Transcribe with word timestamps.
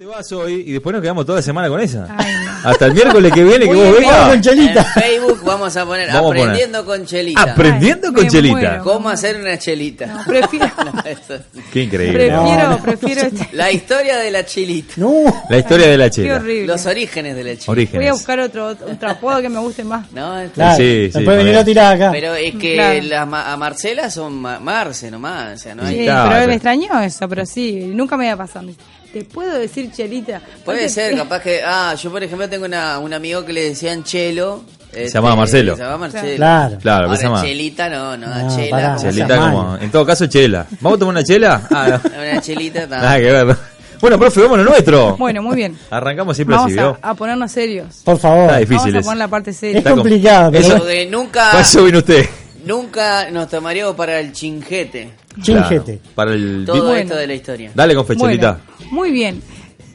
Te 0.00 0.06
vas 0.06 0.32
hoy 0.32 0.64
y 0.66 0.72
después 0.72 0.94
nos 0.94 1.02
quedamos 1.02 1.26
toda 1.26 1.40
la 1.40 1.42
semana 1.42 1.68
con 1.68 1.78
esa. 1.78 2.06
Ay, 2.16 2.32
no. 2.42 2.70
Hasta 2.70 2.86
el 2.86 2.94
miércoles 2.94 3.30
que 3.34 3.44
viene 3.44 3.68
que 3.68 3.74
vos 3.74 3.98
vengas. 3.98 4.24
Con 4.28 4.34
En 4.36 4.40
Chelita. 4.40 4.82
Facebook 4.82 5.40
vamos 5.44 5.76
a 5.76 5.84
poner 5.84 6.06
Vamos 6.08 6.20
a 6.20 6.22
poner. 6.24 6.42
Aprendiendo 6.44 6.86
con 6.86 7.04
Chelita. 7.04 7.42
Aprendiendo 7.42 8.08
Ay, 8.08 8.14
con 8.14 8.26
Chelita. 8.28 8.54
muero. 8.56 8.82
¿Cómo 8.84 9.10
hacer 9.10 9.36
una 9.38 9.58
chelita? 9.58 10.06
No, 10.06 10.24
prefiero, 10.24 10.70
Qué 11.70 11.82
increíble. 11.82 12.12
prefiero, 12.30 12.42
No, 12.46 12.68
no. 12.70 12.78
prefiero 12.78 13.28
La 13.52 13.70
historia 13.70 14.16
de 14.16 14.30
la 14.30 14.46
chelita. 14.46 14.94
No. 14.96 15.44
La 15.50 15.58
historia 15.58 15.86
de 15.88 15.98
la 15.98 16.04
Qué 16.06 16.10
chela. 16.12 16.36
horrible. 16.36 16.66
Los 16.66 16.86
orígenes 16.86 17.36
de 17.36 17.44
la 17.44 17.50
chelita. 17.50 17.66
Voy 17.66 17.72
a 17.74 17.80
Orígenes. 17.82 18.12
buscar 18.12 18.40
otro, 18.40 18.68
otro 18.68 19.10
apodo 19.10 19.42
que 19.42 19.50
me 19.50 19.58
guste 19.58 19.84
más. 19.84 20.10
No, 20.12 20.34
Claro. 20.54 20.76
Sí, 20.78 21.10
se 21.12 21.18
sí, 21.18 21.24
puede 21.26 21.36
venir 21.44 21.58
a 21.58 21.62
tirar 21.66 21.94
acá. 21.96 22.10
Pero 22.10 22.34
es 22.36 22.54
que 22.54 22.72
Claro. 22.72 23.02
las 23.02 23.28
ma- 23.28 23.52
a 23.52 23.56
Marcela 23.58 24.08
son 24.08 24.32
ma- 24.40 24.60
Marce 24.60 25.10
nomás. 25.10 25.56
O 25.56 25.62
sea, 25.62 25.74
no 25.74 25.84
hay... 25.84 25.98
Sí, 25.98 26.04
Claro, 26.04 26.30
pero- 26.32 26.46
me 26.46 26.54
extrañó 26.54 27.00
eso, 27.02 27.28
pero 27.28 27.44
sí, 27.44 27.90
nunca 27.92 28.16
me 28.16 28.30
había 28.30 28.38
pasado. 28.38 28.66
¿Te 29.12 29.24
puedo 29.24 29.58
decir 29.58 29.90
Chelita? 29.92 30.40
Puede 30.64 30.78
Porque- 30.78 30.88
ser, 30.88 31.16
capaz 31.16 31.40
que. 31.40 31.60
Ah, 31.64 31.94
yo 32.00 32.10
por 32.12 32.22
ejemplo 32.22 32.48
tengo 32.48 32.64
una, 32.66 32.98
un 32.98 33.12
amigo 33.12 33.44
que 33.44 33.52
le 33.52 33.62
decían 33.70 34.04
Chelo. 34.04 34.62
este, 34.92 35.08
llamaba 35.14 35.34
Marcelo. 35.36 35.74
Se 35.74 35.80
llamaba 35.82 35.98
Marcelo. 35.98 36.36
Claro. 36.36 36.78
Claro, 36.80 37.04
Ahora, 37.06 37.16
se 37.16 37.22
llama. 37.24 37.42
Chelita 37.42 37.88
no, 37.90 38.16
no, 38.16 38.26
No, 38.26 38.56
Chela. 38.56 38.70
pará. 38.70 38.96
Chelita 38.96 39.36
como, 39.36 39.62
mal. 39.64 39.82
en 39.82 39.90
todo 39.90 40.06
caso 40.06 40.26
chela. 40.26 40.66
¿Vamos 40.80 40.96
a 40.96 40.98
tomar 41.00 41.14
una 41.14 41.24
chela? 41.24 41.62
Ah, 41.70 41.88
no. 42.04 42.10
Una 42.30 42.40
chelita 42.40 42.86
Nada 42.86 43.02
también. 43.12 43.32
que 43.32 43.44
ver. 43.44 43.56
Bueno, 44.00 44.18
profe, 44.18 44.40
vamos 44.40 44.58
a 44.58 44.62
lo 44.62 44.70
nuestro. 44.70 45.16
Bueno, 45.18 45.42
muy 45.42 45.56
bien. 45.56 45.76
Arrancamos 45.90 46.34
siempre 46.34 46.56
Vamos 46.56 46.70
así, 46.72 46.78
a, 46.80 46.82
¿vio? 46.84 46.98
a 47.02 47.14
ponernos 47.14 47.52
serios. 47.52 48.00
Por 48.02 48.18
favor. 48.18 48.44
Está 48.46 48.56
difícil 48.58 48.92
Vamos 48.92 49.06
a 49.06 49.10
poner 49.10 49.18
la 49.18 49.28
parte 49.28 49.50
Es 49.50 49.56
seria. 49.58 49.82
Com- 49.82 49.94
complicado, 49.96 50.50
pero 50.52 50.64
Eso- 50.66 50.78
Para 50.78 51.04
nunca, 51.10 51.60
eso 51.60 51.84
vino 51.84 51.98
usted. 51.98 52.24
Nunca 52.64 53.30
nos 53.30 53.48
tomaríamos 53.48 53.94
para 53.96 54.20
el. 54.20 54.32
Chingete. 54.32 55.10
Claro, 55.44 55.84
para 56.14 56.32
el... 56.32 56.64
Todo 56.66 56.86
Bueno. 56.88 57.00
esto 57.00 57.16
de 57.16 57.26
la 57.26 57.34
historia. 57.34 57.70
Dale 57.74 57.94
con 57.94 58.06
fechelita. 58.06 58.58
Bueno, 58.78 58.92
muy 58.92 59.10
bien. 59.12 59.40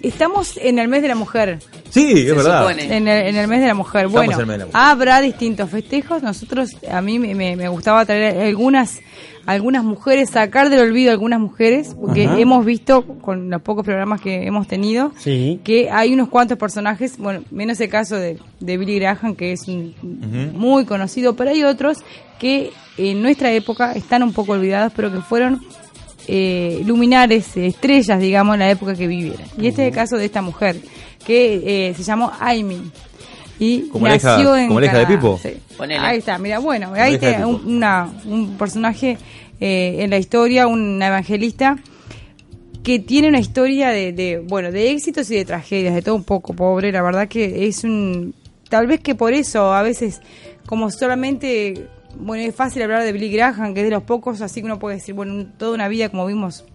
Estamos 0.02 0.58
en 0.58 0.78
el 0.80 0.88
mes 0.88 1.02
de 1.02 1.08
la 1.08 1.16
mujer. 1.16 1.60
Sí, 1.90 2.12
es 2.12 2.26
Se 2.28 2.34
verdad. 2.34 2.70
En 2.80 3.08
el, 3.08 3.28
en 3.28 3.36
el 3.36 3.48
mes 3.48 3.62
de 3.62 3.68
la 3.68 3.74
mujer. 3.74 4.06
Estamos 4.06 4.26
bueno, 4.28 4.34
en 4.34 4.40
el 4.40 4.46
mes 4.46 4.54
de 4.54 4.60
la 4.60 4.66
mujer. 4.66 4.82
habrá 4.82 5.22
distintos 5.22 5.70
festejos. 5.70 6.22
Nosotros, 6.22 6.72
a 6.90 7.02
mí 7.02 7.18
me, 7.20 7.34
me- 7.34 7.56
me 7.56 7.68
gustaba 7.70 8.06
traer 8.06 8.38
algunas 8.48 9.00
algunas 9.48 9.84
mujeres, 9.84 10.32
sacar 10.32 10.72
del 10.72 10.80
olvido 10.80 11.12
algunas 11.12 11.40
mujeres, 11.40 11.96
porque 12.02 12.26
Ajá. 12.26 12.40
hemos 12.40 12.66
visto 12.66 13.04
con 13.06 13.52
los 13.52 13.62
pocos 13.62 13.86
programas 13.86 14.20
que 14.20 14.48
hemos 14.48 14.68
tenido 14.68 15.12
Sí. 15.20 15.60
que 15.64 15.92
hay 15.92 16.12
unos 16.16 16.30
cuantos 16.30 16.58
personajes, 16.58 17.20
bueno, 17.20 17.44
menos 17.52 17.80
el 17.80 17.90
caso 17.90 18.16
de, 18.16 18.40
de 18.60 18.78
Billy 18.78 18.98
Graham, 18.98 19.36
que 19.36 19.52
es 19.52 19.68
un- 19.68 19.94
muy 20.56 20.86
conocido, 20.86 21.36
pero 21.36 21.52
hay 21.52 21.64
otros 21.64 22.00
que 22.40 22.72
en 22.98 23.22
nuestra 23.22 23.52
época 23.52 23.94
están 23.94 24.24
un 24.24 24.34
poco 24.34 24.54
olvidados, 24.54 24.94
pero 24.96 25.12
que 25.12 25.20
fueron 25.22 25.62
eh, 26.28 26.82
luminares, 26.86 27.56
estrellas, 27.58 28.20
digamos, 28.20 28.56
en 28.56 28.60
la 28.60 28.70
época 28.72 28.96
que 28.96 29.08
vivieron. 29.08 29.46
Y 29.58 29.68
este 29.68 29.84
es 29.84 29.90
el 29.90 29.94
caso 29.96 30.18
de 30.18 30.26
esta 30.26 30.42
mujer, 30.42 30.78
que 31.26 31.90
eh, 31.90 31.94
se 31.94 32.04
llamó 32.04 32.32
Amy. 32.40 32.82
Y 33.60 33.88
¿Como 33.90 34.08
la 34.08 34.16
hija- 34.18 34.36
nació 34.36 34.56
en 34.58 34.68
como 34.68 34.80
la 34.80 34.88
hija 34.88 34.98
de 35.00 35.04
Canadá. 35.06 35.22
Pipo? 35.22 35.40
Sí. 35.42 35.50
Ahí 36.00 36.18
está, 36.18 36.38
mira, 36.38 36.60
bueno, 36.60 36.92
ahí 36.94 37.18
Pipo. 37.18 37.48
un, 37.48 37.76
una- 37.78 38.12
un 38.26 38.58
personaje 38.58 39.18
eh, 39.62 39.98
en 40.00 40.10
la 40.10 40.18
historia, 40.18 40.68
un 40.68 41.02
evangelista 41.02 41.78
que 42.84 43.00
tiene 43.00 43.30
una 43.30 43.40
historia 43.40 43.90
de, 43.90 44.12
de, 44.14 44.40
bueno 44.40 44.72
de 44.72 44.92
éxitos 44.92 45.32
y 45.32 45.36
de 45.36 45.46
tragedias 45.46 45.96
de 45.96 46.02
todo 46.04 46.14
un 46.16 46.24
poco 46.24 46.54
pobre 46.54 46.92
la 46.92 47.02
verdad 47.02 47.28
que 47.28 47.66
es 47.68 47.84
un 47.84 48.36
tal 48.70 48.86
vez 48.86 49.00
que 49.00 49.16
por 49.16 49.34
eso 49.34 49.74
a 49.74 49.82
veces 49.82 50.22
como 50.68 50.92
solamente 50.92 51.88
bueno 52.18 52.44
es 52.44 52.56
fácil 52.56 52.82
hablar 52.84 53.04
de 53.04 53.12
Billy 53.12 53.32
Graham 53.32 53.74
que 53.74 53.82
es 53.82 53.86
de 53.86 53.92
los 53.92 54.04
pocos 54.04 54.42
así 54.42 54.62
que 54.62 54.66
uno 54.66 54.80
puede 54.80 54.96
decir 54.98 55.16
bueno 55.16 55.46
toda 55.58 55.74
una 55.74 55.88
vida 55.88 56.10
como 56.10 56.26
vimos 56.26 56.66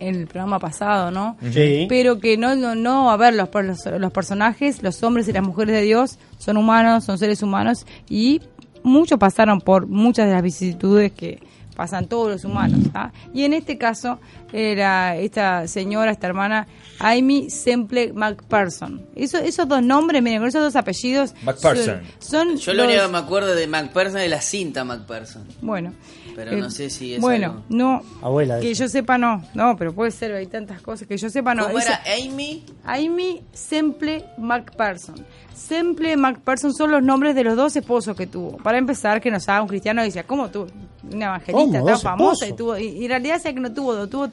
en 0.00 0.14
el 0.14 0.26
programa 0.26 0.58
pasado 0.58 1.10
no 1.10 1.36
Sí. 1.50 1.86
pero 1.88 2.18
que 2.20 2.36
no 2.36 2.54
no 2.56 2.74
no 2.74 3.10
a 3.10 3.16
ver 3.16 3.34
los, 3.34 3.48
los 3.52 3.86
los 3.86 4.12
personajes 4.12 4.82
los 4.82 5.02
hombres 5.02 5.26
y 5.28 5.32
las 5.32 5.42
mujeres 5.42 5.74
de 5.74 5.82
Dios 5.82 6.18
son 6.38 6.56
humanos 6.56 7.04
son 7.04 7.18
seres 7.18 7.42
humanos 7.42 7.86
y 8.08 8.40
muchos 8.82 9.18
pasaron 9.18 9.60
por 9.60 9.86
muchas 9.86 10.26
de 10.26 10.32
las 10.34 10.42
vicisitudes 10.42 11.12
que 11.12 11.40
pasan 11.76 12.06
todos 12.06 12.30
los 12.30 12.44
humanos 12.44 12.80
¿ah? 12.94 13.12
y 13.34 13.44
en 13.44 13.52
este 13.52 13.78
caso 13.78 14.18
era 14.52 15.16
esta 15.16 15.66
señora 15.68 16.10
esta 16.10 16.26
hermana 16.26 16.66
Amy 17.00 17.50
Semple 17.50 18.12
McPherson 18.14 19.06
Eso, 19.14 19.38
esos 19.38 19.68
dos 19.68 19.82
nombres 19.82 20.22
miren 20.22 20.40
con 20.40 20.48
esos 20.48 20.62
dos 20.62 20.74
apellidos 20.76 21.34
McPherson. 21.42 22.00
son, 22.18 22.48
son 22.48 22.56
Yo 22.56 22.72
lo 22.74 22.84
único 22.84 23.02
que 23.02 23.08
me 23.08 23.18
acuerdo 23.18 23.54
de 23.54 23.66
McPherson 23.66 24.20
es 24.20 24.30
la 24.30 24.40
cinta 24.40 24.84
McPherson. 24.84 25.46
bueno 25.60 25.92
Pero 26.34 26.52
eh, 26.52 26.56
no 26.56 26.70
sé 26.70 26.88
si 26.90 27.14
es 27.14 27.20
bueno 27.20 27.46
algo. 27.46 27.62
no 27.68 28.02
Abuela 28.22 28.58
que 28.60 28.72
yo 28.74 28.88
sepa 28.88 29.18
no 29.18 29.44
no 29.54 29.76
pero 29.76 29.92
puede 29.94 30.10
ser 30.12 30.32
hay 30.34 30.46
tantas 30.46 30.80
cosas 30.80 31.06
que 31.06 31.16
yo 31.18 31.28
sepa 31.28 31.54
no 31.54 31.66
¿Cómo 31.66 31.78
Esa- 31.78 32.00
era 32.04 32.24
Amy? 32.24 32.64
Amy 32.84 33.42
Semple 33.52 34.24
McPherson. 34.38 35.24
Semple 35.54 36.16
McPherson 36.16 36.72
son 36.72 36.90
los 36.92 37.02
nombres 37.02 37.34
de 37.34 37.42
los 37.44 37.56
dos 37.56 37.74
esposos 37.76 38.16
que 38.16 38.26
tuvo. 38.28 38.56
Para 38.58 38.78
empezar, 38.78 39.20
que 39.20 39.28
nos 39.30 39.48
haga 39.48 39.60
un 39.60 39.66
cristiano 39.68 40.02
y 40.02 40.06
decía, 40.06 40.22
¿cómo 40.22 40.48
tú? 40.50 40.66
Una 41.12 41.26
evangelista 41.26 41.78
tan 41.78 41.84
¿Dos 41.84 42.02
famosa 42.02 42.46
y 42.46 42.52
tuvo. 42.52 42.78
Y, 42.78 42.86
y 42.86 43.02
en 43.04 43.08
realidad 43.10 43.34
decía 43.34 43.52
que 43.52 43.60
no 43.60 43.72
tuvo 43.72 43.94
dos, 43.94 44.08
tuvo 44.08 44.28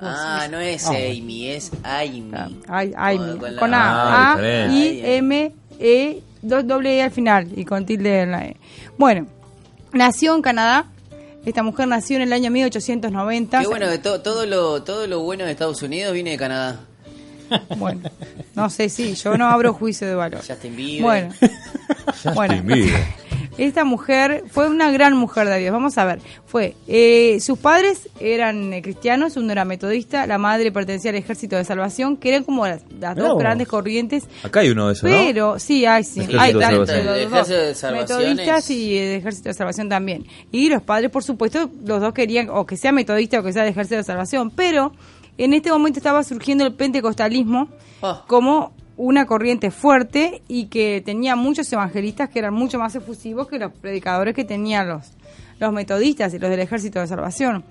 Ah, 0.00 0.46
no 0.50 0.58
es 0.60 0.86
Ah, 0.86 0.90
Amy, 0.90 1.48
es 1.48 1.70
Amy. 1.82 2.30
Ay, 2.68 2.92
Amy, 2.96 3.38
Con 3.38 3.54
la- 3.54 3.60
con 3.60 3.74
Ah, 3.74 4.32
A, 4.32 4.34
A. 4.36 4.72
I, 4.72 5.00
M, 5.04 5.52
E, 5.78 6.22
do- 6.42 6.62
doble 6.62 6.96
E 6.98 7.02
al 7.02 7.10
final 7.10 7.48
y 7.56 7.64
con 7.64 7.84
tilde 7.86 8.20
en 8.22 8.30
la 8.32 8.44
E. 8.46 8.56
Bueno, 8.96 9.26
nació 9.92 10.34
en 10.34 10.42
Canadá. 10.42 10.86
Esta 11.46 11.62
mujer 11.62 11.88
nació 11.88 12.16
en 12.16 12.22
el 12.22 12.32
año 12.32 12.50
1890. 12.50 13.60
Qué 13.60 13.66
bueno 13.68 13.88
que 13.88 13.98
to- 13.98 14.20
todo 14.20 14.44
lo 14.44 14.82
todo 14.82 15.06
lo 15.06 15.20
bueno 15.20 15.44
de 15.44 15.52
Estados 15.52 15.80
Unidos 15.82 16.12
viene 16.12 16.30
de 16.32 16.36
Canadá. 16.38 16.80
Bueno, 17.78 18.02
no 18.54 18.68
sé 18.68 18.90
si, 18.90 19.14
yo 19.14 19.38
no 19.38 19.48
abro 19.48 19.72
juicio 19.72 20.06
de 20.06 20.14
valor. 20.14 20.42
Justin 20.46 20.76
Bieber. 20.76 21.02
Bueno, 21.02 21.34
bueno, 22.34 22.54
Justin 22.56 22.66
Bieber. 22.66 23.00
Esta 23.58 23.84
mujer 23.84 24.44
fue 24.50 24.68
una 24.68 24.90
gran 24.90 25.16
mujer 25.16 25.48
de 25.48 25.58
Dios. 25.58 25.72
Vamos 25.72 25.98
a 25.98 26.04
ver, 26.04 26.20
fue 26.46 26.74
eh, 26.86 27.38
sus 27.40 27.58
padres 27.58 28.08
eran 28.20 28.72
eh, 28.72 28.82
cristianos, 28.82 29.36
uno 29.36 29.52
era 29.52 29.64
metodista, 29.64 30.26
la 30.26 30.38
madre 30.38 30.72
pertenecía 30.72 31.10
al 31.10 31.16
Ejército 31.16 31.56
de 31.56 31.64
Salvación, 31.64 32.16
que 32.16 32.30
eran 32.30 32.44
como 32.44 32.66
las, 32.66 32.82
las 32.98 33.16
dos 33.16 33.38
grandes 33.38 33.68
corrientes. 33.68 34.24
Acá 34.42 34.60
hay 34.60 34.70
uno 34.70 34.86
de 34.86 34.92
esos, 34.94 35.10
¿no? 35.10 35.16
Pero 35.16 35.58
sí, 35.58 35.84
hay 35.84 36.04
sí, 36.04 36.20
hay 36.38 36.54
metodistas 36.54 38.70
y 38.70 38.96
el 38.96 39.18
Ejército 39.18 39.48
de 39.48 39.54
Salvación 39.54 39.88
también. 39.88 40.26
Y 40.50 40.68
los 40.68 40.82
padres, 40.82 41.10
por 41.10 41.22
supuesto, 41.22 41.70
los 41.84 42.00
dos 42.00 42.14
querían 42.14 42.48
o 42.50 42.64
que 42.64 42.76
sea 42.76 42.92
metodista 42.92 43.40
o 43.40 43.42
que 43.42 43.52
sea 43.52 43.62
del 43.62 43.72
Ejército 43.72 43.96
de 43.96 44.04
Salvación, 44.04 44.50
pero 44.50 44.92
en 45.36 45.52
este 45.52 45.70
momento 45.70 45.98
estaba 45.98 46.22
surgiendo 46.22 46.64
el 46.64 46.74
pentecostalismo 46.74 47.68
Ah. 48.02 48.24
como 48.26 48.72
una 48.98 49.26
corriente 49.26 49.70
fuerte 49.70 50.42
y 50.48 50.66
que 50.66 51.00
tenía 51.00 51.36
muchos 51.36 51.72
evangelistas 51.72 52.28
que 52.28 52.40
eran 52.40 52.52
mucho 52.52 52.78
más 52.78 52.94
efusivos 52.96 53.48
que 53.48 53.58
los 53.58 53.72
predicadores 53.72 54.34
que 54.34 54.44
tenían 54.44 54.88
los, 54.88 55.12
los 55.60 55.72
metodistas 55.72 56.34
y 56.34 56.38
los 56.38 56.50
del 56.50 56.60
Ejército 56.60 57.00
de 57.00 57.06
Salvación. 57.06 57.64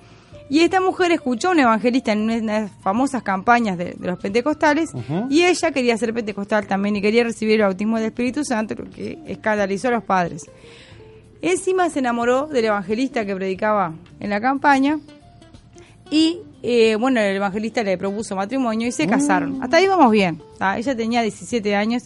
Y 0.49 0.61
esta 0.61 0.79
mujer 0.79 1.11
escuchó 1.11 1.49
a 1.49 1.51
un 1.51 1.59
evangelista 1.59 2.13
en 2.13 2.21
una 2.21 2.35
de 2.35 2.41
las 2.41 2.71
famosas 2.81 3.21
campañas 3.21 3.77
de, 3.77 3.95
de 3.99 4.07
los 4.07 4.17
pentecostales 4.17 4.91
y 5.29 5.43
ella 5.43 5.71
quería 5.71 5.97
ser 5.97 6.13
pentecostal 6.13 6.65
también 6.65 6.95
y 6.95 7.01
quería 7.01 7.25
recibir 7.25 7.55
el 7.55 7.63
bautismo 7.63 7.97
del 7.97 8.05
Espíritu 8.07 8.45
Santo, 8.45 8.75
lo 8.75 8.89
que 8.89 9.19
escandalizó 9.27 9.89
a 9.89 9.91
los 9.91 10.03
padres. 10.05 10.49
Encima 11.41 11.89
se 11.89 11.99
enamoró 11.99 12.47
del 12.47 12.65
evangelista 12.65 13.25
que 13.25 13.35
predicaba 13.35 13.93
en 14.21 14.29
la 14.29 14.39
campaña 14.39 14.99
y 16.09 16.39
eh, 16.63 16.95
bueno, 16.95 17.19
el 17.19 17.35
evangelista 17.35 17.83
le 17.83 17.97
propuso 17.97 18.35
matrimonio 18.35 18.87
y 18.87 18.91
se 18.91 19.07
casaron. 19.07 19.61
Hasta 19.61 19.77
ahí 19.77 19.87
vamos 19.87 20.11
bien. 20.11 20.41
¿tá? 20.57 20.77
Ella 20.77 20.95
tenía 20.95 21.21
17 21.21 21.75
años. 21.75 22.03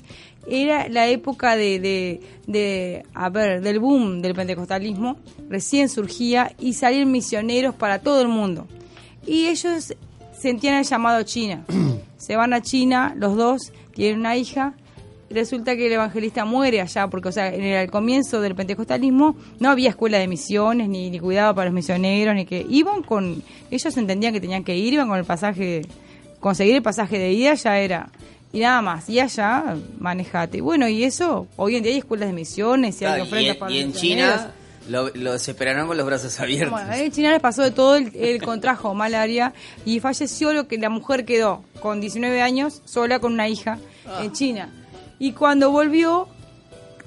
Era 0.47 0.89
la 0.89 1.07
época 1.07 1.55
de, 1.55 1.79
de, 1.79 2.21
de, 2.47 3.05
a 3.13 3.29
ver, 3.29 3.61
del 3.61 3.79
boom 3.79 4.21
del 4.21 4.33
pentecostalismo. 4.33 5.17
Recién 5.49 5.87
surgía 5.87 6.53
y 6.59 6.73
salían 6.73 7.11
misioneros 7.11 7.75
para 7.75 7.99
todo 7.99 8.21
el 8.21 8.27
mundo. 8.27 8.67
Y 9.25 9.47
ellos 9.47 9.93
sentían 10.37 10.75
el 10.75 10.85
llamado 10.85 11.23
China. 11.23 11.63
se 12.17 12.35
van 12.35 12.53
a 12.53 12.61
China, 12.61 13.13
los 13.17 13.37
dos, 13.37 13.71
tienen 13.93 14.19
una 14.19 14.35
hija. 14.35 14.73
Resulta 15.33 15.75
que 15.75 15.87
el 15.87 15.93
evangelista 15.93 16.45
muere 16.45 16.81
allá, 16.81 17.07
porque 17.07 17.29
o 17.29 17.31
sea, 17.31 17.53
en 17.53 17.63
el 17.63 17.77
al 17.77 17.89
comienzo 17.91 18.41
del 18.41 18.53
pentecostalismo 18.55 19.35
no 19.59 19.69
había 19.69 19.89
escuela 19.89 20.17
de 20.19 20.27
misiones, 20.27 20.89
ni, 20.89 21.09
ni 21.09 21.19
cuidado 21.19 21.55
para 21.55 21.65
los 21.65 21.73
misioneros, 21.73 22.35
ni 22.35 22.45
que 22.45 22.65
iban 22.69 23.01
con, 23.03 23.41
ellos 23.69 23.97
entendían 23.97 24.33
que 24.33 24.41
tenían 24.41 24.63
que 24.63 24.75
ir, 24.75 24.93
iban 24.93 25.07
con 25.07 25.17
el 25.17 25.25
pasaje, 25.25 25.81
conseguir 26.39 26.75
el 26.75 26.81
pasaje 26.81 27.17
de 27.19 27.31
ida 27.31 27.53
ya 27.53 27.79
era, 27.79 28.09
y 28.53 28.59
nada 28.59 28.81
más, 28.81 29.09
y 29.09 29.19
allá 29.19 29.75
manejate. 29.99 30.59
Bueno, 30.61 30.87
y 30.89 31.03
eso, 31.03 31.47
hoy 31.55 31.77
en 31.77 31.83
día 31.83 31.93
hay 31.93 31.99
escuelas 31.99 32.27
de 32.27 32.33
misiones 32.33 33.01
y 33.01 33.05
hay 33.05 33.19
y, 33.19 33.21
ofrendas 33.23 33.53
en- 33.55 33.59
para 33.59 33.71
y 33.71 33.79
en. 33.79 33.93
China 33.93 34.51
lo, 34.89 35.09
los 35.13 35.47
esperaron 35.47 35.87
con 35.87 35.95
los 35.95 36.05
brazos 36.05 36.37
abiertos. 36.39 36.71
Bueno, 36.71 36.91
en 36.91 37.11
China 37.11 37.31
les 37.31 37.39
pasó 37.39 37.61
de 37.61 37.71
todo, 37.71 37.95
el, 37.95 38.11
el 38.15 38.41
contrajo 38.41 38.93
malaria 38.93 39.53
y 39.85 39.99
falleció 40.01 40.51
lo 40.53 40.67
que 40.67 40.77
la 40.77 40.89
mujer 40.89 41.23
quedó 41.23 41.63
con 41.81 42.01
19 42.01 42.41
años 42.41 42.81
sola 42.83 43.19
con 43.19 43.31
una 43.33 43.47
hija 43.47 43.77
en 44.21 44.31
China. 44.33 44.69
Y 45.21 45.33
cuando 45.33 45.69
volvió, 45.69 46.27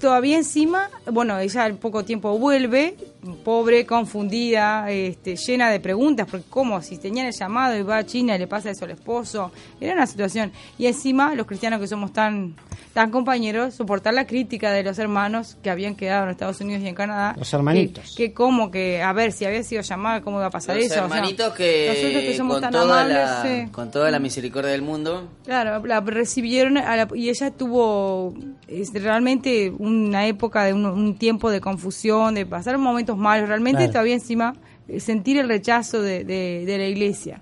todavía 0.01 0.37
encima, 0.37 0.89
bueno, 1.11 1.37
ella 1.41 1.65
al 1.65 1.75
poco 1.75 2.05
tiempo 2.05 2.39
vuelve, 2.39 2.97
pobre, 3.45 3.87
confundida, 3.87 4.91
este, 4.91 5.37
llena 5.37 5.71
de 5.71 5.81
preguntas, 5.81 6.27
porque 6.31 6.47
cómo, 6.49 6.81
si 6.83 6.99
tenían 6.99 7.27
el 7.27 7.33
llamado 7.33 7.77
y 7.77 7.83
va 7.83 7.99
a 7.99 8.05
China 8.07 8.37
y 8.37 8.39
le 8.39 8.47
pasa 8.47 8.71
eso 8.71 8.85
al 8.85 8.93
esposo, 8.93 9.51
era 9.81 9.95
una 9.95 10.07
situación. 10.07 10.53
Y 10.79 10.87
encima, 10.87 11.35
los 11.35 11.47
cristianos 11.47 11.81
que 11.81 11.87
somos 11.87 12.13
tan, 12.13 12.55
tan 12.93 13.11
compañeros, 13.11 13.75
soportar 13.75 14.15
la 14.15 14.27
crítica 14.27 14.71
de 14.73 14.83
los 14.83 14.99
hermanos 14.99 15.57
que 15.63 15.71
habían 15.71 15.95
quedado 15.95 16.25
en 16.25 16.31
Estados 16.31 16.61
Unidos 16.61 16.83
y 16.83 16.89
en 16.89 16.95
Canadá. 16.95 17.35
Los 17.39 17.53
hermanitos. 17.53 18.15
Que, 18.17 18.29
que 18.29 18.35
como 18.35 18.71
que, 18.71 19.03
a 19.03 19.13
ver, 19.13 19.33
si 19.33 19.45
había 19.45 19.63
sido 19.63 19.83
llamado, 19.83 20.23
¿cómo 20.23 20.39
iba 20.39 20.47
a 20.47 20.51
pasar 20.51 20.77
Los 20.77 20.87
eso? 20.87 20.95
O 20.95 20.97
sea, 21.09 21.17
hermanitos 21.19 21.55
que, 21.55 21.89
nosotros 21.89 22.23
que 22.23 22.37
somos 22.37 22.55
con, 22.55 22.63
tan 22.63 22.73
toda 22.73 23.01
amables, 23.03 23.17
la, 23.17 23.43
sí. 23.43 23.71
con 23.73 23.91
toda 23.91 24.11
la 24.11 24.19
misericordia 24.19 24.71
del 24.71 24.83
mundo, 24.83 25.29
Claro, 25.45 25.85
la 25.87 26.01
recibieron 26.01 26.79
a 26.79 26.97
la- 26.97 27.09
y 27.15 27.29
ella 27.31 27.51
tuvo 27.51 28.35
es, 28.81 28.93
realmente 28.93 29.73
una 29.79 30.27
época 30.27 30.65
de 30.65 30.73
un, 30.73 30.85
un 30.87 31.17
tiempo 31.17 31.51
de 31.51 31.61
confusión, 31.61 32.35
de 32.35 32.47
pasar 32.47 32.77
momentos 32.79 33.17
malos, 33.17 33.49
realmente 33.49 33.79
Claro. 33.79 33.93
todavía 33.93 34.15
encima 34.15 34.55
eh, 34.89 35.01
sentir 35.01 35.39
el 35.39 35.49
rechazo 35.49 36.03
de, 36.03 36.25
de- 36.25 36.65
de 36.67 36.79
la 36.79 36.87
iglesia. 36.87 37.41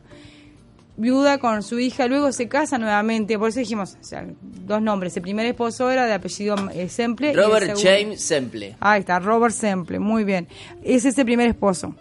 Viuda 0.97 1.39
con 1.39 1.63
su 1.63 1.79
hija, 1.81 2.07
luego 2.07 2.31
se 2.33 2.49
casa 2.49 2.77
nuevamente, 2.77 3.39
por 3.39 3.49
eso 3.49 3.59
dijimos, 3.61 3.97
o 4.01 4.05
sea, 4.05 4.27
dos 4.43 4.83
nombres, 4.83 5.17
el 5.17 5.23
primer 5.23 5.47
esposo 5.47 5.91
era 5.91 6.05
de 6.07 6.13
apellido 6.13 6.55
eh, 6.75 6.89
Semple. 6.91 7.29
y 7.29 7.31
el 7.31 7.37
Robert 7.37 7.73
James 7.83 8.21
Semple. 8.23 8.77
Ahí 8.79 9.01
está, 9.01 9.19
Robert 9.19 9.55
Semple, 9.55 9.99
muy 9.99 10.23
bien. 10.25 10.47
Ese 10.85 11.09
es 11.09 11.17
el 11.19 11.25
primer 11.25 11.49
esposo, 11.49 11.95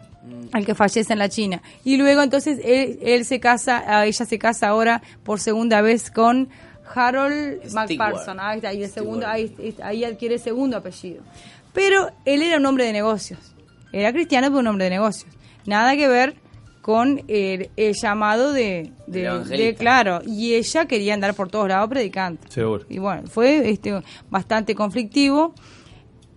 el 0.54 0.66
que 0.66 0.75
fallece 0.75 1.13
en 1.13 1.19
la 1.19 1.30
China. 1.30 1.62
Y 1.86 1.95
luego 1.95 2.22
entonces 2.22 2.60
él, 2.66 3.00
él 3.01 3.24
se 3.24 3.39
casa, 3.39 3.81
ah, 3.88 4.06
ella 4.06 4.25
se 4.25 4.38
casa 4.38 4.68
ahora 4.68 5.01
por 5.24 5.39
segunda 5.39 5.81
vez 5.81 6.12
con 6.12 6.50
Harold 6.93 7.63
Stewart. 7.65 7.89
McPherson. 7.89 8.39
Ahí 8.39 8.57
está, 8.57 8.73
y 8.73 8.83
el 8.83 8.89
segundo, 8.89 9.27
ahí, 9.27 9.75
ahí 9.83 10.03
adquiere 10.03 10.35
el 10.35 10.41
segundo 10.41 10.77
apellido. 10.77 11.21
Pero 11.73 12.09
él 12.25 12.41
era 12.41 12.57
un 12.57 12.65
hombre 12.65 12.85
de 12.85 12.93
negocios. 12.93 13.39
Era 13.93 14.11
cristiano, 14.13 14.47
pero 14.47 14.59
un 14.59 14.67
hombre 14.67 14.85
de 14.85 14.91
negocios. 14.91 15.31
Nada 15.65 15.95
que 15.95 16.07
ver 16.07 16.35
con 16.81 17.21
el, 17.27 17.69
el 17.77 17.93
llamado 17.93 18.53
de, 18.53 18.91
de, 19.05 19.29
de- 19.45 19.75
claro 19.75 20.21
y 20.25 20.55
ella 20.55 20.85
quería 20.85 21.13
andar 21.13 21.35
por 21.35 21.47
todos 21.49 21.67
lados 21.69 21.88
predicando 21.89 22.41
Seguro. 22.49 22.85
y 22.89 22.97
bueno 22.97 23.27
fue 23.27 23.69
este 23.69 24.01
bastante 24.31 24.73
conflictivo 24.73 25.53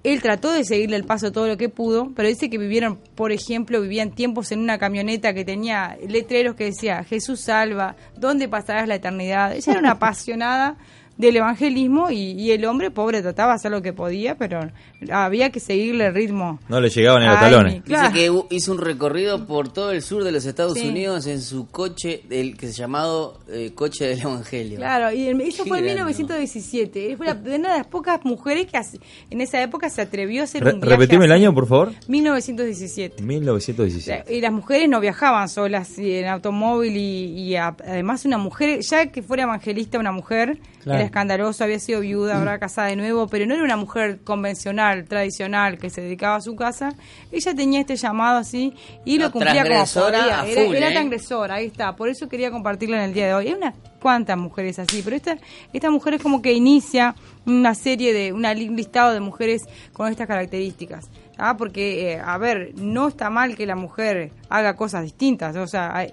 él 0.04 0.20
trató 0.20 0.52
de 0.52 0.64
seguirle 0.64 0.96
el 0.96 1.04
paso 1.04 1.32
todo 1.32 1.48
lo 1.48 1.56
que 1.56 1.70
pudo, 1.70 2.12
pero 2.14 2.28
dice 2.28 2.50
que 2.50 2.58
vivieron, 2.58 2.98
por 3.14 3.32
ejemplo, 3.32 3.80
vivían 3.80 4.10
tiempos 4.10 4.52
en 4.52 4.60
una 4.60 4.78
camioneta 4.78 5.32
que 5.32 5.46
tenía 5.46 5.96
letreros 6.06 6.54
que 6.54 6.64
decía 6.64 7.02
Jesús 7.04 7.40
salva, 7.40 7.96
¿dónde 8.14 8.46
pasarás 8.46 8.86
la 8.86 8.96
eternidad? 8.96 9.54
Ella 9.54 9.72
era 9.72 9.80
una 9.80 9.90
apasionada 9.92 10.76
del 11.16 11.36
evangelismo 11.36 12.10
y, 12.10 12.32
y 12.32 12.50
el 12.52 12.64
hombre 12.64 12.90
pobre 12.90 13.22
trataba 13.22 13.52
de 13.52 13.56
hacer 13.56 13.70
lo 13.70 13.82
que 13.82 13.92
podía, 13.92 14.36
pero 14.36 14.70
había 15.12 15.50
que 15.50 15.60
seguirle 15.60 16.06
el 16.06 16.14
ritmo. 16.14 16.58
No 16.68 16.80
le 16.80 16.88
llegaban 16.90 17.22
ni 17.22 17.28
los 17.28 17.38
talones. 17.40 17.82
Claro. 17.84 18.12
Dice 18.12 18.20
que 18.48 18.54
hizo 18.56 18.72
un 18.72 18.78
recorrido 18.78 19.46
por 19.46 19.72
todo 19.72 19.92
el 19.92 20.02
sur 20.02 20.24
de 20.24 20.32
los 20.32 20.44
Estados 20.44 20.74
Sí. 20.78 20.88
Unidos 20.88 21.26
en 21.26 21.40
su 21.40 21.68
coche, 21.68 22.22
el 22.30 22.56
que 22.56 22.66
se 22.66 22.72
llamado 22.72 23.38
eh, 23.48 23.72
coche 23.74 24.06
del 24.06 24.20
Evangelio. 24.22 24.76
Claro, 24.78 25.12
y 25.12 25.28
el- 25.28 25.40
eso 25.40 25.62
Qué 25.64 25.68
fue 25.68 25.78
en 25.78 25.84
grande, 25.84 26.02
1917. 26.04 27.10
Él 27.12 27.16
Fue 27.16 27.26
una 27.32 27.72
de 27.72 27.78
las 27.78 27.86
pocas 27.86 28.24
mujeres 28.24 28.66
que 28.66 28.76
hace- 28.76 28.98
en 29.30 29.40
esa 29.40 29.62
época 29.62 29.88
se 29.90 30.00
atrevió 30.02 30.40
a 30.40 30.44
hacer 30.44 30.64
Re- 30.64 30.72
un 30.74 30.80
viaje 30.80 30.96
repetime 30.96 31.24
el 31.26 31.32
año, 31.32 31.54
por 31.54 31.66
favor. 31.68 31.92
1917. 32.08 33.22
1917. 33.22 34.34
Y 34.34 34.40
las 34.40 34.52
mujeres 34.52 34.88
no 34.88 35.00
viajaban 35.00 35.48
solas 35.48 35.98
y 35.98 36.12
en 36.16 36.26
automóvil 36.26 36.96
y, 36.96 37.24
y 37.40 37.56
a- 37.56 37.76
además 37.86 38.24
una 38.24 38.38
mujer, 38.38 38.80
ya 38.80 39.06
que 39.06 39.22
fuera 39.22 39.44
evangelista 39.44 39.98
una 39.98 40.12
mujer, 40.12 40.58
Claro. 40.82 41.03
Escandaloso, 41.04 41.64
había 41.64 41.78
sido 41.78 42.00
viuda, 42.00 42.38
ahora 42.38 42.58
casada 42.58 42.88
de 42.88 42.96
nuevo, 42.96 43.26
pero 43.28 43.46
no 43.46 43.54
era 43.54 43.62
una 43.64 43.76
mujer 43.76 44.20
convencional, 44.24 45.04
tradicional, 45.04 45.78
que 45.78 45.90
se 45.90 46.00
dedicaba 46.02 46.36
a 46.36 46.40
su 46.40 46.54
casa. 46.56 46.94
Ella 47.32 47.54
tenía 47.54 47.80
este 47.80 47.96
llamado 47.96 48.38
así 48.38 48.74
y 49.04 49.18
lo 49.18 49.26
No, 49.26 49.32
cumplía 49.32 49.62
como 49.64 49.84
podía. 49.84 50.40
a 50.40 50.46
Era, 50.46 50.64
full, 50.66 50.74
era 50.76 50.88
¿eh? 50.90 50.92
transgresora, 50.92 51.54
ahí 51.56 51.66
está. 51.66 51.96
Por 51.96 52.08
eso 52.08 52.28
quería 52.28 52.50
compartirlo 52.50 52.96
en 52.96 53.02
el 53.02 53.14
día 53.14 53.26
de 53.26 53.34
hoy. 53.34 53.48
Hay 53.48 53.54
unas 53.54 53.74
cuantas 54.00 54.36
mujeres 54.36 54.78
así, 54.78 55.00
pero 55.02 55.16
esta, 55.16 55.38
esta 55.72 55.90
mujer 55.90 56.14
es 56.14 56.22
como 56.22 56.42
que 56.42 56.52
inicia 56.52 57.14
una 57.46 57.74
serie 57.74 58.12
de, 58.12 58.32
un 58.32 58.42
listado 58.76 59.12
de 59.12 59.20
mujeres 59.20 59.62
con 59.92 60.10
estas 60.10 60.26
características. 60.26 61.08
¿ah? 61.38 61.56
Porque, 61.56 62.12
eh, 62.12 62.20
a 62.22 62.36
ver, 62.38 62.72
no 62.76 63.08
está 63.08 63.30
mal 63.30 63.56
que 63.56 63.64
la 63.66 63.76
mujer 63.76 64.30
haga 64.50 64.76
cosas 64.76 65.02
distintas, 65.04 65.56
o 65.56 65.66
sea, 65.66 65.96
hay- 65.96 66.12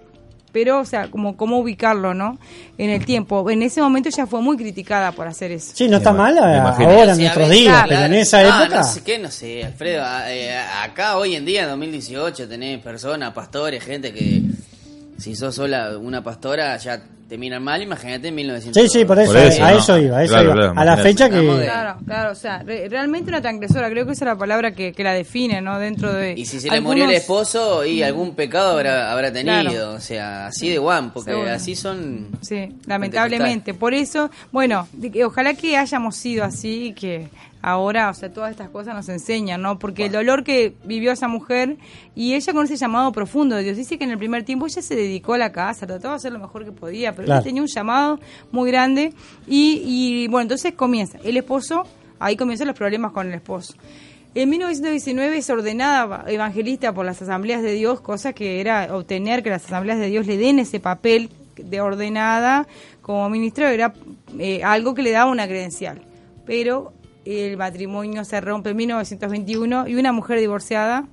pero, 0.52 0.80
o 0.80 0.86
sea, 0.86 1.10
como 1.10 1.38
cómo 1.38 1.60
ubicarlo, 1.60 2.14
¿no? 2.14 2.38
En 2.78 2.90
el 2.90 3.06
tiempo. 3.06 3.50
En 3.50 3.64
ese 3.64 3.82
momento 3.82 4.10
ella 4.10 4.26
fue 4.28 4.42
muy 4.42 4.58
criticada 4.58 5.12
por 5.12 5.28
hacer 5.28 5.52
eso. 5.52 5.72
Sí, 5.76 5.88
no 5.88 5.98
está 5.98 6.12
Me 6.12 6.18
mal 6.20 6.38
imagino. 6.38 6.68
a- 6.68 6.78
Me 6.78 6.86
ahora 6.86 7.12
en 7.14 7.18
nuestros 7.20 7.48
ver, 7.50 7.58
días, 7.58 7.74
claro, 7.74 7.90
pero 7.90 8.02
en 8.06 8.14
esa 8.14 8.42
época. 8.42 8.78
No 8.80 8.84
sé 8.84 9.04
qué, 9.04 9.20
no 9.20 9.32
sé, 9.32 9.64
Alfredo. 9.66 10.04
eh, 10.28 10.58
acá 10.84 11.18
hoy 11.18 11.36
en 11.36 11.46
día, 11.46 11.64
en 11.64 11.70
2018, 11.70 12.48
tenés 12.48 12.80
personas, 12.82 13.34
pastores, 13.34 13.84
gente 13.84 14.12
que 14.14 14.42
si 15.18 15.36
sos 15.36 15.54
sola 15.56 15.98
una 15.98 16.24
pastora 16.24 16.76
ya 16.78 17.02
te 17.32 17.38
miran 17.38 17.64
mal. 17.64 17.82
Imagínate 17.82 18.28
en 18.28 18.36
1900. 18.36 18.84
Sí, 18.84 18.90
sí, 18.90 19.06
por 19.06 19.18
eso, 19.18 19.32
Por 19.32 19.42
eso, 19.42 19.64
a 19.64 19.72
¿no? 19.72 19.78
eso 19.80 19.98
iba, 19.98 20.18
a 20.18 20.24
eso 20.26 20.34
Claro, 20.34 20.46
iba. 20.48 20.54
claro, 20.56 20.74
a 20.76 20.84
la 20.84 20.98
fecha 20.98 21.30
que... 21.30 21.40
Claro, 21.64 21.98
claro, 22.06 22.32
o 22.34 22.36
sea, 22.36 22.62
re- 22.62 22.90
realmente 22.90 23.30
una 23.30 23.42
transgresora, 23.42 23.90
creo 23.90 24.06
que 24.06 24.12
esa 24.12 24.26
es 24.26 24.32
la 24.32 24.38
palabra 24.38 24.74
que, 24.74 24.92
que 24.92 25.02
la 25.02 25.14
define, 25.14 25.62
¿no? 25.62 25.80
Dentro 25.80 26.12
de... 26.12 26.34
Y 26.38 26.46
si 26.46 26.60
se 26.60 26.70
le 26.70 26.82
murió 26.82 27.06
el 27.06 27.12
esposo 27.12 27.86
y 27.86 28.04
algún 28.04 28.36
pecado 28.36 28.72
habrá, 28.72 29.14
habrá 29.14 29.32
tenido. 29.32 29.62
Claro. 29.62 29.92
O 29.94 30.00
sea, 30.02 30.48
así 30.48 30.70
de 30.70 30.78
guan, 30.78 31.14
porque 31.14 31.32
Seguro. 31.32 31.50
así 31.52 31.74
son. 31.74 32.28
Sí, 32.42 32.76
lamentablemente. 32.86 33.74
Por 33.74 33.94
eso, 33.94 34.30
bueno, 34.52 34.90
ojalá 35.26 35.54
que 35.54 35.78
hayamos 35.78 36.18
sido 36.18 36.44
así 36.44 36.88
y 36.88 36.94
que 36.94 37.30
ahora, 37.64 38.10
o 38.10 38.14
sea, 38.16 38.34
todas 38.34 38.50
estas 38.52 38.70
cosas 38.70 38.96
nos 38.96 39.08
enseñan, 39.08 39.62
¿no? 39.62 39.78
Porque 39.78 40.08
el 40.08 40.12
dolor 40.12 40.44
que 40.44 40.74
vivió 40.84 41.12
esa 41.12 41.28
mujer 41.28 41.78
y 42.16 42.34
ella 42.34 42.54
con 42.54 42.66
ese 42.66 42.76
llamado 42.76 43.12
profundo 43.12 43.56
de 43.56 43.62
Dios, 43.62 43.78
dice 43.78 44.00
que 44.00 44.04
en 44.04 44.10
el 44.10 44.18
primer 44.18 44.44
tiempo 44.44 44.66
ella 44.66 44.82
se 44.82 44.96
dedicó 44.96 45.36
a 45.36 45.38
la 45.38 45.52
casa, 45.52 45.86
trató 45.86 46.10
de 46.10 46.16
hacer 46.16 46.32
lo 46.32 46.40
mejor 46.40 46.66
que 46.66 46.72
podía, 46.72 47.14
pero 47.14 47.21
Claro. 47.26 47.40
ella 47.40 47.44
tenía 47.44 47.62
un 47.62 47.68
llamado 47.68 48.20
muy 48.52 48.70
grande 48.72 49.14
y, 49.48 49.82
y 49.86 50.28
bueno, 50.28 50.44
entonces 50.44 50.74
comienza. 50.74 51.18
El 51.24 51.38
esposo, 51.38 51.84
ahí 52.20 52.36
comienzan 52.36 52.68
los 52.68 52.78
problemas 52.78 53.12
con 53.12 53.28
el 53.28 53.34
esposo. 53.34 53.74
En 54.34 54.50
1919 54.50 55.38
es 55.38 55.50
ordenada 55.50 56.24
evangelista 56.28 56.94
por 56.94 57.06
las 57.06 57.22
asambleas 57.22 57.62
de 57.62 57.74
Dios, 57.74 58.00
cosa 58.00 58.32
que 58.32 58.62
era 58.62 58.96
obtener 58.96 59.44
que 59.44 59.50
las 59.50 59.66
asambleas 59.66 60.00
de 60.00 60.08
Dios 60.08 60.26
le 60.26 60.38
den 60.38 60.60
ese 60.60 60.80
papel 60.80 61.30
de 61.56 61.82
ordenada 61.82 62.66
como 63.02 63.30
ministro, 63.30 63.68
era 63.68 63.94
eh, 64.40 64.64
algo 64.64 64.94
que 64.94 65.02
le 65.02 65.12
daba 65.12 65.30
una 65.30 65.48
credencial. 65.48 66.02
Pero 66.46 66.94
el 67.26 67.58
matrimonio 67.58 68.24
se 68.24 68.40
rompe 68.40 68.70
en 68.70 68.78
1921 68.78 69.90
y 69.90 69.96
una 69.96 70.14
mujer 70.14 70.40
divorciada 70.40 71.06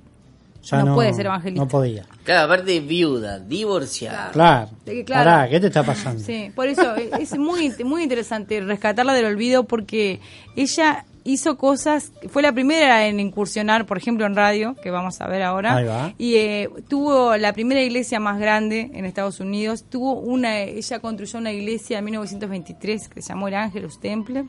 no 0.70 0.94
puede 0.94 1.12
ser 1.14 1.26
evangelista. 1.26 1.64
No 1.64 1.68
podía. 1.68 2.06
Claro, 2.28 2.44
aparte 2.52 2.80
viuda, 2.80 3.38
divorciada. 3.38 4.32
Claro. 4.32 4.68
Claro. 4.84 5.06
Pará, 5.06 5.48
¿qué 5.48 5.60
te 5.60 5.68
está 5.68 5.82
pasando? 5.82 6.22
Sí, 6.22 6.52
por 6.54 6.68
eso 6.68 6.94
es 6.94 7.38
muy, 7.38 7.72
muy 7.86 8.02
interesante 8.02 8.60
rescatarla 8.60 9.14
del 9.14 9.24
olvido 9.24 9.64
porque 9.64 10.20
ella 10.54 11.06
hizo 11.24 11.56
cosas, 11.56 12.12
fue 12.28 12.42
la 12.42 12.52
primera 12.52 13.06
en 13.06 13.18
incursionar, 13.18 13.86
por 13.86 13.96
ejemplo, 13.96 14.26
en 14.26 14.36
radio, 14.36 14.76
que 14.82 14.90
vamos 14.90 15.22
a 15.22 15.26
ver 15.26 15.42
ahora, 15.42 15.76
Ahí 15.76 15.84
va. 15.86 16.12
y 16.18 16.34
eh, 16.34 16.68
tuvo 16.86 17.34
la 17.38 17.54
primera 17.54 17.80
iglesia 17.80 18.20
más 18.20 18.38
grande 18.38 18.90
en 18.92 19.06
Estados 19.06 19.40
Unidos, 19.40 19.84
tuvo 19.88 20.12
una, 20.20 20.58
ella 20.60 20.98
construyó 20.98 21.38
una 21.38 21.52
iglesia 21.52 21.98
en 22.00 22.04
1923 22.04 23.08
que 23.08 23.22
se 23.22 23.28
llamó 23.30 23.48
el 23.48 23.54
Angelus 23.54 24.00
Temple, 24.00 24.44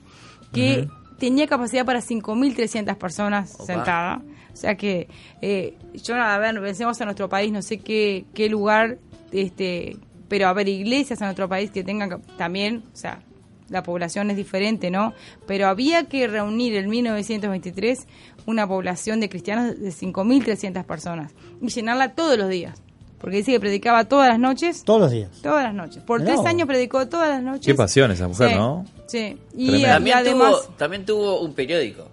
que 0.52 0.90
tenía 1.20 1.48
capacidad 1.48 1.86
para 1.86 2.00
5.300 2.02 2.96
personas 2.98 3.56
Opa. 3.56 3.66
sentadas. 3.66 4.22
O 4.54 4.56
sea 4.56 4.76
que, 4.76 5.08
eh, 5.42 5.78
yo, 6.04 6.16
a 6.16 6.38
ver, 6.38 6.60
pensemos 6.62 7.00
en 7.00 7.06
nuestro 7.06 7.30
país, 7.30 7.52
no 7.52 7.62
sé 7.62 7.78
qué, 7.78 8.26
qué 8.34 8.50
lugar, 8.50 8.98
este 9.32 9.98
pero 10.30 10.48
a 10.48 10.54
ver, 10.54 10.70
iglesias 10.70 11.20
en 11.20 11.26
nuestro 11.26 11.50
país 11.50 11.72
que 11.72 11.84
tengan 11.84 12.22
también, 12.38 12.84
o 12.94 12.96
sea, 12.96 13.20
la 13.68 13.84
población 13.84 14.30
es 14.30 14.38
diferente, 14.38 14.90
¿no? 14.90 15.14
Pero 15.48 15.68
había 15.68 16.06
que 16.06 16.28
reunir 16.28 16.76
en 16.76 16.90
1923 16.90 18.08
una 18.46 18.68
población 18.68 19.20
de 19.20 19.30
cristianos 19.30 19.80
de 19.80 19.90
5.300 19.90 20.86
personas 20.86 21.34
y 21.62 21.68
llenarla 21.68 22.14
todos 22.14 22.38
los 22.38 22.50
días. 22.50 22.82
Porque 23.20 23.38
dice 23.38 23.52
que 23.52 23.60
predicaba 23.60 24.06
todas 24.06 24.30
las 24.30 24.40
noches, 24.40 24.84
Todos 24.84 25.02
los 25.02 25.12
días. 25.12 25.30
todas 25.44 25.64
las 25.64 25.74
noches. 25.74 26.02
Por 26.04 26.20
Mirá 26.20 26.28
tres 26.32 26.38
vos. 26.38 26.46
años 26.48 26.68
predicó 26.68 27.08
todas 27.08 27.30
las 27.30 27.44
noches. 27.44 27.66
Qué 27.66 27.76
pasión 27.76 28.12
esa 28.12 28.28
mujer, 28.28 28.50
Sí, 28.52 28.56
¿no? 28.56 28.86
Sí. 29.08 29.38
Y, 29.56 29.84
También, 29.84 30.18
además... 30.18 30.52
tuvo, 30.64 30.74
también 30.78 31.06
tuvo 31.06 31.42
un 31.42 31.54
periódico. 31.54 32.08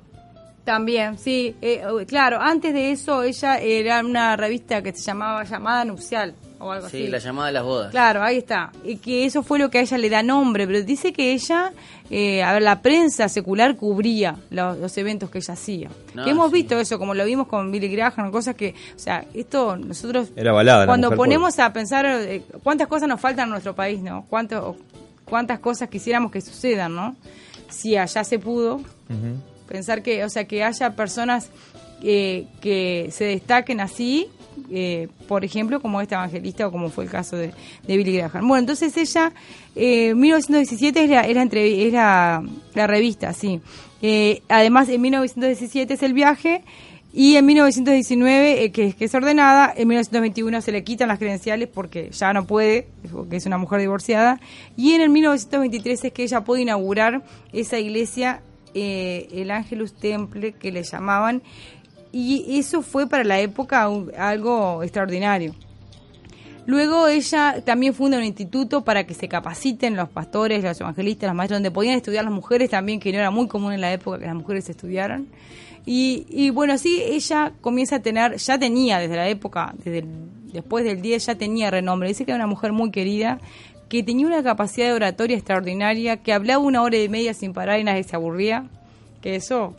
También, 0.65 1.17
sí. 1.17 1.55
eh, 1.63 1.81
claro, 2.09 2.39
antes 2.41 2.75
de 2.75 2.91
eso 2.91 3.23
ella 3.23 3.59
era 3.59 4.01
una 4.01 4.35
revista 4.37 4.83
que 4.83 4.93
se 4.93 5.03
llamaba 5.03 5.45
Llamada 5.45 5.85
Nupcial 5.85 6.35
o 6.59 6.71
algo 6.73 6.89
Sí, 6.89 7.03
así. 7.03 7.09
la 7.09 7.19
llamada 7.19 7.47
de 7.49 7.53
las 7.53 7.65
bodas. 7.65 7.91
Claro, 7.91 8.23
ahí 8.23 8.39
está. 8.39 8.73
Y 8.85 8.97
que 8.97 9.25
eso 9.27 9.43
fue 9.43 9.59
lo 9.59 9.71
que 9.71 9.79
a 9.79 9.81
ella 9.83 9.99
le 9.99 10.09
da 10.11 10.23
nombre, 10.23 10.67
pero 10.67 10.83
dice 10.83 11.13
que 11.13 11.33
ella, 11.33 11.73
eh, 12.11 12.43
a 12.43 12.53
ver, 12.55 12.63
la 12.63 12.81
prensa 12.83 13.29
secular 13.29 13.77
cubría 13.77 14.37
los, 14.51 14.79
los 14.79 14.97
eventos 14.99 15.31
que 15.31 15.39
ella 15.39 15.55
hacía. 15.55 15.91
No, 16.15 16.25
que 16.25 16.31
hemos 16.31 16.49
sí. 16.51 16.55
visto 16.55 16.79
eso, 16.79 16.99
como 16.99 17.15
lo 17.15 17.25
vimos 17.25 17.47
con 17.47 17.71
Billy 17.71 17.89
Graham, 17.89 18.31
cosas 18.31 18.55
que, 18.55 18.75
o 18.95 18.99
sea, 18.99 19.25
esto 19.35 19.77
nosotros... 19.77 20.29
Era 20.37 20.53
balada 20.53 20.81
la 20.81 20.87
Cuando 20.87 21.11
ponemos 21.15 21.59
a 21.59 21.73
pensar 21.73 22.07
eh, 22.07 22.43
cuántas 22.63 22.89
cosas 22.89 23.09
nos 23.09 23.21
faltan 23.21 23.45
en 23.45 23.51
nuestro 23.51 23.75
país, 23.75 24.01
¿no? 24.01 24.25
Cuánto, 24.29 24.77
cuántas 25.25 25.59
cosas 25.59 25.89
quisiéramos 25.89 26.31
que 26.33 26.41
sucedan, 26.41 26.95
¿no? 26.95 27.17
Si 27.69 27.97
allá 27.97 28.23
se 28.25 28.39
pudo, 28.39 28.81
pensar 29.69 30.03
que, 30.03 30.25
o 30.25 30.31
sea, 30.31 30.45
que 30.47 30.63
haya 30.63 30.95
personas 30.95 31.51
eh, 32.03 32.47
que 32.61 33.09
se 33.11 33.25
destaquen 33.25 33.81
así, 33.81 34.29
eh, 34.71 35.09
por 35.29 35.45
ejemplo, 35.45 35.81
como 35.81 36.01
esta 36.01 36.17
evangelista 36.17 36.67
o 36.67 36.73
como 36.73 36.91
fue 36.91 37.05
el 37.05 37.11
caso 37.11 37.37
de, 37.37 37.53
Billy 37.87 38.17
Graham. 38.17 38.49
Bueno, 38.49 38.61
entonces 38.61 38.97
ella, 38.97 39.33
eh, 39.75 40.15
1917 40.15 41.05
es 41.05 41.93
la, 41.93 42.43
revista, 42.75 43.33
sí. 43.33 43.61
Eh, 44.03 44.43
además, 44.49 44.89
en 44.89 45.01
1917 45.01 45.95
es 45.95 46.03
el 46.03 46.13
viaje. 46.13 46.63
Y 47.13 47.37
en 47.37 47.47
1919, 47.47 48.65
eh, 48.65 48.73
que, 48.73 48.95
es 48.99 49.15
ordenada, 49.15 49.73
en 49.75 49.89
1921 49.89 50.61
se 50.61 50.71
le 50.71 50.85
quitan 50.85 51.09
las 51.09 51.19
credenciales 51.19 51.67
porque 51.67 52.11
ya 52.11 52.35
no 52.35 52.47
puede, 52.47 52.89
porque 53.11 53.37
es 53.37 53.47
una 53.47 53.57
mujer 53.57 53.81
divorciada. 53.81 54.39
Y 54.77 54.93
en 54.93 55.01
el 55.01 55.09
1923 55.09 56.05
es 56.05 56.13
que 56.13 56.25
ella 56.25 56.43
puede 56.45 56.63
inaugurar 56.63 57.23
esa 57.55 57.79
iglesia, 57.79 58.43
el 58.75 59.51
Angelus 59.51 59.95
Temple, 59.95 60.53
que 60.53 60.71
le 60.71 60.83
llamaban. 60.83 61.41
Y 62.19 62.59
eso 62.59 62.81
fue 62.81 63.07
para 63.07 63.25
la 63.25 63.39
época 63.41 63.91
algo 64.17 64.83
extraordinario. 64.83 65.55
Luego 66.65 67.09
ella 67.09 67.63
también 67.63 67.93
funda 67.93 68.17
un 68.17 68.25
instituto 68.25 68.83
para 68.85 69.05
que 69.05 69.13
se 69.13 69.29
capaciten 69.29 69.97
los 69.97 70.09
pastores, 70.09 70.65
los 70.65 70.81
evangelistas, 70.81 71.29
los 71.29 71.37
maestros, 71.37 71.57
donde 71.57 71.71
podían 71.71 71.95
estudiar 71.95 72.25
las 72.25 72.33
mujeres 72.33 72.71
también, 72.71 73.01
que 73.01 73.13
no 73.13 73.19
era 73.19 73.31
muy 73.31 73.49
común 73.49 73.75
en 73.75 73.83
la 73.83 73.93
época 73.93 74.19
que 74.19 74.25
las 74.25 74.35
mujeres 74.35 74.67
estudiaran. 74.71 75.27
Y, 75.85 76.25
y 76.31 76.49
bueno, 76.49 76.73
así 76.73 77.03
ella 77.03 77.53
comienza 77.61 77.97
a 77.97 78.01
tener, 78.01 78.39
ya 78.39 78.59
tenía 78.59 78.99
desde 78.99 79.17
la 79.17 79.29
época, 79.29 79.75
desde 79.85 80.07
después 80.55 80.87
del 80.87 81.03
10 81.03 81.27
ya 81.27 81.35
tenía 81.35 81.71
renombre. 81.71 82.09
Dice 82.09 82.25
que 82.25 82.31
era 82.31 82.37
una 82.37 82.47
mujer 82.47 82.73
muy 82.73 82.91
querida, 82.91 83.41
que 83.91 84.03
tenía 84.03 84.27
una 84.27 84.43
capacidad 84.43 84.87
de 84.87 84.95
oratoria 84.95 85.37
extraordinaria, 85.37 86.17
que 86.23 86.33
hablaba 86.33 86.65
una 86.65 86.81
hora 86.81 86.97
y 86.97 87.11
media 87.11 87.35
sin 87.35 87.53
parar 87.53 87.79
y 87.79 87.85
nadie 87.85 88.05
se 88.05 88.17
aburría. 88.17 88.65
Que 89.21 89.37
eso, 89.37 89.77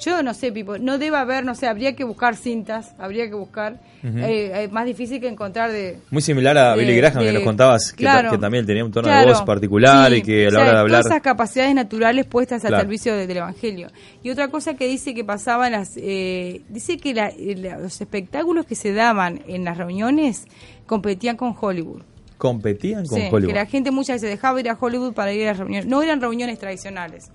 yo 0.00 0.22
no 0.22 0.34
sé, 0.34 0.52
Pipo, 0.52 0.78
no 0.78 0.98
debe 0.98 1.16
haber, 1.16 1.44
no 1.44 1.54
sé, 1.54 1.66
habría 1.66 1.94
que 1.96 2.04
buscar 2.04 2.36
cintas, 2.36 2.94
habría 2.98 3.28
que 3.28 3.34
buscar, 3.34 3.78
eh, 4.02 4.62
es 4.64 4.72
más 4.72 4.86
difícil 4.86 5.20
que 5.20 5.28
encontrar 5.28 5.70
de... 5.72 5.98
Muy 6.10 6.22
similar 6.22 6.56
a 6.56 6.74
de- 6.74 6.80
Billy 6.82 6.96
Graham, 6.96 7.18
que 7.18 7.24
de- 7.26 7.32
nos 7.32 7.42
contabas, 7.42 7.92
que, 7.92 8.04
ta- 8.04 8.12
claro. 8.12 8.30
que 8.30 8.38
también 8.38 8.64
tenía 8.66 8.84
un 8.84 8.90
tono 8.92 9.08
Claro, 9.08 9.26
de 9.26 9.32
voz 9.34 9.42
particular 9.42 10.10
sí, 10.10 10.16
y 10.18 10.22
que 10.22 10.42
a 10.46 10.50
la 10.50 10.50
sea, 10.50 10.60
hora 10.60 10.72
de 10.72 10.78
hablar... 10.78 11.00
Todas 11.02 11.12
esas 11.14 11.22
capacidades 11.22 11.74
naturales 11.74 12.26
puestas 12.26 12.64
al 12.64 12.68
Claro. 12.68 12.82
servicio 12.84 13.14
de- 13.14 13.26
del 13.26 13.36
Evangelio. 13.38 13.88
Y 14.22 14.30
otra 14.30 14.48
cosa 14.48 14.74
que 14.74 14.86
dice 14.86 15.14
que 15.14 15.24
pasaba 15.24 15.66
en 15.66 15.72
las... 15.72 15.90
eh, 15.96 16.62
dice 16.68 16.96
que 16.98 17.12
la- 17.14 17.28
eh, 17.28 17.56
la- 17.56 17.78
los 17.78 18.00
espectáculos 18.00 18.66
que 18.66 18.74
se 18.74 18.92
daban 18.92 19.42
en 19.48 19.64
las 19.64 19.76
reuniones 19.76 20.44
competían 20.86 21.36
con 21.36 21.54
Hollywood. 21.60 22.02
Competían 22.38 23.04
con 23.06 23.18
Sí, 23.18 23.26
Hollywood. 23.30 23.48
que 23.52 23.54
la 23.58 23.66
gente 23.66 23.90
muchas 23.90 24.14
veces 24.16 24.30
dejaba 24.30 24.58
ir 24.60 24.70
a 24.70 24.78
Hollywood 24.80 25.12
para 25.12 25.30
ir 25.32 25.42
a 25.44 25.50
las 25.50 25.58
reuniones. 25.58 25.86
No 25.86 26.02
eran 26.02 26.22
reuniones 26.22 26.58
tradicionales. 26.58 27.30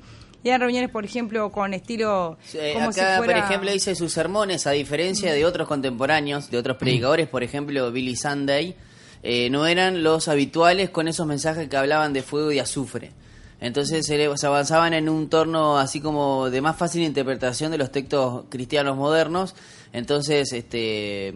Eran 0.45 0.61
reuniones, 0.61 0.91
por 0.91 1.03
ejemplo, 1.03 1.51
con 1.51 1.73
estilo... 1.73 2.37
Como 2.73 2.89
acá, 2.89 2.91
si 2.91 3.17
fuera... 3.17 3.17
por 3.17 3.35
ejemplo, 3.35 3.71
dice 3.71 3.95
sus 3.95 4.13
sermones, 4.13 4.67
a 4.67 4.71
diferencia 4.71 5.33
de 5.33 5.43
otros 5.43 5.67
contemporáneos, 5.67 6.51
de 6.51 6.59
otros 6.59 6.77
predicadores, 6.77 7.27
por 7.27 7.41
ejemplo, 7.41 7.91
Billy 7.91 8.15
Sunday, 8.15 8.75
eh, 9.23 9.49
no 9.49 9.65
eran 9.65 10.03
los 10.03 10.27
habituales 10.27 10.91
con 10.91 11.07
esos 11.07 11.25
mensajes 11.25 11.67
que 11.67 11.75
hablaban 11.75 12.13
de 12.13 12.21
fuego 12.21 12.51
y 12.51 12.59
azufre. 12.59 13.11
Entonces 13.59 14.05
se 14.05 14.45
avanzaban 14.45 14.93
en 14.93 15.09
un 15.09 15.29
torno 15.29 15.79
así 15.79 15.99
como 15.99 16.51
de 16.51 16.61
más 16.61 16.75
fácil 16.75 17.01
interpretación 17.01 17.71
de 17.71 17.79
los 17.79 17.91
textos 17.91 18.43
cristianos 18.49 18.95
modernos. 18.95 19.55
Entonces, 19.93 20.53
este 20.53 21.33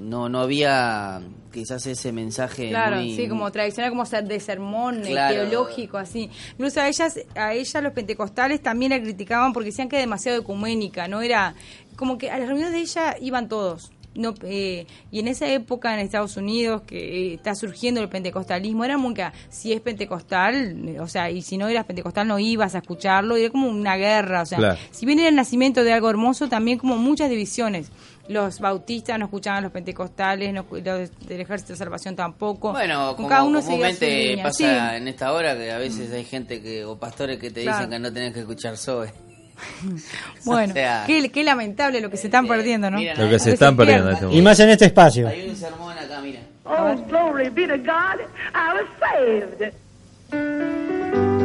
no 0.00 0.28
no 0.28 0.40
había 0.40 1.20
quizás 1.52 1.86
ese 1.86 2.10
mensaje 2.12 2.68
Claro, 2.70 2.96
muy- 2.96 3.14
sí, 3.16 3.28
como 3.28 3.50
tradicional, 3.52 3.90
como 3.90 4.04
ser 4.06 4.24
de 4.24 4.40
sermón 4.40 5.02
Claro. 5.02 5.34
teológico, 5.34 5.98
así. 5.98 6.28
Incluso 6.52 6.80
a 6.80 6.88
ellas, 6.88 7.18
a 7.36 7.52
ellas 7.54 7.82
los 7.82 7.92
pentecostales 7.92 8.60
también 8.60 8.90
la 8.90 9.00
criticaban 9.00 9.52
porque 9.52 9.70
decían 9.70 9.88
que 9.88 9.96
era 9.96 10.00
demasiado 10.00 10.38
ecuménica, 10.40 11.06
no 11.06 11.22
era, 11.22 11.54
como 11.96 12.18
que 12.18 12.30
a 12.30 12.38
las 12.38 12.48
reuniones 12.48 12.72
de 12.74 12.80
ella 12.80 13.16
iban 13.20 13.48
todos. 13.48 13.90
No, 14.16 14.32
eh, 14.44 14.86
y 15.10 15.18
en 15.18 15.26
esa 15.26 15.48
época 15.48 15.92
en 15.92 15.98
Estados 15.98 16.36
Unidos 16.36 16.82
que 16.86 17.32
eh, 17.32 17.34
está 17.34 17.56
surgiendo 17.56 18.00
el 18.00 18.08
pentecostalismo, 18.08 18.84
era 18.84 18.96
muy 18.96 19.12
que 19.12 19.26
si 19.48 19.72
es 19.72 19.80
pentecostal, 19.80 20.96
o 21.00 21.08
sea, 21.08 21.30
y 21.32 21.42
si 21.42 21.56
no 21.58 21.66
eras 21.66 21.84
pentecostal 21.84 22.28
no 22.28 22.38
ibas 22.38 22.76
a 22.76 22.78
escucharlo, 22.78 23.36
y 23.36 23.42
era 23.42 23.50
como 23.50 23.68
una 23.68 23.96
guerra, 23.96 24.42
o 24.42 24.46
sea, 24.46 24.58
Claro. 24.58 24.78
si 24.92 25.04
bien 25.04 25.18
era 25.18 25.28
el 25.30 25.34
nacimiento 25.34 25.82
de 25.82 25.92
algo 25.92 26.08
hermoso, 26.10 26.48
también 26.48 26.78
como 26.78 26.96
muchas 26.96 27.28
divisiones. 27.28 27.90
Los 28.28 28.58
bautistas 28.58 29.18
no 29.18 29.26
escuchaban 29.26 29.58
a 29.58 29.62
los 29.62 29.72
pentecostales, 29.72 30.52
no, 30.52 30.64
los 30.70 30.82
del 31.26 31.40
Ejército 31.40 31.74
de 31.74 31.78
Salvación 31.78 32.16
tampoco. 32.16 32.72
Bueno, 32.72 33.14
como 33.16 33.28
cada 33.28 33.42
uno 33.42 33.60
comúnmente 33.60 34.38
pasa 34.42 34.56
sí. 34.90 34.96
en 34.96 35.08
esta 35.08 35.32
hora 35.32 35.54
que 35.56 35.70
a 35.70 35.76
veces 35.78 36.10
hay 36.10 36.24
gente 36.24 36.62
que 36.62 36.84
o 36.86 36.96
pastores 36.98 37.38
que 37.38 37.50
te 37.50 37.62
Claro. 37.62 37.78
dicen 37.78 37.90
que 37.90 37.98
no 37.98 38.12
tenés 38.12 38.32
que 38.32 38.40
escuchar 38.40 38.76
Zoe. 38.78 39.12
Bueno, 40.44 40.70
O 40.72 40.74
sea, 40.74 41.04
qué, 41.06 41.28
qué 41.30 41.44
lamentable 41.44 42.00
lo 42.00 42.10
que 42.10 42.16
se 42.16 42.26
están 42.28 42.46
eh, 42.46 42.48
perdiendo, 42.48 42.90
¿no? 42.90 42.96
mira, 42.98 43.14
Lo 43.14 43.28
que 43.28 43.38
se 43.38 43.50
Lo 43.50 43.54
están 43.54 43.76
perdiendo 43.76 44.08
en 44.08 44.14
este 44.14 44.32
Y 44.34 44.42
más 44.42 44.58
en 44.60 44.70
este 44.70 44.86
espacio. 44.86 45.28
Hay 45.28 45.48
un 45.48 45.56
sermón 45.56 45.96
acá, 45.98 46.20
mira. 46.22 46.40
Oh, 46.64 46.94
glory 47.08 47.50
be 47.50 47.66
to 47.66 47.76
God, 47.76 48.20
I 48.54 48.72
was 48.74 48.88
saved. 48.98 49.74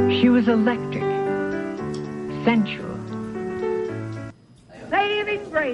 She 0.09 0.29
was 0.29 0.47
electric, 0.47 1.03
sensual. 2.45 2.98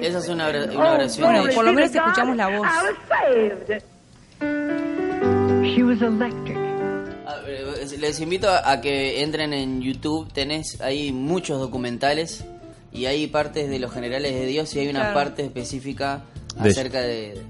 Esa 0.02 0.18
es 0.18 0.28
una, 0.28 0.48
una 0.48 0.90
Oh, 0.90 0.94
oración. 0.94 1.32
Bueno, 1.32 1.54
por 1.54 1.64
lo 1.64 1.72
menos 1.72 1.94
escuchamos 1.94 2.36
la 2.36 2.48
voz. 2.48 2.66
I 2.66 2.84
was 2.84 2.96
saved. 3.08 3.82
she 5.74 5.82
was 5.82 6.00
electric, 6.02 6.56
Ah, 7.26 7.40
eh, 7.46 7.96
Les 7.98 8.20
invito 8.20 8.48
a, 8.50 8.80
que 8.80 9.22
entren 9.22 9.52
en 9.52 9.80
YouTube, 9.82 10.32
tenés 10.32 10.80
ahí 10.80 11.12
muchos 11.12 11.58
documentales 11.60 12.44
y 12.92 13.06
hay 13.06 13.26
partes 13.26 13.68
de 13.68 13.78
los 13.78 13.92
generales 13.92 14.32
de 14.34 14.46
Dios 14.46 14.74
y 14.76 14.80
hay 14.80 14.88
una 14.88 15.00
Claro. 15.00 15.14
parte 15.14 15.44
específica 15.44 16.22
acerca 16.58 17.00
de. 17.00 17.42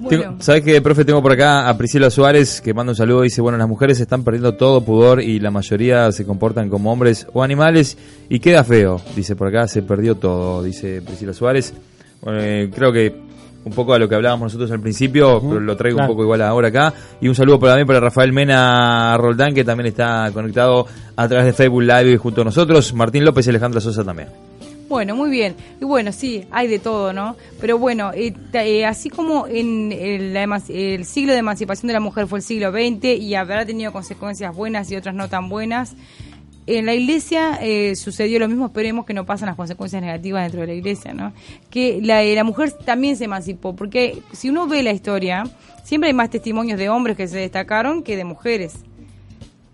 Bueno, 0.00 0.36
¿Sabes 0.40 0.62
qué, 0.62 0.80
profe? 0.80 1.04
Tengo 1.04 1.22
por 1.22 1.32
acá 1.32 1.68
a 1.68 1.76
Priscila 1.76 2.10
Suárez 2.10 2.60
que 2.60 2.72
manda 2.74 2.92
un 2.92 2.96
saludo. 2.96 3.22
Dice: 3.22 3.40
Bueno, 3.40 3.58
las 3.58 3.68
mujeres 3.68 4.00
están 4.00 4.24
perdiendo 4.24 4.54
todo 4.54 4.80
pudor 4.82 5.20
y 5.22 5.38
la 5.40 5.50
mayoría 5.50 6.10
se 6.12 6.24
comportan 6.24 6.68
como 6.68 6.92
hombres 6.92 7.26
o 7.32 7.42
animales 7.42 7.96
y 8.28 8.40
queda 8.40 8.64
feo. 8.64 9.00
Dice 9.14 9.36
por 9.36 9.48
acá: 9.48 9.68
Se 9.68 9.82
perdió 9.82 10.14
todo, 10.16 10.62
dice 10.62 11.02
Priscila 11.02 11.32
Suárez. 11.34 11.74
Bueno, 12.22 12.38
eh, 12.42 12.70
creo 12.74 12.92
que 12.92 13.14
un 13.62 13.72
poco 13.74 13.92
a 13.92 13.98
lo 13.98 14.08
que 14.08 14.14
hablábamos 14.14 14.46
nosotros 14.46 14.70
al 14.70 14.80
principio, 14.80 15.38
pero 15.46 15.60
lo 15.60 15.76
traigo 15.76 15.96
claro. 15.98 16.10
un 16.10 16.16
poco 16.16 16.24
igual 16.24 16.40
ahora 16.42 16.68
acá. 16.68 16.94
Y 17.20 17.28
un 17.28 17.34
saludo 17.34 17.58
para- 17.60 17.72
también 17.72 17.86
para 17.86 18.00
Rafael 18.00 18.32
Mena 18.32 19.14
Roldán, 19.18 19.52
que 19.54 19.64
también 19.64 19.88
está 19.88 20.30
conectado 20.32 20.86
a 21.14 21.28
través 21.28 21.44
de 21.44 21.52
Facebook 21.52 21.82
Live 21.82 22.16
junto 22.16 22.40
a 22.40 22.44
nosotros. 22.44 22.94
Martín 22.94 23.22
López 23.24 23.46
y 23.46 23.50
Alejandra 23.50 23.80
Sosa 23.82 24.02
también. 24.02 24.28
Bueno, 24.90 25.14
muy 25.14 25.30
bien. 25.30 25.54
Y 25.80 25.84
bueno, 25.84 26.10
sí, 26.10 26.46
hay 26.50 26.66
de 26.66 26.80
todo, 26.80 27.12
¿no? 27.12 27.36
Pero 27.60 27.78
bueno, 27.78 28.10
eh, 28.12 28.34
eh, 28.54 28.84
así 28.84 29.08
como 29.08 29.46
en 29.46 29.92
el, 29.92 31.04
siglo 31.04 31.32
de 31.32 31.38
emancipación 31.38 31.86
de 31.86 31.92
la 31.92 32.00
mujer 32.00 32.26
fue 32.26 32.40
el 32.40 32.42
siglo 32.42 32.72
XX 32.72 33.04
y 33.20 33.36
habrá 33.36 33.64
tenido 33.64 33.92
consecuencias 33.92 34.52
buenas 34.52 34.90
y 34.90 34.96
otras 34.96 35.14
no 35.14 35.28
tan 35.28 35.48
buenas, 35.48 35.94
en 36.66 36.86
la 36.86 36.94
iglesia 36.94 37.60
eh, 37.62 37.94
sucedió 37.94 38.40
lo 38.40 38.48
mismo, 38.48 38.66
esperemos 38.66 39.06
que 39.06 39.14
no 39.14 39.24
pasen 39.24 39.46
las 39.46 39.54
consecuencias 39.54 40.02
negativas 40.02 40.42
dentro 40.42 40.62
de 40.62 40.66
la 40.66 40.74
iglesia, 40.74 41.14
¿no? 41.14 41.32
Que 41.70 42.00
la, 42.02 42.24
eh, 42.24 42.42
mujer 42.42 42.72
también 42.72 43.16
se 43.16 43.26
emancipó, 43.26 43.76
porque 43.76 44.20
si 44.32 44.50
uno 44.50 44.66
ve 44.66 44.82
la 44.82 44.90
historia, 44.90 45.44
siempre 45.84 46.08
hay 46.08 46.14
más 46.14 46.30
testimonios 46.30 46.80
de 46.80 46.88
hombres 46.88 47.16
que 47.16 47.28
se 47.28 47.38
destacaron 47.38 48.02
que 48.02 48.16
de 48.16 48.24
mujeres. 48.24 48.74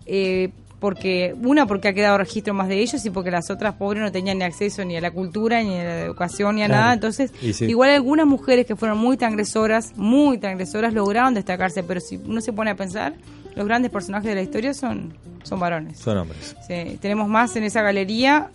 Eh, 0.05 0.51
porque 0.79 1.35
una 1.43 1.65
porque 1.65 1.87
ha 1.87 1.93
quedado 1.93 2.17
registro 2.17 2.53
más 2.53 2.67
de 2.67 2.79
ellos 2.79 3.03
y 3.05 3.09
porque 3.09 3.31
las 3.31 3.49
otras 3.49 3.73
pobres 3.75 4.01
no 4.03 4.11
tenían 4.11 4.37
ni 4.37 4.43
acceso 4.43 4.85
ni 4.85 4.95
a 4.95 5.01
la 5.01 5.11
cultura 5.11 5.61
ni 5.63 5.75
a 5.79 5.83
la 5.83 6.01
educación 6.01 6.55
ni 6.55 6.63
a 6.63 6.67
Claro. 6.67 6.81
nada 6.81 6.93
entonces 6.93 7.31
sí. 7.53 7.65
igual 7.65 7.89
algunas 7.89 8.27
mujeres 8.27 8.65
que 8.65 8.75
fueron 8.75 8.97
muy 8.97 9.17
transgresoras 9.17 9.93
muy 9.97 10.37
transgresoras 10.37 10.93
lograron 10.93 11.33
destacarse 11.33 11.81
pero 11.83 11.99
si 11.99 12.17
uno 12.17 12.41
se 12.41 12.53
pone 12.53 12.69
a 12.71 12.75
pensar 12.75 13.13
los 13.55 13.65
grandes 13.65 13.89
personajes 13.91 14.27
de 14.29 14.35
la 14.35 14.41
historia 14.43 14.73
son 14.75 15.13
son 15.43 15.59
varones 15.61 15.97
Son 15.99 16.17
hombres. 16.17 16.55
Sí, 16.67 16.97
tenemos 17.01 17.29
más 17.29 17.55
en 17.55 17.63
esa 17.63 17.81
galería, 17.81 18.51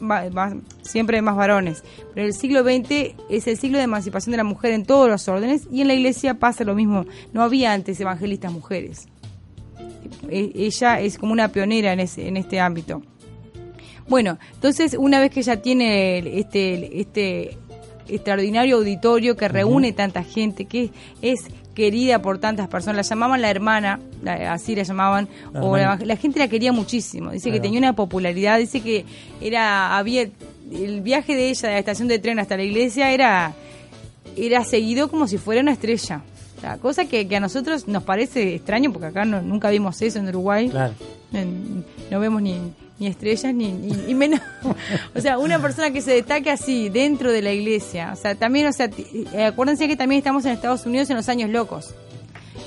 siempre 0.83 1.17
hay 1.17 1.23
más 1.23 1.37
varones. 1.37 1.83
Pero 2.15 2.27
el 2.27 2.35
siglo 2.35 2.63
XX 2.63 3.15
es 3.31 3.47
el 3.47 3.57
siglo 3.57 3.79
de 3.79 3.85
emancipación 3.85 4.33
de 4.33 4.37
la 4.37 4.45
mujer 4.45 4.73
en 4.73 4.85
todos 4.85 5.09
los 5.09 5.27
órdenes 5.27 5.63
y 5.71 5.81
en 5.81 5.89
la 5.89 5.95
iglesia 5.95 6.35
pasa 6.35 6.65
lo 6.65 6.75
mismo. 6.75 7.07
No 7.33 7.43
había 7.43 7.73
antes 7.73 7.99
evangelistas 7.99 8.53
mujeres. 8.53 9.09
E- 10.29 10.53
ella 10.55 11.01
es 11.01 11.19
como 11.19 11.33
una 11.33 11.49
pionera 11.49 11.93
en, 11.93 12.01
ese, 12.01 12.29
en 12.29 12.37
este 12.37 12.61
ámbito. 12.61 13.03
Bueno, 14.09 14.39
entonces 14.55 14.97
una 14.99 15.21
vez 15.21 15.31
que 15.31 15.41
ella 15.41 15.63
tiene 15.63 16.19
este, 16.39 17.01
este 17.01 17.57
extraordinario 18.09 18.77
auditorio 18.77 19.37
que 19.37 19.49
reúne 19.49 19.93
tanta 19.93 20.23
gente, 20.25 20.65
que 20.67 20.91
es 21.23 21.41
querida 21.75 22.21
por 22.21 22.39
tantas 22.39 22.69
personas, 22.69 22.97
la 22.97 23.03
llamaban 23.15 23.41
la 23.41 23.51
hermana, 23.51 24.01
la- 24.23 24.53
así 24.53 24.75
la 24.75 24.83
llamaban, 24.83 25.29
La 25.53 25.63
o 25.63 25.77
la, 25.77 26.17
gente 26.17 26.39
la 26.39 26.49
quería 26.49 26.73
muchísimo, 26.73 27.31
dice 27.31 27.51
que 27.51 27.61
tenía 27.61 27.79
una 27.79 27.95
popularidad, 27.95 28.59
dice 28.59 28.81
que 28.83 29.07
era, 29.41 29.97
había, 29.97 30.29
el 30.71 31.01
viaje 31.01 31.35
de 31.37 31.49
ella 31.49 31.69
de 31.69 31.75
la 31.75 31.79
estación 31.79 32.09
de 32.09 32.19
tren 32.19 32.39
hasta 32.39 32.57
la 32.57 32.65
iglesia 32.65 33.13
era, 33.13 33.55
era 34.37 34.65
seguido 34.65 35.09
como 35.09 35.27
si 35.29 35.39
fuera 35.39 35.63
una 35.63 35.73
estrella. 35.73 36.23
Sea, 36.63 36.79
cosa 36.79 37.05
que, 37.07 37.27
que 37.29 37.37
a 37.37 37.41
nosotros 37.41 37.87
nos 37.89 38.05
parece 38.05 38.55
extraño 38.55 38.93
porque 38.93 39.09
acá 39.09 39.25
no- 39.27 39.43
nunca 39.43 39.69
vimos 39.69 40.01
eso 40.01 40.19
en 40.21 40.29
Uruguay. 40.29 40.71
Claro. 40.71 40.95
En- 41.33 41.85
no 42.11 42.21
vemos 42.21 42.41
ni, 42.41 42.57
ni 42.99 43.07
estrellas 43.09 43.53
ni, 43.53 43.73
ni- 43.73 44.15
menos 44.15 44.41
o 45.15 45.21
sea 45.21 45.39
una 45.39 45.59
persona 45.61 45.91
que 45.91 46.01
se 46.01 46.13
destaque 46.13 46.51
así 46.51 46.89
dentro 46.89 47.33
de 47.33 47.43
la 47.43 47.51
iglesia 47.53 48.11
o 48.13 48.17
sea 48.17 48.35
también 48.37 48.67
o 48.69 48.73
sea 48.73 48.89
eh, 49.33 49.45
acuérdense 49.45 49.89
que 49.89 49.97
también 49.97 50.19
estamos 50.19 50.45
en 50.45 50.53
Estados 50.53 50.87
Unidos 50.87 51.11
en 51.11 51.17
los 51.17 51.29
años 51.29 51.51
locos 51.51 51.95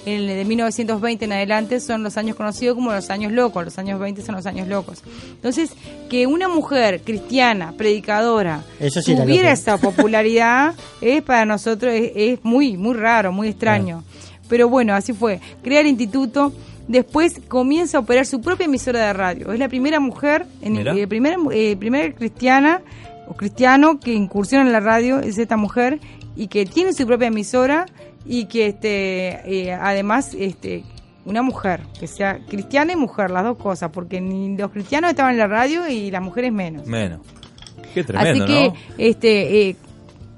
el 0.06 0.28
de 0.28 0.46
1920 0.46 1.26
en 1.26 1.32
adelante 1.34 1.80
son 1.80 2.04
los 2.04 2.18
años 2.18 2.36
conocidos 2.36 2.76
como 2.76 2.92
los 2.92 3.10
años 3.10 3.32
locos, 3.32 3.66
los 3.66 3.78
años 3.80 4.00
20 4.00 4.22
son 4.22 4.36
los 4.36 4.46
años 4.46 4.68
locos. 4.68 5.04
Entonces, 5.32 5.72
que 6.10 6.28
una 6.28 6.48
mujer 6.48 7.02
cristiana, 7.04 7.74
predicadora, 7.78 8.64
Eso 8.80 9.02
sí 9.02 9.14
era 9.14 9.24
tuviera 9.24 9.52
esa 9.52 9.78
popularidad, 9.78 10.76
es 11.02 11.22
para 11.24 11.46
nosotros 11.46 11.94
es, 11.94 12.12
es 12.16 12.40
muy, 12.44 12.78
muy 12.78 12.94
raro, 12.94 13.32
muy 13.32 13.50
extraño. 13.50 14.04
Pero 14.48 14.70
bueno, 14.70 14.94
así 14.94 15.14
fue. 15.14 15.40
Crea 15.64 15.82
el 15.82 15.88
instituto, 15.88 16.54
después 16.88 17.42
comienza 17.48 17.98
a 17.98 18.02
operar 18.02 18.26
su 18.26 18.42
propia 18.42 18.66
emisora 18.66 19.08
de 19.08 19.14
radio. 19.14 19.52
Es 19.52 19.60
la 19.60 19.70
primera 19.70 20.00
mujer, 20.00 20.46
en, 20.62 20.88
eh, 20.88 21.08
primera, 21.08 21.38
eh, 21.52 21.76
primera 21.78 22.14
cristiana 22.14 22.82
o 23.28 23.34
cristiano 23.34 24.00
que 24.00 24.14
incursiona 24.14 24.66
en 24.66 24.72
la 24.72 24.80
radio, 24.80 25.20
es 25.20 25.38
esta 25.38 25.58
mujer, 25.58 26.00
y 26.36 26.48
que 26.48 26.66
tiene 26.66 26.94
su 26.94 27.08
propia 27.08 27.30
emisora 27.30 27.86
y 28.26 28.46
que 28.46 28.68
este 28.68 29.68
eh, 29.68 29.74
además 29.74 30.34
este 30.38 30.84
una 31.26 31.42
mujer 31.42 31.82
que 32.00 32.08
sea 32.08 32.40
cristiana 32.48 32.94
y 32.94 32.96
mujer 32.96 33.32
las 33.32 33.44
dos 33.44 33.58
cosas 33.58 33.90
porque 33.92 34.22
ni 34.22 34.56
los 34.58 34.72
cristianos 34.72 35.10
estaban 35.12 35.34
en 35.34 35.40
la 35.40 35.48
radio 35.48 35.88
y 35.88 36.12
las 36.12 36.22
mujeres 36.22 36.52
menos 36.52 36.86
Menos. 36.88 37.22
Qué 37.94 38.04
tremendo, 38.04 38.44
así 38.44 38.54
que 38.54 38.68
¿no? 38.70 38.74
este 38.98 39.70
eh, 39.70 39.76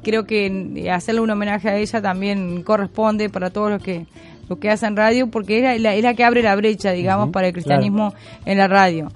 creo 0.04 0.26
que 0.26 0.90
hacerle 0.94 1.22
un 1.22 1.30
homenaje 1.30 1.70
a 1.70 1.78
ella 1.78 2.02
también 2.02 2.64
corresponde 2.64 3.30
para 3.30 3.50
todos 3.50 3.70
los 3.72 3.82
que 3.84 4.06
los 4.48 4.60
que 4.60 4.70
hacen 4.70 4.96
radio 4.96 5.28
porque 5.28 5.58
es 5.58 5.64
la, 5.64 5.78
la- 5.90 5.96
es 5.96 6.04
la 6.04 6.14
que 6.14 6.24
abre 6.24 6.42
la 6.42 6.56
brecha 6.56 6.92
digamos 6.92 7.30
para 7.32 7.48
el 7.48 7.54
cristianismo 7.54 8.14
en 8.46 8.58
la 8.58 8.68
radio 8.68 9.12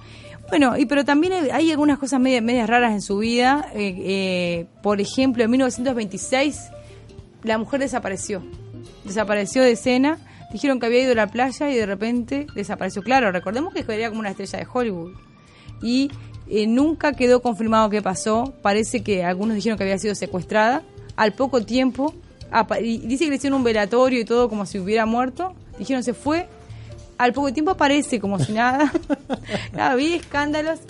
bueno, 0.50 0.76
y 0.76 0.84
pero 0.84 1.02
también 1.06 1.32
hay, 1.32 1.48
hay 1.50 1.70
algunas 1.70 1.98
cosas 1.98 2.20
medias, 2.20 2.42
medias 2.42 2.68
raras 2.68 2.92
en 2.92 3.00
su 3.00 3.16
vida. 3.16 3.64
eh, 3.74 4.66
por 4.82 5.00
ejemplo, 5.00 5.42
en 5.44 5.50
1926 5.50 6.68
la 7.44 7.56
mujer 7.56 7.80
desapareció. 7.80 8.42
Desapareció 9.04 9.62
de 9.62 9.72
escena. 9.72 10.18
Dijeron 10.52 10.78
que 10.80 10.86
había 10.86 11.02
ido 11.02 11.12
a 11.12 11.14
la 11.14 11.26
playa 11.28 11.70
y 11.70 11.76
de 11.76 11.86
repente 11.86 12.46
desapareció. 12.54 13.02
Claro, 13.02 13.32
recordemos 13.32 13.72
que 13.72 13.84
era 13.88 14.08
como 14.08 14.20
una 14.20 14.30
estrella 14.30 14.58
de 14.58 14.66
Hollywood. 14.70 15.12
Y 15.82 16.10
eh, 16.48 16.66
nunca 16.66 17.12
quedó 17.12 17.40
confirmado 17.40 17.88
qué 17.90 18.02
pasó. 18.02 18.52
Parece 18.62 19.02
que 19.02 19.24
algunos 19.24 19.56
dijeron 19.56 19.78
que 19.78 19.84
había 19.84 19.98
sido 19.98 20.14
secuestrada. 20.14 20.82
Al 21.16 21.32
poco 21.32 21.62
tiempo, 21.62 22.14
y 22.80 22.98
dice 22.98 23.24
que 23.24 23.30
le 23.30 23.36
hicieron 23.36 23.58
un 23.58 23.64
velatorio 23.64 24.20
y 24.20 24.24
todo 24.24 24.48
como 24.48 24.66
si 24.66 24.78
hubiera 24.78 25.06
muerto. 25.06 25.54
Dijeron 25.78 26.02
se 26.02 26.14
fue. 26.14 26.48
Al 27.18 27.32
poco 27.32 27.52
tiempo 27.52 27.70
aparece 27.70 28.20
como 28.20 28.38
si 28.38 28.52
nada. 28.52 28.92
claro, 29.72 29.94
había 29.94 30.16
escándalos. 30.16 30.80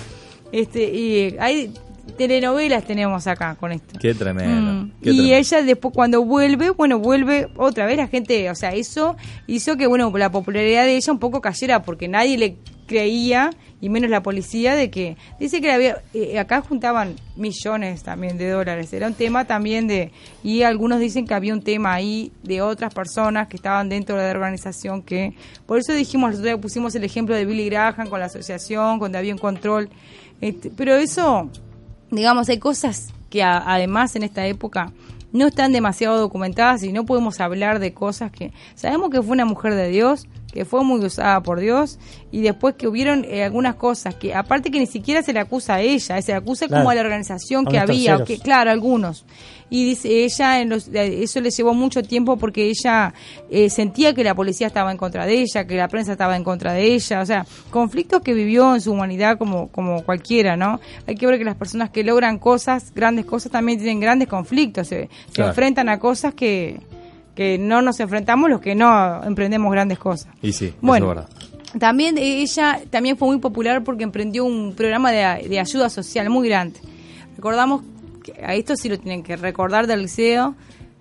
Este, 0.51 0.85
y 0.93 1.37
hay 1.39 1.73
telenovelas 2.17 2.85
tenemos 2.85 3.27
acá 3.27 3.55
con 3.55 3.73
esto. 3.73 3.99
Qué 3.99 4.15
tremendo. 4.15 4.73
Mm. 4.73 4.93
qué 5.03 5.11
Y 5.11 5.17
tremendo. 5.17 5.37
ella 5.37 5.63
después 5.63 5.95
cuando 5.95 6.25
vuelve, 6.25 6.71
bueno, 6.71 6.99
vuelve 6.99 7.49
otra 7.57 7.87
vez 7.87 7.97
la 7.97 8.09
gente, 8.09 8.51
o 8.51 8.55
sea, 8.55 8.73
eso 8.75 9.17
hizo 9.47 9.77
que, 9.77 9.87
bueno, 9.87 10.13
la 10.17 10.31
popularidad 10.31 10.85
de 10.85 10.97
ella 10.97 11.13
un 11.13 11.19
poco 11.19 11.41
cayera 11.41 11.83
porque 11.83 12.09
nadie 12.09 12.39
le 12.39 12.57
creía 12.87 13.51
y 13.81 13.89
menos 13.89 14.11
la 14.11 14.23
policía 14.23 14.75
de 14.75 14.91
que 14.91 15.17
dice 15.41 15.61
que 15.61 15.73
había 15.73 16.03
eh, 16.15 16.39
acá 16.39 16.61
juntaban 16.61 17.17
millones 17.37 18.03
también 18.03 18.39
de 18.39 18.51
dólares 18.51 18.93
era 18.93 19.07
un 19.07 19.15
tema 19.15 19.45
también 19.45 19.89
de 19.89 20.13
y 20.45 20.63
algunos 20.63 21.01
dicen 21.01 21.27
que 21.27 21.35
había 21.35 21.55
un 21.55 21.63
tema 21.63 21.95
ahí 21.95 22.33
de 22.43 22.61
otras 22.61 22.93
personas 22.95 23.49
que 23.49 23.57
estaban 23.57 23.89
dentro 23.89 24.17
de 24.17 24.25
la 24.25 24.31
organización 24.31 25.03
que 25.03 25.35
por 25.67 25.79
eso 25.79 25.93
dijimos 25.95 26.33
nosotros 26.33 26.61
pusimos 26.61 26.95
el 26.95 27.05
ejemplo 27.05 27.35
de 27.35 27.45
Billy 27.45 27.71
Graham 27.71 28.09
con 28.09 28.21
la 28.21 28.27
asociación 28.27 28.99
cuando 28.99 29.19
había 29.19 29.33
un 29.33 29.41
control 29.41 29.89
este, 30.41 30.71
pero 30.71 30.95
eso 30.95 31.51
digamos, 32.13 32.49
hay 32.49 32.59
cosas 32.59 33.13
que 33.31 33.43
además 33.43 34.15
en 34.15 34.23
esta 34.23 34.47
época 34.47 34.93
no 35.33 35.47
están 35.47 35.73
demasiado 35.73 36.19
documentadas 36.19 36.83
y 36.83 36.93
no 36.93 37.07
podemos 37.07 37.41
hablar 37.41 37.79
de 37.79 37.95
cosas 37.95 38.31
que 38.31 38.53
sabemos 38.75 39.11
que 39.11 39.23
fue 39.23 39.33
una 39.33 39.47
mujer 39.47 39.75
de 39.75 39.89
Dios, 39.89 40.29
que 40.53 40.65
fue 40.65 40.85
muy 40.85 41.05
usada 41.05 41.43
por 41.43 41.61
Dios 41.61 41.99
y 42.31 42.43
después 42.43 42.75
que 42.75 42.89
hubieron 42.89 43.25
eh, 43.25 43.45
algunas 43.45 43.75
cosas 43.75 44.15
que 44.15 44.35
aparte 44.35 44.71
que 44.71 44.79
ni 44.79 44.87
siquiera 44.87 45.23
se 45.23 45.33
le 45.33 45.41
acusa 45.41 45.77
a 45.77 45.81
ella, 45.81 46.21
se 46.21 46.33
le 46.33 46.39
acusa 46.39 46.67
Claro. 46.67 46.83
como 46.83 46.91
a 46.91 46.95
la 46.95 47.01
organización 47.01 47.67
A 47.67 47.71
que 47.71 47.79
había, 47.79 48.17
o 48.17 48.25
que 48.25 48.39
claro, 48.39 48.71
algunos. 48.71 49.25
Y 49.71 49.87
dice 49.87 50.25
ella 50.25 50.61
en 50.61 50.69
los, 50.69 50.89
eh, 50.89 51.23
eso 51.23 51.41
le 51.41 51.51
llevó 51.51 51.73
mucho 51.73 52.03
tiempo 52.03 52.37
porque 52.37 52.67
ella 52.67 53.15
eh, 53.51 53.71
sentía 53.71 54.13
que 54.15 54.23
la 54.23 54.35
policía 54.35 54.67
estaba 54.67 54.93
en 54.93 54.99
contra 54.99 55.25
de 55.25 55.41
ella, 55.41 55.67
que 55.67 55.77
la 55.77 55.89
prensa 55.89 56.13
estaba 56.13 56.37
en 56.37 56.45
contra 56.45 56.75
de 56.75 56.93
ella, 56.93 57.23
o 57.23 57.27
sea, 57.27 57.47
conflictos 57.71 58.21
que 58.21 58.35
vivió 58.35 58.75
en 58.75 58.83
su 58.83 58.93
humanidad 58.93 59.39
como 59.39 59.69
como 59.69 60.03
cualquiera, 60.05 60.57
¿no? 60.57 60.79
Hay 61.07 61.15
que 61.15 61.27
ver 61.27 61.39
que 61.39 61.45
las 61.45 61.57
personas 61.57 61.89
que 61.91 62.05
logran 62.05 62.39
cosas, 62.39 62.93
grandes 62.95 63.25
cosas 63.25 63.51
también 63.51 63.79
tienen 63.79 64.01
grandes 64.01 64.29
conflictos, 64.29 64.89
se, 64.89 65.09
enfrentan 65.37 65.89
a 65.89 65.99
cosas 65.99 66.35
que 66.35 66.79
que 67.35 67.59
no 67.59 67.81
nos 67.83 67.99
enfrentamos 68.01 68.51
los 68.51 68.61
que 68.61 68.75
no 68.75 69.23
emprendemos 69.25 69.71
grandes 69.73 69.99
cosas. 69.99 70.29
Y 70.43 70.53
sí, 70.53 70.75
Bueno, 70.81 71.13
eso 71.13 71.21
es 71.21 71.29
verdad. 71.29 71.79
también 71.79 72.19
ella 72.19 72.81
también 72.91 73.17
fue 73.17 73.29
muy 73.29 73.39
popular 73.39 73.83
porque 73.85 74.05
emprendió 74.05 74.45
un 74.45 74.75
programa 74.75 75.11
de, 75.13 75.49
de 75.49 75.59
ayuda 75.61 75.89
social 75.89 76.29
muy 76.31 76.49
grande. 76.49 76.79
Recordamos, 77.37 77.83
que 78.23 78.33
a 78.45 78.55
esto 78.55 78.77
sí 78.77 78.89
lo 78.89 78.99
tienen 78.99 79.23
que 79.23 79.37
recordar 79.37 79.87
del 79.87 80.03
liceo, 80.03 80.55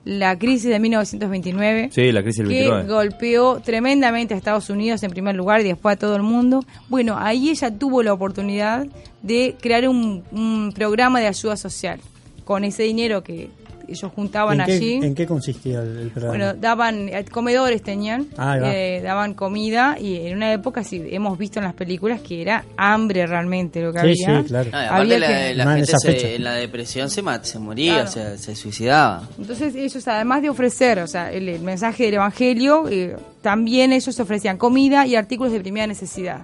la 0.04 0.36
crisis 0.40 0.70
de 0.70 0.80
1929 0.80 1.90
Sí, 1.92 2.12
la 2.12 2.24
crisis 2.24 2.40
del 2.40 2.48
que 2.48 2.60
29. 2.70 2.88
golpeó 2.92 3.60
tremendamente 3.60 4.34
a 4.34 4.38
Estados 4.38 4.70
Unidos 4.72 5.04
en 5.04 5.12
primer 5.12 5.36
lugar 5.36 5.62
y 5.62 5.66
después 5.66 5.94
a 5.96 6.00
todo 6.00 6.16
el 6.16 6.24
mundo. 6.24 6.64
Bueno, 6.90 7.18
ahí 7.20 7.50
ella 7.50 7.70
tuvo 7.78 8.02
la 8.02 8.12
oportunidad 8.14 8.88
de 9.22 9.56
crear 9.62 9.88
un, 9.88 10.24
un 10.32 10.72
programa 10.74 11.20
de 11.20 11.28
ayuda 11.28 11.56
social 11.58 12.00
con 12.46 12.64
ese 12.64 12.82
dinero 12.84 13.22
que 13.22 13.52
ellos 13.92 14.12
juntaban 14.16 14.60
¿En 14.60 14.66
qué, 14.66 14.72
allí. 14.74 14.94
¿En 15.04 15.16
qué 15.16 15.26
consistía 15.26 15.82
el, 15.82 15.98
el 15.98 16.10
programa? 16.10 16.38
Bueno, 16.38 16.54
daban 16.60 17.10
eh, 17.10 17.26
comedores 17.32 17.82
tenían, 17.84 18.28
va. 18.40 18.58
eh, 18.74 19.02
daban 19.04 19.34
comida 19.34 19.98
y 20.00 20.18
en 20.28 20.38
una 20.38 20.52
época 20.54 20.84
sí 20.84 21.04
hemos 21.12 21.38
visto 21.38 21.60
en 21.60 21.66
las 21.66 21.74
películas 21.74 22.22
que 22.22 22.42
era 22.42 22.66
hambre 22.78 23.26
realmente 23.28 23.82
lo 23.82 23.92
que 23.94 24.00
Sí, 24.16 24.24
había. 24.26 24.42
sí, 24.42 24.48
claro. 24.48 24.70
No, 24.72 24.78
Había 24.78 25.20
la, 25.20 25.28
que- 25.28 25.56
la 25.56 25.76
gente 25.76 25.94
se- 25.98 26.36
en 26.36 26.44
la 26.44 26.54
depresión 26.54 27.10
se, 27.10 27.22
mat- 27.22 27.44
se 27.44 27.60
moría, 27.60 27.94
Claro. 27.94 28.10
o 28.10 28.12
sea, 28.12 28.38
se 28.38 28.56
suicidaba. 28.56 29.28
Entonces 29.38 29.76
ellos 29.76 30.08
además 30.08 30.42
de 30.42 30.50
ofrecer, 30.50 31.00
o 31.00 31.08
sea, 31.08 31.32
el, 31.32 31.48
el 31.50 31.62
mensaje 31.62 32.06
del 32.06 32.16
evangelio, 32.16 32.88
eh, 32.90 33.16
también 33.42 33.92
ellos 33.94 34.20
ofrecían 34.20 34.58
comida 34.58 35.06
y 35.08 35.16
artículos 35.16 35.52
de 35.54 35.60
primera 35.60 35.88
necesidad. 35.88 36.42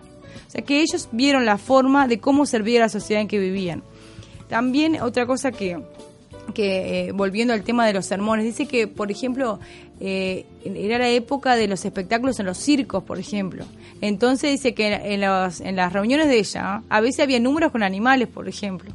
O 0.47 0.49
sea, 0.49 0.61
que 0.61 0.81
ellos 0.81 1.09
vieron 1.11 1.45
la 1.45 1.57
forma 1.57 2.07
de 2.07 2.19
cómo 2.19 2.45
servir 2.45 2.77
a 2.81 2.85
la 2.85 2.89
sociedad 2.89 3.21
en 3.21 3.27
que 3.27 3.37
vivían. 3.37 3.83
También 4.47 5.01
otra 5.01 5.25
cosa 5.25 5.51
que 5.51 5.77
que 6.53 7.07
eh, 7.07 7.11
volviendo 7.11 7.53
al 7.53 7.63
tema 7.63 7.85
de 7.85 7.93
los 7.93 8.05
sermones, 8.05 8.45
dice 8.45 8.65
que, 8.67 8.87
por 8.87 9.11
ejemplo, 9.11 9.59
eh, 9.99 10.45
era 10.63 10.97
la 10.97 11.09
época 11.09 11.55
de 11.55 11.67
los 11.67 11.83
espectáculos 11.85 12.39
en 12.39 12.45
los 12.45 12.57
circos, 12.57 13.03
por 13.03 13.19
ejemplo. 13.19 13.65
Entonces 14.01 14.51
dice 14.51 14.73
que 14.73 14.93
en, 14.93 15.21
los- 15.21 15.59
en 15.61 15.75
las 15.75 15.91
reuniones 15.93 16.27
de 16.27 16.37
ella, 16.39 16.81
a 16.89 17.01
veces 17.01 17.21
había 17.21 17.39
números 17.39 17.71
con 17.71 17.83
animales, 17.83 18.27
por 18.27 18.47
ejemplo. 18.47 18.91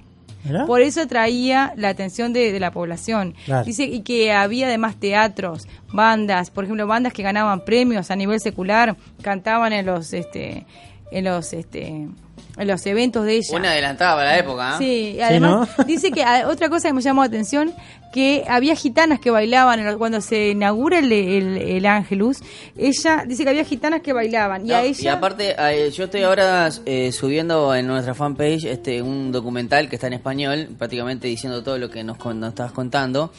Por 0.67 0.81
eso 0.81 1.03
atraía 1.03 1.73
la 1.77 1.91
atención 1.91 2.33
de, 2.33 2.51
de 2.51 2.59
la 2.59 2.73
población. 2.73 3.35
Claro. 3.45 3.65
Dice 3.65 3.85
y 3.85 4.01
que 4.01 4.33
había 4.33 4.67
además 4.67 4.97
teatros, 4.97 5.69
bandas, 5.93 6.51
por 6.51 6.65
ejemplo, 6.65 6.87
bandas 6.89 7.13
que 7.13 7.23
ganaban 7.23 7.65
premios 7.65 8.11
a 8.11 8.17
nivel 8.17 8.41
secular, 8.41 8.97
cantaban 9.23 9.73
en 9.73 9.87
los 9.87 10.13
este 10.13 10.67
en 11.13 11.25
los 11.27 11.53
este 11.53 12.09
los 12.57 12.85
eventos 12.87 13.25
de 13.25 13.37
ella. 13.37 13.57
Una 13.57 13.71
adelantada 13.71 14.15
para 14.17 14.31
la 14.33 14.39
época, 14.39 14.75
¿ah? 14.75 14.79
Sí, 14.79 15.19
además 15.23 15.69
¿no? 15.79 15.85
dice 15.85 16.11
que 16.11 16.23
ah, 16.23 16.45
otra 16.49 16.69
cosa 16.69 16.89
que 16.89 16.95
me 16.95 17.01
llamó 17.03 17.23
la 17.23 17.29
atención 17.29 17.73
que 18.13 18.45
había 18.47 18.77
gitanas 18.77 19.21
que 19.21 19.31
bailaban 19.31 19.81
en 19.81 19.87
lo- 19.87 19.97
cuando 19.99 20.21
se 20.21 20.51
inaugura 20.51 20.99
el, 20.99 21.11
el, 21.13 21.57
el 21.57 21.87
Ángelus. 21.87 22.39
Ella 22.77 23.25
dice 23.27 23.45
que 23.45 23.49
había 23.51 23.65
gitanas 23.65 24.03
que 24.03 24.13
bailaban 24.13 24.67
y 24.67 24.69
No, 24.69 24.77
a 24.77 24.83
ella 24.83 25.15
aparte, 25.15 25.57
eh, 25.59 25.91
yo 25.91 26.05
estoy 26.05 26.23
ahora 26.23 26.69
eh, 26.85 27.11
subiendo 27.11 27.75
en 27.75 27.87
nuestra 27.87 28.13
fanpage 28.15 28.65
este 28.67 29.01
un 29.01 29.33
documental 29.33 29.89
que 29.89 29.97
está 29.97 30.09
en 30.09 30.13
español, 30.13 30.69
prácticamente 30.79 31.27
diciendo 31.27 31.63
todo 31.63 31.79
lo 31.79 31.89
que 31.89 32.05
nos, 32.05 32.19
con- 32.19 32.39
nos 32.39 32.51
estabas 32.51 32.73
contando. 32.73 33.33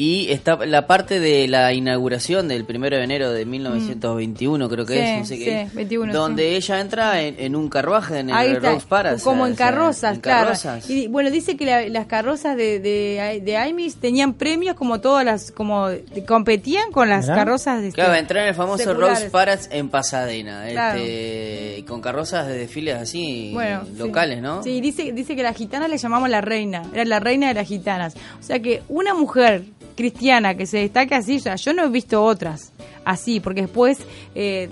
Y 0.00 0.30
está 0.30 0.64
la 0.64 0.86
parte 0.86 1.18
de 1.18 1.48
la 1.48 1.72
inauguración 1.72 2.46
del 2.46 2.64
primero 2.64 2.96
de 2.96 3.02
enero 3.02 3.32
de 3.32 3.44
1921, 3.44 4.68
creo 4.68 4.86
que 4.86 4.92
Sí, 4.94 4.98
es, 5.00 5.18
no 5.18 5.24
sé 5.24 5.36
sí, 5.38 5.44
qué, 5.44 5.68
21, 5.74 6.12
donde 6.12 6.54
ella 6.54 6.80
entra 6.80 7.20
en, 7.20 7.34
en 7.38 7.56
un 7.56 7.68
carruaje 7.68 8.20
en 8.20 8.30
Ahí 8.32 8.50
el 8.50 8.56
está, 8.58 8.74
Rose 8.74 8.86
Palace, 8.88 9.24
como 9.24 9.42
o 9.42 9.46
en 9.48 9.56
carrozas, 9.56 10.14
en 10.14 10.20
claro. 10.20 10.44
carrozas. 10.46 10.88
Y 10.88 11.08
bueno, 11.08 11.32
dice 11.32 11.56
que 11.56 11.66
la- 11.66 11.88
las 11.88 12.06
carrozas 12.06 12.56
de, 12.56 12.78
de, 12.78 13.42
de 13.44 13.56
Aimis 13.56 13.96
tenían 13.96 14.34
premios 14.34 14.76
como 14.76 15.00
todas 15.00 15.24
las, 15.24 15.50
como 15.50 15.88
competían 16.28 16.92
con 16.92 17.08
las 17.08 17.26
carrozas 17.26 17.82
de 17.82 17.90
Claro, 17.90 18.14
entró 18.14 18.38
en 18.40 18.46
el 18.46 18.54
famoso 18.54 18.84
seculares. 18.84 19.18
Rose 19.18 19.30
Palace 19.30 19.68
en 19.76 19.88
Pasadena, 19.88 20.64
Claro. 20.70 21.00
este, 21.00 21.84
con 21.88 22.00
carrozas 22.00 22.46
de 22.46 22.56
desfiles 22.56 22.94
así 22.96 23.50
Bueno, 23.52 23.82
sí. 23.84 23.98
locales, 23.98 24.40
¿no? 24.42 24.62
Sí, 24.62 24.80
dice, 24.80 25.10
dice 25.12 25.34
que 25.34 25.42
las 25.42 25.56
gitanas 25.56 25.90
le 25.90 25.98
llamamos 25.98 26.28
la 26.30 26.40
reina, 26.40 26.82
era 26.94 27.04
la 27.04 27.18
reina 27.18 27.48
de 27.48 27.54
las 27.54 27.66
gitanas. 27.66 28.14
O 28.38 28.42
sea 28.44 28.60
que 28.60 28.82
una 28.88 29.12
mujer 29.14 29.64
cristiana 29.98 30.54
que 30.54 30.64
se 30.64 30.78
destaque 30.78 31.16
así, 31.16 31.38
o 31.38 31.40
sea, 31.40 31.56
yo 31.56 31.72
no 31.74 31.82
he 31.84 31.88
visto 31.88 32.22
otras. 32.22 32.72
así, 33.04 33.40
porque 33.40 33.62
después 33.62 33.98
eh, 34.34 34.68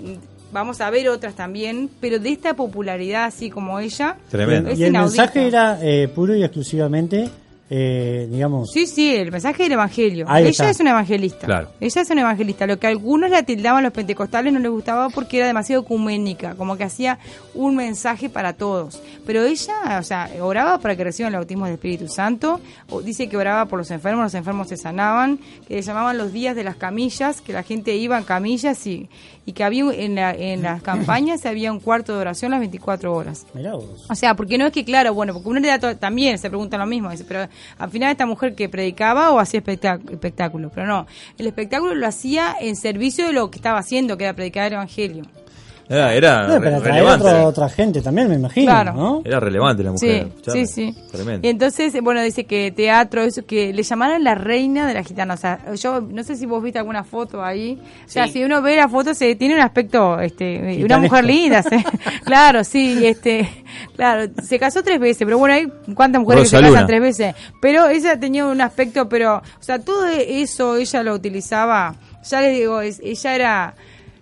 vamos 0.53 0.79
a 0.79 0.89
ver 0.89 1.09
otras 1.09 1.35
también, 1.35 1.89
pero 1.99 2.17
de 2.17 2.29
esta 2.29 2.53
popularidad 2.53 3.25
así 3.25 3.49
como 3.49 3.77
ella. 3.79 4.15
Tremendo. 4.29 4.69
Es 4.69 4.79
y 4.79 4.83
el 4.83 4.89
inaudito. 4.89 5.17
mensaje 5.17 5.47
era 5.47 5.79
eh, 5.81 6.07
puro 6.07 6.33
y 6.33 6.43
exclusivamente, 6.43 7.27
eh, 7.69 8.27
digamos, 8.31 8.71
Sí, 8.71 8.85
sí, 8.87 9.13
el 9.15 9.31
mensaje 9.31 9.63
del 9.63 9.73
evangelio. 9.73 10.25
Ahí 10.29 10.43
ella 10.43 10.51
está. 10.51 10.69
es 10.69 10.79
una 10.79 10.91
evangelista. 10.91 11.45
Claro. 11.45 11.69
Ella 11.81 12.01
es 12.01 12.09
una 12.09 12.21
evangelista. 12.21 12.65
Lo 12.67 12.79
que 12.79 12.87
a 12.87 12.89
algunos 12.89 13.29
la 13.29 13.43
tildaban 13.43 13.83
los 13.83 13.91
pentecostales 13.93 14.53
no 14.53 14.59
les 14.59 14.71
gustaba 14.71 15.09
porque 15.09 15.37
era 15.37 15.47
demasiado 15.47 15.81
ecuménica, 15.81 16.55
como 16.55 16.77
que 16.77 16.83
hacía 16.85 17.19
un 17.53 17.75
mensaje 17.75 18.29
para 18.29 18.53
todos. 18.53 19.01
Pero 19.25 19.43
ella, 19.43 19.97
o 19.99 20.03
sea, 20.03 20.29
oraba 20.41 20.79
para 20.79 20.95
que 20.95 21.03
reciban 21.03 21.33
el 21.33 21.39
bautismo 21.39 21.65
del 21.65 21.73
Espíritu 21.75 22.07
Santo. 22.07 22.59
o 22.89 23.01
dice 23.01 23.27
que 23.27 23.35
oraba 23.37 23.65
por 23.65 23.79
los 23.79 23.91
enfermos, 23.91 24.23
los 24.23 24.33
enfermos 24.33 24.67
se 24.69 24.77
sanaban, 24.77 25.39
que 25.67 25.75
le 25.75 25.81
llamaban 25.81 26.17
los 26.17 26.31
días 26.31 26.55
de 26.55 26.63
las 26.63 26.75
camillas, 26.77 27.41
que 27.41 27.51
la 27.53 27.63
gente 27.63 27.95
iba 27.95 28.17
en 28.17 28.23
camillas 28.23 28.87
y, 28.87 29.09
y 29.45 29.51
que 29.51 29.63
había 29.63 29.83
en, 29.93 30.15
la- 30.15 30.33
en 30.33 30.61
las 30.63 30.81
campañas 30.83 31.45
había 31.45 31.71
un 31.71 31.79
cuarto 31.79 32.13
de 32.13 32.19
oración 32.21 32.51
las 32.51 32.59
24 32.61 33.13
horas. 33.13 33.45
mirá 33.53 33.73
vos. 33.73 34.05
O 34.09 34.15
sea, 34.15 34.35
porque 34.35 34.57
no 34.57 34.65
es 34.67 34.71
que, 34.71 34.85
claro, 34.85 35.13
bueno, 35.13 35.33
porque 35.33 35.49
uno 35.49 35.59
le 35.59 35.67
da 35.67 35.95
también 35.95 36.37
se 36.37 36.49
pregunta 36.49 36.77
lo 36.77 36.85
mismo, 36.85 37.09
dice, 37.11 37.25
pero 37.27 37.47
al 37.77 37.89
final 37.89 38.11
esta 38.11 38.25
mujer 38.25 38.55
que 38.55 38.69
predicaba 38.69 39.31
o 39.31 39.39
hacía 39.39 39.59
espectáculo, 39.59 40.71
pero 40.73 40.87
no, 40.87 41.07
el 41.37 41.47
espectáculo 41.47 41.95
lo 41.95 42.07
hacía 42.07 42.55
en 42.59 42.75
servicio 42.75 43.27
de 43.27 43.33
lo 43.33 43.51
que 43.51 43.57
estaba 43.57 43.79
haciendo, 43.79 44.17
que 44.17 44.25
era 44.25 44.33
predicar 44.33 44.67
el 44.67 44.73
evangelio. 44.73 45.23
Era, 45.89 46.13
era 46.13 46.59
pero 46.59 46.79
relevante. 46.81 47.25
otra, 47.27 47.43
otra 47.47 47.69
gente 47.69 48.01
también, 48.01 48.27
me 48.29 48.35
imagino, 48.35 48.71
Claro. 48.71 48.93
¿no? 48.93 49.21
Era 49.23 49.39
relevante 49.39 49.83
la 49.83 49.91
mujer. 49.93 50.27
Sí, 50.45 50.51
sí, 50.51 50.65
sí. 50.65 50.95
Tremendo. 51.11 51.47
Y 51.47 51.49
entonces, 51.49 51.93
bueno, 52.01 52.21
dice 52.21 52.43
que 52.45 52.71
teatro, 52.71 53.21
eso, 53.23 53.45
que 53.45 53.71
le 53.71 53.83
llamaron 53.83 54.23
la 54.23 54.35
reina 54.35 54.85
de 54.85 54.93
la 54.93 55.03
gitana. 55.03 55.35
O 55.35 55.37
sea, 55.37 55.59
yo 55.75 56.01
no 56.01 56.23
sé 56.23 56.35
si 56.35 56.45
vos 56.45 56.61
viste 56.61 56.79
alguna 56.79 57.03
foto 57.05 57.43
ahí. 57.43 57.79
O 58.05 58.09
sea, 58.09 58.25
Sí. 58.27 58.33
si 58.33 58.43
uno 58.43 58.61
ve 58.61 58.75
la 58.75 58.89
foto, 58.89 59.13
se 59.13 59.35
tiene 59.35 59.55
un 59.55 59.61
aspecto, 59.61 60.19
este, 60.19 60.83
una 60.83 60.97
mujer 60.99 61.23
linda. 61.23 61.63
se- 61.63 61.83
claro, 62.25 62.63
sí, 62.65 63.05
este, 63.05 63.49
claro, 63.95 64.29
se 64.43 64.59
casó 64.59 64.83
tres 64.83 64.99
veces, 64.99 65.23
pero 65.25 65.37
bueno, 65.37 65.55
hay 65.55 65.67
cuántas 65.93 66.21
mujeres 66.21 66.43
que 66.51 66.57
se 66.57 66.61
casan 66.61 66.85
tres 66.87 67.01
veces. 67.01 67.35
Pero 67.61 67.87
ella 67.87 68.19
tenía 68.19 68.45
un 68.45 68.59
aspecto, 68.59 69.07
pero, 69.07 69.37
o 69.37 69.63
sea, 69.63 69.79
todo 69.79 70.05
eso 70.07 70.75
ella 70.75 71.03
lo 71.03 71.13
utilizaba. 71.13 71.95
Ya 72.29 72.41
les 72.41 72.57
digo, 72.57 72.81
es- 72.81 72.99
ella 73.01 73.35
era 73.35 73.73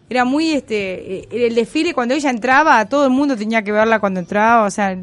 era 0.09 0.25
muy 0.25 0.51
este 0.51 1.17
eh, 1.17 1.27
el 1.31 1.55
desfile 1.55 1.93
cuando 1.93 2.13
ella 2.13 2.29
entraba 2.29 2.85
todo 2.85 3.05
el 3.05 3.11
mundo 3.11 3.35
tenía 3.35 3.63
que 3.63 3.71
verla 3.71 3.99
cuando 3.99 4.19
entraba 4.19 4.65
o 4.65 4.71
sea 4.71 4.97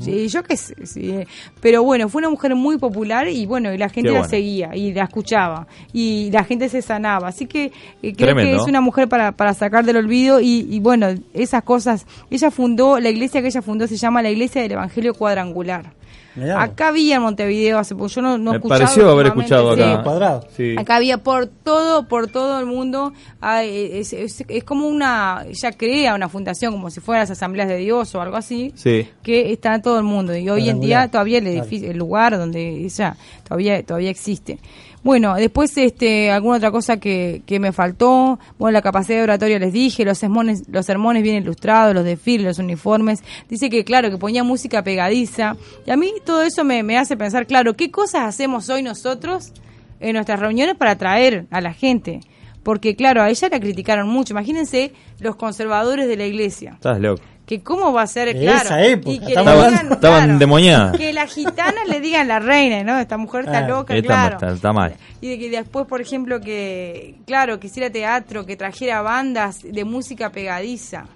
sí, 0.00 0.28
yo 0.28 0.42
qué 0.42 0.56
sé 0.56 0.74
sí, 0.86 1.14
pero 1.60 1.82
bueno 1.82 2.08
fue 2.08 2.20
una 2.20 2.30
mujer 2.30 2.54
muy 2.54 2.78
popular 2.78 3.28
y 3.28 3.46
bueno 3.46 3.72
y 3.72 3.78
la 3.78 3.88
gente 3.88 4.10
la 4.10 4.24
seguía 4.24 4.74
y 4.74 4.92
la 4.92 5.04
escuchaba 5.04 5.66
y 5.92 6.30
la 6.30 6.44
gente 6.44 6.68
se 6.68 6.82
sanaba. 6.82 7.28
Así 7.28 7.46
que 7.46 7.66
eh, 7.66 7.72
creo 8.14 8.28
Tremendo. 8.28 8.56
que 8.56 8.62
es 8.62 8.68
una 8.68 8.80
mujer 8.80 9.08
para, 9.08 9.32
para 9.32 9.54
sacar 9.54 9.84
del 9.84 9.96
olvido 9.96 10.40
y, 10.40 10.66
y 10.70 10.80
bueno 10.80 11.08
esas 11.32 11.62
cosas 11.62 12.06
ella 12.30 12.50
fundó 12.50 13.00
la 13.00 13.08
iglesia 13.08 13.40
que 13.40 13.48
ella 13.48 13.62
fundó 13.62 13.86
se 13.86 13.96
llama 13.96 14.22
la 14.22 14.30
iglesia 14.30 14.62
del 14.62 14.72
Evangelio 14.72 15.14
Cuadrangular 15.14 15.92
Mirá 16.38 16.62
acá 16.62 16.88
había 16.88 17.16
en 17.16 17.22
Montevideo 17.22 17.78
hace 17.78 17.94
poco 17.94 18.08
yo 18.08 18.22
no, 18.22 18.38
no 18.38 18.50
Me 18.52 18.56
escuchaba 18.58 18.80
pareció 18.80 19.10
haber 19.10 19.26
escuchado 19.26 19.74
sí. 19.74 19.82
acá. 19.82 20.02
Cuadrado. 20.02 20.46
Sí. 20.56 20.74
Acá 20.78 20.96
había 20.96 21.18
por 21.18 21.46
todo, 21.46 22.06
por 22.08 22.28
todo 22.28 22.58
el 22.60 22.66
mundo, 22.66 23.12
hay- 23.40 23.90
es, 23.94 24.12
es- 24.12 24.44
es 24.46 24.64
como 24.64 24.86
una, 24.88 25.44
ella 25.48 25.72
crea 25.72 26.14
una 26.14 26.28
fundación 26.28 26.72
como 26.72 26.90
si 26.90 27.00
fueran 27.00 27.22
las 27.22 27.30
asambleas 27.32 27.68
de 27.68 27.76
Dios 27.78 28.14
o 28.14 28.20
algo 28.22 28.36
así, 28.36 28.72
Sí. 28.76 29.08
que 29.22 29.52
está 29.52 29.74
en 29.74 29.82
todo 29.82 29.98
el 29.98 30.04
mundo 30.04 30.36
y 30.36 30.48
hoy 30.48 30.68
en 30.68 30.80
día 30.80 31.08
todavía 31.08 31.38
el 31.38 31.44
Claro. 31.44 31.58
edificio, 31.60 31.90
el 31.90 31.96
lugar 31.98 32.38
donde 32.38 32.68
ella 32.84 33.16
todavía 33.46 33.82
todavía 33.82 34.10
existe. 34.10 34.58
Bueno, 35.04 35.36
después 35.36 35.76
este 35.76 36.30
alguna 36.30 36.56
otra 36.56 36.70
cosa 36.70 36.98
que, 36.98 37.42
que 37.46 37.60
me 37.60 37.72
faltó, 37.72 38.38
bueno, 38.58 38.72
la 38.72 38.82
capacidad 38.82 39.18
de 39.18 39.22
oratoria 39.22 39.58
les 39.58 39.72
dije, 39.72 40.04
los 40.04 40.18
sermones, 40.18 40.64
los 40.68 40.86
sermones 40.86 41.22
bien 41.22 41.36
ilustrados, 41.36 41.94
los 41.94 42.04
desfiles, 42.04 42.46
los 42.46 42.58
uniformes, 42.58 43.22
dice 43.48 43.70
que 43.70 43.84
claro, 43.84 44.10
que 44.10 44.18
ponía 44.18 44.42
música 44.42 44.82
pegadiza, 44.82 45.56
y 45.86 45.90
a 45.90 45.96
mí 45.96 46.12
todo 46.24 46.42
eso 46.42 46.64
me, 46.64 46.82
me 46.82 46.98
hace 46.98 47.16
pensar, 47.16 47.46
claro, 47.46 47.74
¿qué 47.74 47.90
cosas 47.90 48.22
hacemos 48.22 48.68
hoy 48.70 48.82
nosotros 48.82 49.52
en 50.00 50.14
nuestras 50.14 50.40
reuniones 50.40 50.76
para 50.76 50.92
atraer 50.92 51.46
a 51.50 51.60
la 51.60 51.72
gente? 51.72 52.20
Porque 52.64 52.96
claro, 52.96 53.22
a 53.22 53.30
ella 53.30 53.48
la 53.50 53.60
criticaron 53.60 54.08
mucho, 54.08 54.34
imagínense 54.34 54.92
los 55.20 55.36
conservadores 55.36 56.08
de 56.08 56.16
la 56.16 56.26
iglesia. 56.26 56.72
Estás 56.74 57.00
loco. 57.00 57.22
Que 57.48 57.62
cómo 57.62 57.92
va 57.94 58.02
a 58.02 58.06
ser 58.06 58.32
De 58.34 58.40
claro 58.42 58.60
esa 58.66 58.84
época, 58.84 59.10
y 59.10 59.18
que 59.20 59.24
le 59.34 59.40
digan, 59.40 59.44
Estaban 59.92 59.98
claro, 60.00 60.32
endemoniadas. 60.32 60.96
que 60.98 61.12
las 61.14 61.32
gitanas 61.32 61.88
le 61.88 62.00
digan 62.00 62.28
la 62.28 62.38
reina 62.40 62.84
no 62.84 62.98
esta 63.00 63.16
mujer 63.16 63.46
está 63.46 63.58
Ah, 63.64 63.68
loca 63.68 63.96
Está- 63.96 64.06
claro 64.06 64.34
está- 64.36 64.52
está 64.52 64.72
mal. 64.74 64.94
y 65.22 65.28
de 65.30 65.38
que 65.38 65.48
después 65.50 65.86
por 65.86 66.00
ejemplo 66.02 66.40
que 66.42 67.14
claro 67.26 67.58
que 67.58 67.68
hiciera 67.68 67.90
teatro 67.90 68.44
que 68.44 68.54
trajera 68.56 69.00
bandas 69.00 69.60
de 69.62 69.84
música 69.86 70.30
pegadiza 70.30 71.06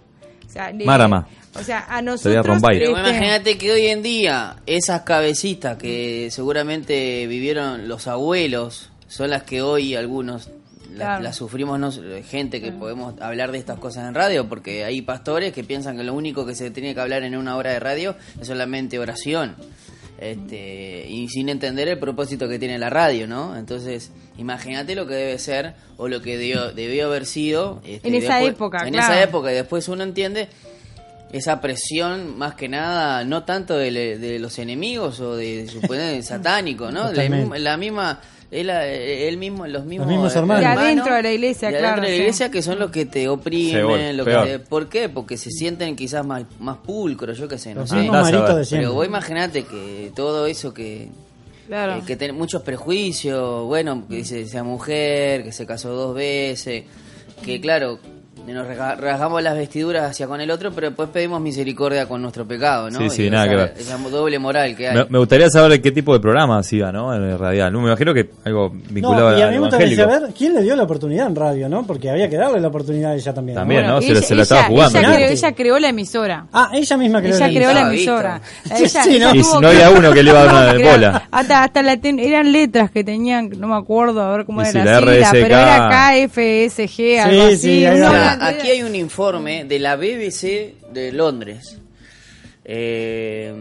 o 0.49 0.51
sea, 0.51 0.73
le- 0.73 0.85
Marama. 0.87 1.27
o 1.55 1.63
sea 1.63 1.85
a 1.89 2.01
nosotros. 2.03 2.45
Pero 2.63 2.73
este, 2.87 2.91
imagínate 2.91 3.59
que 3.59 3.71
hoy 3.73 3.87
en 3.89 4.03
día 4.03 4.57
esas 4.67 5.03
cabecitas 5.03 5.77
que 5.77 6.29
seguramente 6.31 7.27
vivieron 7.27 7.89
los 7.89 8.07
abuelos 8.07 8.91
son 9.07 9.29
las 9.31 9.43
que 9.43 9.61
hoy 9.61 9.95
algunos 9.95 10.51
la- 10.93 11.05
Claro. 11.05 11.23
las 11.25 11.37
sufrimos 11.37 11.79
nos- 11.79 12.01
gente 12.29 12.61
que 12.61 12.73
podemos 12.73 13.21
hablar 13.21 13.53
de 13.53 13.59
estas 13.59 13.79
cosas 13.79 14.07
en 14.09 14.15
radio 14.15 14.49
porque 14.49 14.85
hay 14.85 15.03
pastores 15.03 15.53
que 15.53 15.65
piensan 15.65 15.97
que 15.97 16.05
lo 16.05 16.15
único 16.15 16.45
que 16.47 16.55
se 16.55 16.71
tiene 16.71 16.95
que 16.95 17.01
hablar 17.01 17.23
en 17.25 17.37
una 17.37 17.57
hora 17.57 17.71
de 17.73 17.81
radio 17.81 18.15
es 18.41 18.47
solamente 18.47 18.99
oración 18.99 19.57
este, 20.19 21.07
y 21.09 21.29
sin 21.29 21.49
entender 21.49 21.89
el 21.89 21.99
propósito 21.99 22.49
que 22.49 22.59
tiene 22.59 22.79
la 22.79 22.91
radio, 22.91 23.27
¿no? 23.27 23.57
Entonces, 23.57 24.13
imagínate 24.39 24.95
lo 24.95 25.07
que 25.07 25.15
debe 25.15 25.39
ser 25.39 25.75
o 25.97 26.07
lo 26.07 26.23
que 26.23 26.39
debió, 26.39 26.71
debió 26.73 27.07
haber 27.07 27.27
sido 27.27 27.81
este, 27.85 28.07
En 28.09 28.15
esa 28.15 28.35
después- 28.37 28.53
época, 28.55 28.87
en 28.87 28.93
claro. 28.95 29.13
esa 29.15 29.23
época 29.23 29.51
y 29.53 29.55
después 29.57 29.89
uno 29.89 30.05
entiende 30.05 30.49
esa 31.33 31.61
presión 31.61 32.37
más 32.39 32.55
que 32.55 32.69
nada 32.69 33.25
no 33.25 33.45
tanto 33.45 33.77
de, 33.77 33.91
de 34.19 34.39
los 34.39 34.59
enemigos 34.59 35.19
o 35.21 35.35
de 35.35 35.67
suponer 35.67 36.23
satánico 36.23 36.91
no 36.93 37.11
la, 37.11 37.27
la 37.59 37.77
misma 37.79 38.21
él, 38.53 38.69
él 38.71 39.37
mismo 39.39 39.67
los 39.67 39.85
mismos, 39.85 40.07
mismos 40.07 40.37
hermanos. 40.37 40.61
De 40.63 40.67
adentro 40.67 41.15
de 41.15 41.23
la 41.23 41.33
iglesia, 41.33 41.69
de 41.71 41.79
claro, 41.79 41.87
adentro 41.95 42.03
de 42.05 42.09
la 42.11 42.15
sí. 42.17 42.21
iglesia 42.23 42.51
que 42.51 42.63
son 42.63 42.79
los 42.79 42.91
que 42.91 43.07
te 43.07 43.29
oprimen 43.29 44.17
lo 44.17 44.25
que 44.25 44.31
te- 44.35 44.59
¿por 44.61 44.89
qué? 44.89 45.09
porque 45.09 45.37
se 45.37 45.51
sienten 45.51 45.97
quizás 45.97 46.25
más 46.27 46.45
más 46.61 46.77
pulcros 46.79 47.39
yo 47.39 47.49
qué 47.49 47.59
sé 47.59 47.75
no 47.75 47.81
Los 47.81 47.91
sé 47.91 47.97
de 47.97 48.65
siempre. 48.65 48.87
pero 48.87 48.93
vos 48.95 49.07
imaginate 49.07 49.65
que 49.65 50.13
todo 50.15 50.47
eso 50.47 50.73
que 50.75 51.09
claro 51.67 51.95
eh, 51.97 52.03
que 52.07 52.17
tiene 52.17 52.35
muchos 52.35 52.63
prejuicios, 52.63 53.65
bueno, 53.67 54.05
que 54.09 54.17
dice 54.17 54.47
sea 54.47 54.63
mujer, 54.65 55.45
que 55.45 55.53
se 55.53 55.65
casó 55.65 55.91
dos 55.95 56.15
veces, 56.15 56.85
que 57.45 57.61
claro, 57.61 57.99
nos 58.47 58.67
rasgamos 58.67 59.41
las 59.43 59.55
vestiduras 59.55 60.11
hacia 60.11 60.27
con 60.27 60.41
el 60.41 60.51
otro, 60.51 60.73
pero 60.73 60.89
después 60.89 61.09
pedimos 61.11 61.41
misericordia 61.41 62.07
con 62.07 62.21
nuestro 62.21 62.45
pecado, 62.47 62.91
¿no? 62.91 62.99
Sí, 62.99 63.09
sí, 63.09 63.27
Y 63.27 63.31
nada 63.31 63.45
esa, 63.45 63.51
que 63.51 63.57
ver. 63.57 63.75
Esa 63.79 63.97
doble 63.99 64.39
moral 64.39 64.75
que 64.77 64.89
hay. 64.89 64.97
Me, 64.97 65.05
me 65.09 65.19
gustaría 65.19 65.49
saber 65.49 65.81
qué 65.81 65.93
tipo 65.93 66.13
de 66.13 66.19
programa 66.21 66.59
hacía, 66.59 66.91
¿no? 66.91 67.15
En 67.15 67.39
radial. 67.39 67.73
No, 67.73 67.81
me 67.81 67.87
imagino 67.87 68.13
que 68.13 68.31
algo 68.45 68.73
vinculado 68.91 69.31
No, 69.33 69.39
y 69.39 69.43
a 69.43 69.47
mí 69.47 69.53
me 69.55 69.61
gustaría 69.61 69.97
saber 69.97 70.23
quién 70.37 70.55
le 70.55 70.63
dio 70.63 70.75
la 70.75 70.83
oportunidad 70.83 71.27
en 71.29 71.37
radio, 71.37 71.69
¿no? 71.69 71.87
Porque 71.87 72.11
había 72.11 72.29
que 72.29 72.37
darle 72.37 72.61
la 72.61 72.69
oportunidad 72.69 73.13
a 73.13 73.15
ella 73.15 73.33
también. 73.33 73.55
¿no? 73.55 73.61
También, 73.61 73.87
¿no? 73.87 74.01
Se 74.01 74.07
ella, 74.07 74.15
la- 74.21 74.27
se 74.27 74.35
la 74.35 74.43
estaba 74.43 74.63
jugando. 74.65 74.99
ella 74.99 75.09
¿no? 75.09 75.15
creó, 75.15 75.29
ella 75.31 75.53
creó 75.53 75.79
la 75.79 75.89
emisora 75.89 76.47
Ah, 76.53 76.71
ella 76.75 76.97
misma 76.97 77.21
creó 77.21 77.37
ella 77.37 77.47
la 77.47 77.53
creó 77.55 77.73
la 77.73 77.81
emisora. 77.83 78.41
visto. 78.65 78.77
Ella, 78.85 79.03
Sí, 79.05 79.11
¿no? 79.11 79.31
ella 79.31 79.33
Y 79.37 79.45
si 79.45 79.59
no 79.61 79.69
había 79.69 79.91
uno 79.91 80.13
que 80.13 80.23
le 80.23 80.31
iba 80.31 80.41
a 80.41 80.45
dar 80.45 80.77
una 80.77 80.91
bola. 80.91 81.29
Hasta, 81.31 81.63
hasta 81.63 81.83
la 81.83 81.97
ten- 81.99 82.19
eran 82.19 82.51
letras 82.51 82.91
que 82.91 83.05
tenían, 83.05 83.51
no 83.57 83.69
me 83.69 83.77
acuerdo, 83.77 84.21
a 84.21 84.37
ver 84.37 84.47
cómo 84.47 84.63
Y 84.63 84.65
era 84.67 84.73
si 84.73 84.79
la 84.79 84.85
la 84.85 85.01
sigla, 85.01 85.29
pero 85.33 85.47
era 85.47 85.89
KFSG, 86.27 87.21
algo 87.21 87.49
Sí, 87.49 87.55
así. 87.55 87.85
Aquí 88.23 88.71
hay 88.71 88.83
un 88.83 88.95
informe 88.95 89.65
de 89.65 89.79
la 89.79 89.97
BBC 89.97 90.75
de 90.93 91.13
Londres 91.13 91.79
eh, 92.65 93.53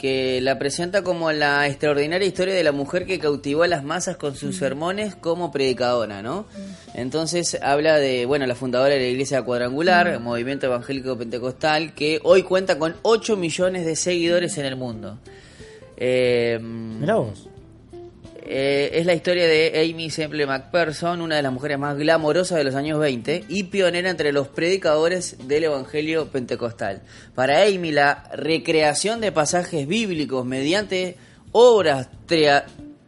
que 0.00 0.40
la 0.40 0.58
presenta 0.58 1.02
como 1.02 1.30
la 1.30 1.68
extraordinaria 1.68 2.26
historia 2.26 2.54
de 2.54 2.64
la 2.64 2.72
mujer 2.72 3.06
que 3.06 3.20
cautivó 3.20 3.62
a 3.62 3.68
las 3.68 3.84
masas 3.84 4.16
con 4.16 4.34
sus 4.34 4.56
sermones 4.56 5.14
como 5.14 5.52
predicadora, 5.52 6.22
¿no? 6.22 6.44
Entonces 6.94 7.56
habla 7.62 7.98
de, 7.98 8.26
bueno, 8.26 8.46
la 8.46 8.56
fundadora 8.56 8.94
de 8.94 9.00
la 9.00 9.06
Iglesia 9.06 9.42
Cuadrangular, 9.42 10.08
el 10.08 10.20
Movimiento 10.20 10.66
Evangélico 10.66 11.16
Pentecostal, 11.16 11.94
que 11.94 12.20
hoy 12.24 12.42
cuenta 12.42 12.78
con 12.78 12.96
8 13.02 13.36
millones 13.36 13.86
de 13.86 13.94
seguidores 13.94 14.58
en 14.58 14.66
el 14.66 14.74
mundo. 14.74 15.18
Eh, 15.96 16.58
Mirá 16.60 17.16
vos. 17.16 17.48
Eh, 18.50 18.98
es 18.98 19.04
la 19.04 19.12
historia 19.12 19.46
de 19.46 19.90
Amy 19.92 20.08
Semple 20.08 20.46
McPherson, 20.46 21.20
una 21.20 21.36
de 21.36 21.42
las 21.42 21.52
mujeres 21.52 21.78
más 21.78 21.98
glamorosas 21.98 22.56
de 22.56 22.64
los 22.64 22.74
años 22.74 22.98
20 22.98 23.44
y 23.46 23.64
pionera 23.64 24.08
entre 24.08 24.32
los 24.32 24.48
predicadores 24.48 25.36
del 25.46 25.64
Evangelio 25.64 26.28
Pentecostal. 26.28 27.02
Para 27.34 27.64
Amy, 27.64 27.92
la 27.92 28.24
recreación 28.32 29.20
de 29.20 29.32
pasajes 29.32 29.86
bíblicos 29.86 30.46
mediante 30.46 31.18
obras 31.52 32.08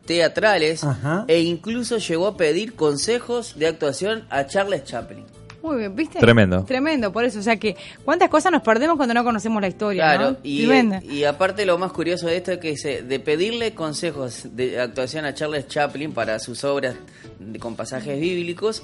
teatrales 0.04 0.84
Ajá. 0.84 1.24
e 1.26 1.40
incluso 1.40 1.96
llegó 1.96 2.26
a 2.26 2.36
pedir 2.36 2.74
consejos 2.74 3.58
de 3.58 3.66
actuación 3.66 4.26
a 4.28 4.46
Charles 4.46 4.84
Chaplin. 4.84 5.24
Muy 5.62 5.76
bien, 5.78 5.94
¿viste? 5.94 6.18
Tremendo. 6.18 6.64
Tremendo, 6.64 7.12
por 7.12 7.24
eso. 7.24 7.38
O 7.38 7.42
sea 7.42 7.56
que, 7.56 7.76
¿cuántas 8.04 8.28
cosas 8.30 8.50
nos 8.52 8.62
perdemos 8.62 8.96
cuando 8.96 9.14
no 9.14 9.22
conocemos 9.24 9.60
la 9.60 9.68
historia? 9.68 10.02
Claro, 10.04 10.30
¿no? 10.32 10.36
y, 10.42 10.66
y 11.10 11.24
aparte 11.24 11.66
lo 11.66 11.76
más 11.78 11.92
curioso 11.92 12.26
de 12.28 12.36
esto 12.38 12.52
es 12.52 12.58
que 12.58 12.76
se- 12.76 13.02
de 13.02 13.20
pedirle 13.20 13.74
consejos 13.74 14.48
de 14.56 14.80
actuación 14.80 15.24
a 15.26 15.34
Charles 15.34 15.68
Chaplin 15.68 16.12
para 16.12 16.38
sus 16.38 16.64
obras 16.64 16.94
de- 17.38 17.58
con 17.58 17.76
pasajes 17.76 18.18
bíblicos, 18.18 18.82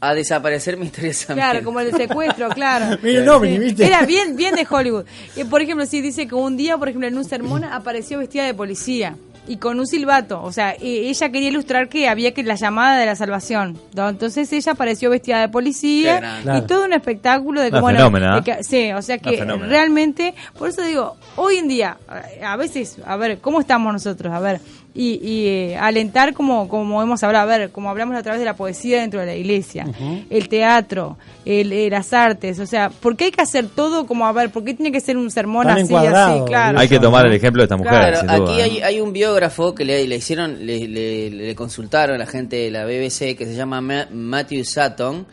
a 0.00 0.12
desaparecer 0.14 0.76
misteriosamente. 0.76 1.40
Claro, 1.50 1.64
como 1.64 1.80
el 1.80 1.92
secuestro, 1.94 2.48
claro. 2.54 2.98
Mira 3.02 3.38
¿viste? 3.38 3.86
Era 3.86 4.04
bien, 4.04 4.36
bien 4.36 4.54
de 4.54 4.66
Hollywood. 4.68 5.04
Eh, 5.36 5.44
por 5.44 5.62
ejemplo, 5.62 5.86
sí 5.86 6.00
dice 6.00 6.26
que 6.26 6.34
un 6.34 6.56
día, 6.56 6.76
por 6.78 6.88
ejemplo, 6.88 7.06
en 7.08 7.16
un 7.16 7.24
sermón 7.24 7.64
apareció 7.64 8.18
vestida 8.18 8.44
de 8.44 8.52
policía 8.54 9.16
y 9.46 9.56
con 9.58 9.78
un 9.78 9.86
silbato. 9.86 10.42
O 10.42 10.52
sea, 10.52 10.72
e- 10.72 11.08
ella 11.08 11.28
quería 11.30 11.48
ilustrar 11.48 11.88
que 11.88 12.08
había 12.08 12.32
que 12.32 12.42
la 12.42 12.54
llamada 12.54 12.98
de 12.98 13.06
la 13.06 13.14
salvación. 13.16 13.78
¿no? 13.94 14.08
Entonces 14.08 14.52
ella 14.52 14.72
apareció 14.72 15.10
vestida 15.10 15.40
de 15.40 15.48
policía 15.48 16.38
y 16.40 16.42
Claro. 16.44 16.66
todo 16.66 16.84
un 16.84 16.92
espectáculo 16.92 17.60
de 17.60 17.70
cómo 17.70 17.88
de 17.88 18.42
que- 18.44 18.62
sí, 18.64 18.92
o 18.92 19.02
sea 19.02 19.18
que 19.18 19.44
realmente, 19.44 20.34
por 20.58 20.68
eso 20.68 20.82
digo, 20.82 21.16
hoy 21.36 21.56
en 21.56 21.68
día, 21.68 21.96
a 22.08 22.52
a 22.54 22.56
veces, 22.56 22.98
a 23.04 23.16
ver, 23.16 23.38
¿cómo 23.38 23.60
estamos 23.60 23.92
nosotros? 23.92 24.32
A 24.32 24.38
ver, 24.40 24.60
y, 24.96 25.14
y, 25.22 25.46
eh, 25.48 25.76
alentar 25.76 26.34
como, 26.34 26.68
como 26.68 27.02
hemos 27.02 27.20
hablado, 27.24 27.50
a 27.50 27.58
ver, 27.58 27.70
como 27.70 27.90
hablamos 27.90 28.14
a 28.16 28.22
través 28.22 28.38
de 28.38 28.44
la 28.44 28.54
poesía 28.54 29.00
dentro 29.00 29.18
de 29.18 29.26
la 29.26 29.34
iglesia, 29.34 29.86
el 30.30 30.48
teatro, 30.48 31.18
el, 31.44 31.72
eh, 31.72 31.90
las 31.90 32.12
artes, 32.12 32.60
o 32.60 32.66
sea, 32.66 32.90
¿por 32.90 33.16
qué 33.16 33.24
hay 33.24 33.30
que 33.32 33.42
hacer 33.42 33.66
todo 33.66 34.06
como, 34.06 34.24
a 34.26 34.32
ver, 34.32 34.50
por 34.50 34.62
qué 34.64 34.72
tiene 34.72 34.92
que 34.92 35.00
ser 35.00 35.16
un 35.16 35.30
sermón 35.32 35.66
Tan 35.66 35.78
así, 35.78 35.92
así, 35.94 36.40
claro? 36.46 36.78
Hay 36.78 36.88
que 36.88 37.00
tomar 37.00 37.26
el 37.26 37.32
ejemplo 37.32 37.60
de 37.62 37.64
esta 37.64 37.76
mujer, 37.76 37.92
Claro, 37.92 38.16
sin 38.18 38.26
Claro, 38.28 38.42
duda. 38.44 38.52
aquí 38.52 38.62
hay, 38.62 38.78
hay 38.82 39.00
un 39.00 39.12
biógrafo 39.12 39.74
que 39.74 39.84
le, 39.84 40.06
le 40.06 40.16
hicieron, 40.16 40.64
le, 40.64 40.86
le- 40.86 41.30
le 41.30 41.54
consultaron 41.56 42.14
a 42.14 42.18
la 42.18 42.26
gente 42.26 42.54
de 42.56 42.70
la 42.70 42.84
BBC 42.84 43.36
que 43.36 43.46
se 43.46 43.56
llama 43.56 43.80
Ma- 43.80 44.06
Matthew 44.12 44.64
Sutton, 44.64 45.26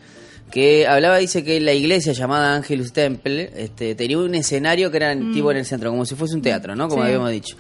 que 0.50 0.88
hablaba, 0.88 1.17
dice 1.19 1.43
que 1.43 1.60
la 1.62 1.74
iglesia 1.74 2.13
llamada 2.13 2.56
Angelus 2.56 2.91
Temple 2.91 3.52
este, 3.56 3.93
tenía 3.95 4.17
un 4.17 4.34
escenario 4.36 4.89
que 4.91 4.97
era 4.97 5.15
tipo 5.15 5.52
en 5.52 5.58
el 5.58 5.65
centro, 5.65 5.91
como 5.91 6.04
si 6.06 6.15
fuese 6.15 6.34
un 6.36 6.41
teatro, 6.41 6.76
¿no? 6.76 6.89
Como 6.89 7.04
Sí. 7.04 7.08
habíamos 7.08 7.30
dicho. 7.32 7.56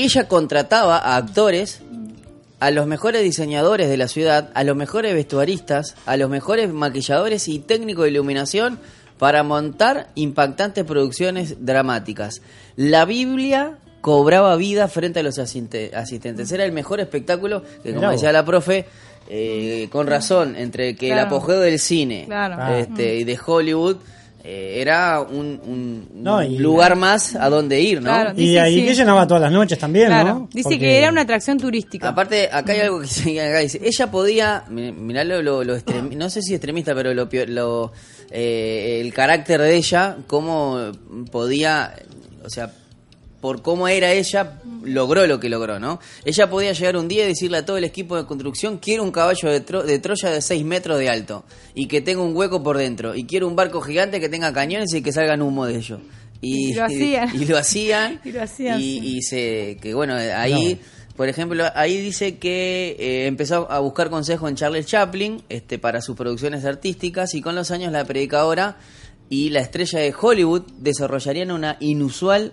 Ella 0.00 0.28
contrataba 0.28 0.96
a 0.96 1.16
actores, 1.16 1.80
a 2.60 2.70
los 2.70 2.86
mejores 2.86 3.22
diseñadores 3.24 3.88
de 3.88 3.96
la 3.96 4.06
ciudad, 4.06 4.50
a 4.54 4.62
los 4.62 4.76
mejores 4.76 5.12
vestuaristas, 5.12 5.96
a 6.06 6.16
los 6.16 6.30
mejores 6.30 6.72
maquilladores 6.72 7.48
y 7.48 7.58
técnicos 7.58 8.04
de 8.04 8.10
iluminación 8.10 8.78
para 9.18 9.42
montar 9.42 10.08
impactantes 10.14 10.84
producciones 10.84 11.64
dramáticas. 11.66 12.42
La 12.76 13.04
Biblia 13.06 13.78
cobraba 14.00 14.54
vida 14.54 14.86
frente 14.86 15.18
a 15.18 15.22
los 15.24 15.38
asistentes. 15.40 16.52
Era 16.52 16.64
el 16.64 16.70
mejor 16.70 17.00
espectáculo 17.00 17.64
que, 17.82 17.92
como 17.92 18.12
decía 18.12 18.30
la 18.30 18.44
profe, 18.44 18.86
eh, 19.28 19.88
con 19.90 20.06
razón, 20.06 20.54
entre 20.54 20.94
que 20.94 21.10
el 21.10 21.18
apogeo 21.18 21.58
del 21.58 21.80
cine 21.80 22.26
Claro. 22.26 22.74
este, 22.76 23.16
y 23.16 23.24
de 23.24 23.38
Hollywood 23.44 23.96
eh, 24.44 24.76
era 24.80 25.20
un, 25.20 25.60
un- 25.64 26.08
No, 26.22 26.38
un 26.38 26.44
y- 26.52 26.58
lugar 26.58 26.96
más 26.96 27.34
a 27.34 27.48
donde 27.50 27.80
ir, 27.80 27.98
¿no? 28.00 28.10
Claro. 28.10 28.32
Y 28.40 28.56
ahí 28.56 28.80
sí. 28.80 28.86
que 28.86 28.94
llenaba 28.94 29.26
todas 29.26 29.42
las 29.42 29.52
noches 29.52 29.78
también, 29.78 30.06
Claro. 30.08 30.28
¿no? 30.28 30.48
Dice 30.52 30.62
Porque- 30.70 30.78
que 30.78 30.98
era 30.98 31.10
una 31.10 31.22
atracción 31.22 31.58
turística. 31.58 32.08
Aparte, 32.08 32.48
acá 32.52 32.72
hay 32.72 32.80
algo 32.80 33.00
que 33.00 33.40
acá. 33.40 33.58
Dice, 33.58 33.80
ella 33.82 34.10
podía, 34.10 34.64
mi- 34.70 34.92
mirá 34.92 35.24
lo, 35.24 35.42
lo, 35.42 35.64
lo 35.64 35.76
no 36.16 36.30
sé 36.30 36.42
si 36.42 36.54
extremista, 36.54 36.94
pero 36.94 37.12
lo, 37.14 37.28
lo, 37.48 37.92
eh, 38.30 39.00
el 39.04 39.12
carácter 39.12 39.60
de 39.60 39.74
ella, 39.76 40.16
cómo 40.26 40.92
podía, 41.30 41.94
o 42.44 42.48
sea, 42.50 42.72
por 43.48 43.62
cómo 43.62 43.88
era 43.88 44.12
ella, 44.12 44.60
logró 44.84 45.26
lo 45.26 45.40
que 45.40 45.48
logró, 45.48 45.78
¿no? 45.80 46.00
Ella 46.26 46.50
podía 46.50 46.72
llegar 46.72 46.98
un 46.98 47.08
día 47.08 47.24
y 47.24 47.28
decirle 47.28 47.56
a 47.56 47.64
todo 47.64 47.78
el 47.78 47.84
equipo 47.84 48.14
de 48.16 48.26
construcción, 48.26 48.76
quiero 48.76 49.02
un 49.04 49.10
caballo 49.10 49.48
de, 49.50 49.64
Tro- 49.64 49.84
de 49.84 49.98
Troya 49.98 50.28
de 50.30 50.42
6 50.42 50.64
metros 50.66 50.98
de 50.98 51.08
alto 51.08 51.44
y 51.74 51.86
que 51.86 52.02
tenga 52.02 52.20
un 52.20 52.36
hueco 52.36 52.62
por 52.62 52.76
dentro, 52.76 53.14
y 53.14 53.24
quiero 53.24 53.46
un 53.48 53.56
barco 53.56 53.80
gigante 53.80 54.20
que 54.20 54.28
tenga 54.28 54.52
cañones 54.52 54.92
y 54.92 55.00
que 55.00 55.12
salgan 55.12 55.40
humo 55.40 55.64
de 55.64 55.76
ellos. 55.78 56.00
Y, 56.42 56.72
Y 56.72 56.74
lo 56.74 56.84
hacían. 56.84 57.30
y 57.42 57.44
lo 57.46 57.56
hacían. 57.56 58.20
Y 58.22 58.32
lo 58.32 58.42
hacían, 58.42 58.80
y- 58.80 58.82
sí. 58.82 59.00
y 59.16 59.22
se, 59.22 59.78
que 59.80 59.94
bueno, 59.94 60.14
ahí... 60.14 60.78
Por 61.16 61.28
ejemplo, 61.28 61.64
ahí 61.74 61.96
dice 62.00 62.36
que 62.38 62.94
eh, 62.96 63.26
empezó 63.26 63.68
a 63.72 63.80
buscar 63.80 64.08
consejo 64.08 64.46
en 64.48 64.54
Charles 64.54 64.86
Chaplin 64.86 65.42
este, 65.48 65.76
para 65.80 66.00
sus 66.00 66.14
producciones 66.14 66.64
artísticas 66.64 67.34
y 67.34 67.40
con 67.40 67.56
los 67.56 67.72
años 67.72 67.90
la 67.90 68.04
predicadora 68.04 68.76
y 69.28 69.50
la 69.50 69.58
estrella 69.58 69.98
de 69.98 70.14
Hollywood 70.16 70.62
desarrollarían 70.78 71.50
una 71.50 71.76
inusual 71.80 72.52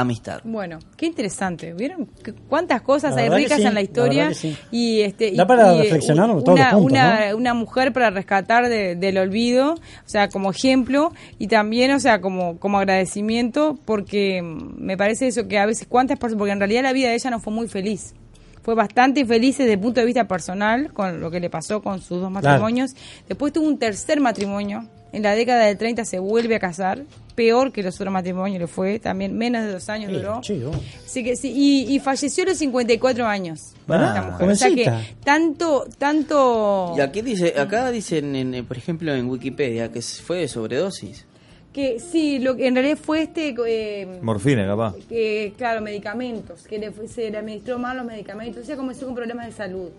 amistad. 0.00 0.40
Bueno, 0.44 0.78
qué 0.96 1.06
interesante. 1.06 1.72
¿Vieron 1.72 2.08
cuántas 2.48 2.82
cosas 2.82 3.14
La 3.14 3.22
hay 3.22 3.28
ricas 3.30 3.58
sí, 3.58 3.64
en 3.66 3.74
la 3.74 3.80
historia? 3.82 4.34
sí. 4.34 4.56
Y 4.70 5.00
este 5.00 5.32
Da 5.32 5.44
y- 5.44 5.46
para 5.46 5.74
y, 5.74 5.78
eh, 5.78 5.82
reflexionar 5.82 6.30
un- 6.30 6.44
todos 6.44 6.58
los 6.58 6.66
una, 6.68 6.70
puntos, 6.78 6.92
una, 6.92 7.30
¿no? 7.30 7.36
una 7.36 7.54
mujer 7.54 7.92
para 7.92 8.10
rescatar 8.10 8.68
de- 8.68 8.94
del 8.96 9.18
olvido, 9.18 9.72
o 9.74 9.78
sea, 10.08 10.28
como 10.28 10.50
ejemplo 10.50 11.12
y 11.38 11.48
también, 11.48 11.90
o 11.92 11.98
sea, 12.00 12.20
como 12.20 12.58
como 12.58 12.78
agradecimiento 12.78 13.78
porque 13.84 14.42
me 14.42 14.96
parece 14.96 15.26
eso 15.28 15.48
que 15.48 15.58
a 15.58 15.66
veces 15.66 15.86
cuántas 15.88 16.18
personas 16.18 16.38
porque 16.38 16.52
en 16.52 16.58
realidad 16.60 16.82
la 16.82 16.92
vida 16.92 17.08
de 17.08 17.14
ella 17.14 17.30
no 17.30 17.40
fue 17.40 17.52
muy 17.52 17.68
feliz. 17.68 18.14
Fue 18.62 18.74
bastante 18.74 19.24
feliz 19.24 19.58
desde 19.58 19.74
el 19.74 19.78
punto 19.78 20.00
de 20.00 20.06
vista 20.06 20.26
personal 20.26 20.92
con 20.92 21.20
lo 21.20 21.30
que 21.30 21.38
le 21.38 21.48
pasó 21.48 21.80
con 21.82 22.00
sus 22.00 22.20
dos 22.20 22.30
Claro. 22.30 22.32
matrimonios. 22.42 22.96
Después 23.28 23.52
tuvo 23.52 23.66
un 23.68 23.78
tercer 23.78 24.20
matrimonio. 24.20 24.84
En 25.12 25.22
la 25.22 25.34
década 25.34 25.64
del 25.64 25.78
30 25.78 26.04
se 26.04 26.18
vuelve 26.18 26.56
a 26.56 26.58
casar. 26.58 27.02
Peor 27.34 27.70
que 27.70 27.82
los 27.82 27.94
otros 27.96 28.12
matrimonios 28.12 28.58
le 28.60 28.66
fue. 28.66 28.98
También 28.98 29.36
menos 29.36 29.62
de 29.64 29.72
dos 29.72 29.88
años 29.88 30.10
Sí, 30.10 30.16
duró. 30.16 30.40
chico. 30.40 30.70
Así 31.04 31.22
que 31.24 31.36
sí, 31.36 31.52
y, 31.54 31.94
y 31.94 31.98
falleció 32.00 32.44
a 32.44 32.48
los 32.48 32.58
54 32.58 33.26
años. 33.26 33.60
Ah. 33.88 34.38
O 34.40 34.54
sea 34.54 34.70
que 34.74 34.90
tanto, 35.22 35.86
tanto 35.98 36.94
Y 36.96 37.00
aquí 37.00 37.22
dice, 37.22 37.54
acá 37.58 37.90
dicen, 37.90 38.34
en, 38.36 38.54
eh, 38.54 38.62
por 38.62 38.76
ejemplo, 38.76 39.14
en 39.14 39.28
Wikipedia 39.28 39.90
que 39.92 40.00
fue 40.02 40.38
de 40.38 40.48
sobredosis. 40.48 41.24
que 41.72 42.00
sí, 42.00 42.38
lo 42.38 42.56
que 42.56 42.66
en 42.68 42.74
realidad 42.74 42.96
fue 42.96 43.22
este, 43.24 43.54
eh, 43.66 44.06
Morfina, 44.22 44.66
capaz. 44.66 44.94
que, 45.10 45.52
claro, 45.58 45.82
medicamentos, 45.82 46.62
que 46.66 46.78
le, 46.78 46.90
fue- 46.90 47.06
se 47.06 47.30
le 47.30 47.36
administró 47.36 47.78
mal 47.78 47.98
los 47.98 48.06
medicamentos, 48.06 48.62
o 48.62 48.66
sea, 48.66 48.76
comenzó 48.76 49.04
con 49.04 49.14
problemas 49.14 49.44
de 49.46 49.52
salud 49.52 49.90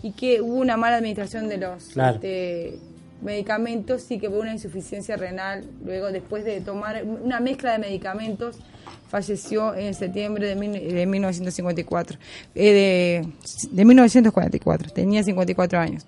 y 0.00 0.12
que 0.12 0.40
hubo 0.40 0.54
una 0.54 0.76
mala 0.76 0.96
administración 0.98 1.48
de 1.48 1.56
los 1.58 1.86
Claro. 1.86 2.14
este, 2.16 2.78
medicamentos 3.24 4.10
y 4.10 4.18
que 4.18 4.28
hubo 4.28 4.40
una 4.40 4.52
insuficiencia 4.52 5.16
renal. 5.16 5.64
Luego, 5.84 6.12
después 6.12 6.44
de 6.44 6.60
tomar 6.60 7.02
una 7.04 7.40
mezcla 7.40 7.72
de 7.72 7.78
medicamentos, 7.78 8.58
falleció 9.08 9.74
en 9.74 9.94
septiembre 9.94 10.46
de, 10.46 10.56
mil- 10.56 10.72
de 10.94 11.06
1954, 11.06 12.18
eh, 12.54 13.22
de, 13.22 13.68
de 13.70 13.84
1944, 13.84 14.92
tenía 14.92 15.22
54 15.22 15.78
años. 15.78 16.06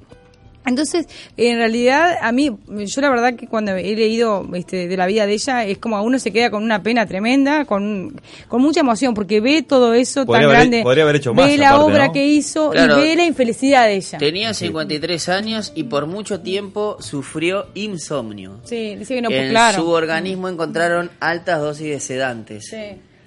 Entonces, 0.66 1.06
en 1.36 1.58
realidad, 1.58 2.16
a 2.20 2.32
mí, 2.32 2.50
yo 2.68 3.00
la 3.00 3.08
verdad 3.10 3.34
que 3.34 3.46
cuando 3.46 3.72
he 3.76 3.94
leído 3.94 4.46
este, 4.54 4.88
de 4.88 4.96
la 4.96 5.06
vida 5.06 5.26
de 5.26 5.34
ella, 5.34 5.64
es 5.64 5.78
como 5.78 5.96
a 5.96 6.02
uno 6.02 6.18
se 6.18 6.32
queda 6.32 6.50
con 6.50 6.62
una 6.62 6.82
pena 6.82 7.06
tremenda, 7.06 7.64
con, 7.64 8.20
con 8.48 8.60
mucha 8.62 8.80
emoción, 8.80 9.14
porque 9.14 9.40
ve 9.40 9.62
todo 9.62 9.94
eso 9.94 10.26
Podría 10.26 10.42
tan 10.42 10.44
haber- 10.50 10.58
grande, 10.58 10.82
podría 10.82 11.04
haber 11.04 11.16
hecho 11.16 11.34
ve 11.34 11.42
más, 11.42 11.56
la 11.58 11.68
aparte, 11.70 11.84
obra 11.92 12.06
¿no? 12.08 12.12
que 12.12 12.26
hizo 12.26 12.70
Claro. 12.70 12.98
y 12.98 13.02
ve 13.08 13.16
la 13.16 13.24
infelicidad 13.24 13.86
de 13.86 13.94
ella. 13.96 14.18
Tenía 14.18 14.52
53 14.54 15.28
años 15.28 15.72
y 15.74 15.84
por 15.84 16.06
mucho 16.06 16.40
tiempo 16.40 16.96
sufrió 17.00 17.66
insomnio. 17.74 18.60
Sí, 18.64 18.96
dice 18.96 19.14
que 19.14 19.22
no, 19.22 19.30
en 19.30 19.50
claro. 19.50 19.78
su 19.82 19.88
organismo 19.90 20.48
encontraron 20.48 21.10
altas 21.20 21.60
dosis 21.60 21.86
de 21.88 22.00
sedantes. 22.00 22.66
Sí, 22.68 22.76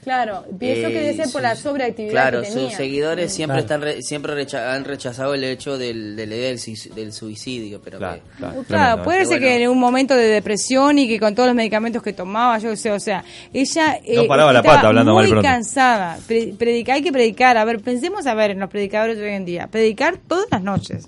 claro, 0.10 0.44
pienso 0.58 0.88
Eh, 0.88 0.92
que 0.92 1.00
debe 1.02 1.14
ser 1.14 1.32
por 1.32 1.42
la 1.44 1.56
sobreactividad 1.56 2.12
Claro, 2.12 2.42
que 2.42 2.48
tenía. 2.48 2.64
sus 2.70 2.74
seguidores 2.74 3.32
siempre 3.34 3.64
Claro. 3.64 3.66
están 3.66 3.82
re- 3.82 4.02
siempre 4.02 4.34
recha- 4.34 4.74
han 4.74 4.84
rechazado 4.86 5.34
el 5.36 5.44
hecho 5.44 5.78
del, 5.78 6.16
del, 6.16 6.30
del, 6.32 6.60
del 6.96 7.14
suicidio, 7.14 7.80
pero 7.84 8.00
Claro, 8.00 8.16
que- 8.16 8.38
claro. 8.38 8.54
Claro, 8.54 8.66
Tremendo, 8.68 9.04
puede 9.04 9.26
ser 9.26 9.40
que 9.40 9.64
en 9.64 9.70
un 9.70 9.78
momento 9.80 10.16
de 10.16 10.28
depresión 10.28 10.98
y 10.98 11.08
que 11.08 11.20
con 11.20 11.36
todos 11.36 11.48
los 11.48 11.56
medicamentos 11.56 12.02
que 12.02 12.14
tomaba, 12.14 12.58
yo 12.58 12.72
qué 12.72 12.78
sé, 12.78 12.92
o 12.92 13.00
sea, 13.00 13.24
ella 13.54 14.00
eh, 14.04 14.16
No 14.16 14.26
paraba 14.28 14.52
la 14.52 14.60
estaba 14.60 14.76
pata 14.78 14.88
hablando 14.88 15.14
mal 15.14 15.24
muy 15.26 15.32
pronto. 15.32 15.48
cansada. 15.48 16.18
Pre- 16.28 16.54
predicar, 16.58 16.96
hay 16.96 17.04
que 17.04 17.12
predicar. 17.12 17.58
A 17.58 17.66
ver, 17.66 17.80
pensemos 17.80 18.26
a 18.26 18.34
ver 18.34 18.52
en 18.52 18.60
los 18.60 18.70
predicadores 18.70 19.18
de 19.18 19.26
hoy 19.26 19.34
en 19.36 19.46
día. 19.46 19.68
Predicar 19.68 20.18
todas 20.18 20.48
las 20.52 20.64
noches. 20.64 21.06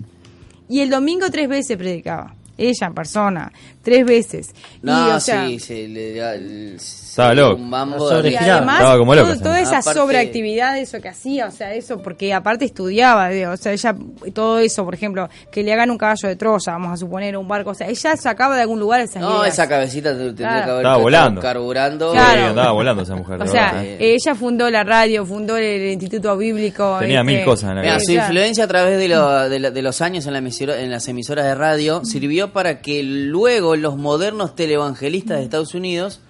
Y 0.68 0.80
el 0.80 0.90
domingo 0.90 1.28
tres 1.30 1.48
veces 1.48 1.76
predicaba. 1.76 2.34
Ella 2.58 2.86
en 2.86 2.94
persona, 2.94 3.50
tres 3.82 4.06
veces. 4.06 4.50
No, 4.82 5.08
y, 5.08 5.10
o 5.12 5.20
sea, 5.20 5.46
sí, 5.46 5.58
se 5.58 5.88
le 5.88 6.14
da 6.14 6.34
el- 6.34 6.76
Estaba 6.76 7.30
se 7.30 7.34
le 7.34 7.42
da 7.42 7.48
loco. 7.48 7.62
un 7.62 7.68
mambo 7.70 8.10
y 8.24 8.34
además, 8.36 8.78
Estaba 8.80 8.96
como 8.98 9.14
loca, 9.14 9.32
todo- 9.34 9.42
toda 9.42 9.60
esa 9.60 9.78
Aparte- 9.78 9.98
sobreactividad, 10.00 10.78
eso 10.78 11.00
que 11.00 11.08
hacía, 11.08 11.46
o 11.46 11.50
sea, 11.50 11.74
eso, 11.74 12.00
porque 12.02 12.32
aparte 12.32 12.64
estudiaba, 12.64 13.28
o 13.52 13.56
sea, 13.58 13.72
ella, 13.72 13.94
todo 14.32 14.58
eso, 14.60 14.84
por 14.84 14.94
ejemplo, 14.94 15.28
que 15.50 15.62
le 15.62 15.72
hagan 15.72 15.90
un 15.90 15.98
caballo 15.98 16.28
de 16.28 16.36
Troya, 16.36 16.72
vamos 16.72 16.92
a 16.92 16.96
suponer, 16.96 17.36
un 17.36 17.46
barco, 17.46 17.70
o 17.70 17.74
sea, 17.74 17.86
ella 17.88 18.16
sacaba 18.16 18.56
de 18.56 18.62
algún 18.62 18.80
lugar 18.80 19.00
esas 19.02 19.20
No, 19.20 19.40
ideas. 19.40 19.54
esa 19.54 19.68
cabecita 19.68 20.12
te- 20.12 20.18
tendría 20.24 20.48
Claro. 20.48 20.64
que 20.64 20.70
haber 20.70 20.82
Estaba 20.82 20.96
volando. 20.96 21.40
carburando. 21.40 22.12
Claro. 22.12 22.32
Sí, 22.40 22.46
andaba 22.46 22.70
volando 22.72 23.02
esa 23.02 23.14
mujer. 23.16 23.40
O 23.40 23.44
de 23.44 23.50
sea, 23.50 23.66
verdad, 23.72 23.84
¿eh? 23.84 23.96
ella 24.14 24.34
fundó 24.34 24.70
la 24.70 24.84
radio, 24.84 25.26
fundó 25.26 25.56
el 25.56 25.92
Instituto 25.92 26.36
Bíblico. 26.36 26.96
Tenía 27.00 27.20
este, 27.20 27.32
mil 27.32 27.44
cosas 27.44 27.70
en 27.70 27.76
la 27.76 27.82
Mira, 27.82 28.00
su 28.00 28.12
influencia 28.12 28.64
a 28.64 28.68
través 28.68 28.98
de, 28.98 29.08
lo- 29.08 29.48
de 29.48 29.58
la- 29.58 29.70
de 29.70 29.82
los 29.82 30.00
años 30.00 30.26
en, 30.26 30.32
la 30.32 30.38
emisora- 30.38 30.80
en 30.80 30.90
las 30.90 31.06
emisoras 31.08 31.44
de 31.44 31.54
radio 31.54 32.02
sirvió 32.04 32.52
para 32.52 32.80
que 32.80 33.02
luego 33.02 33.71
los 33.78 33.96
modernos 33.96 34.54
televangelistas 34.54 35.38
de 35.38 35.44
Estados 35.44 35.74
Unidos 35.74 36.20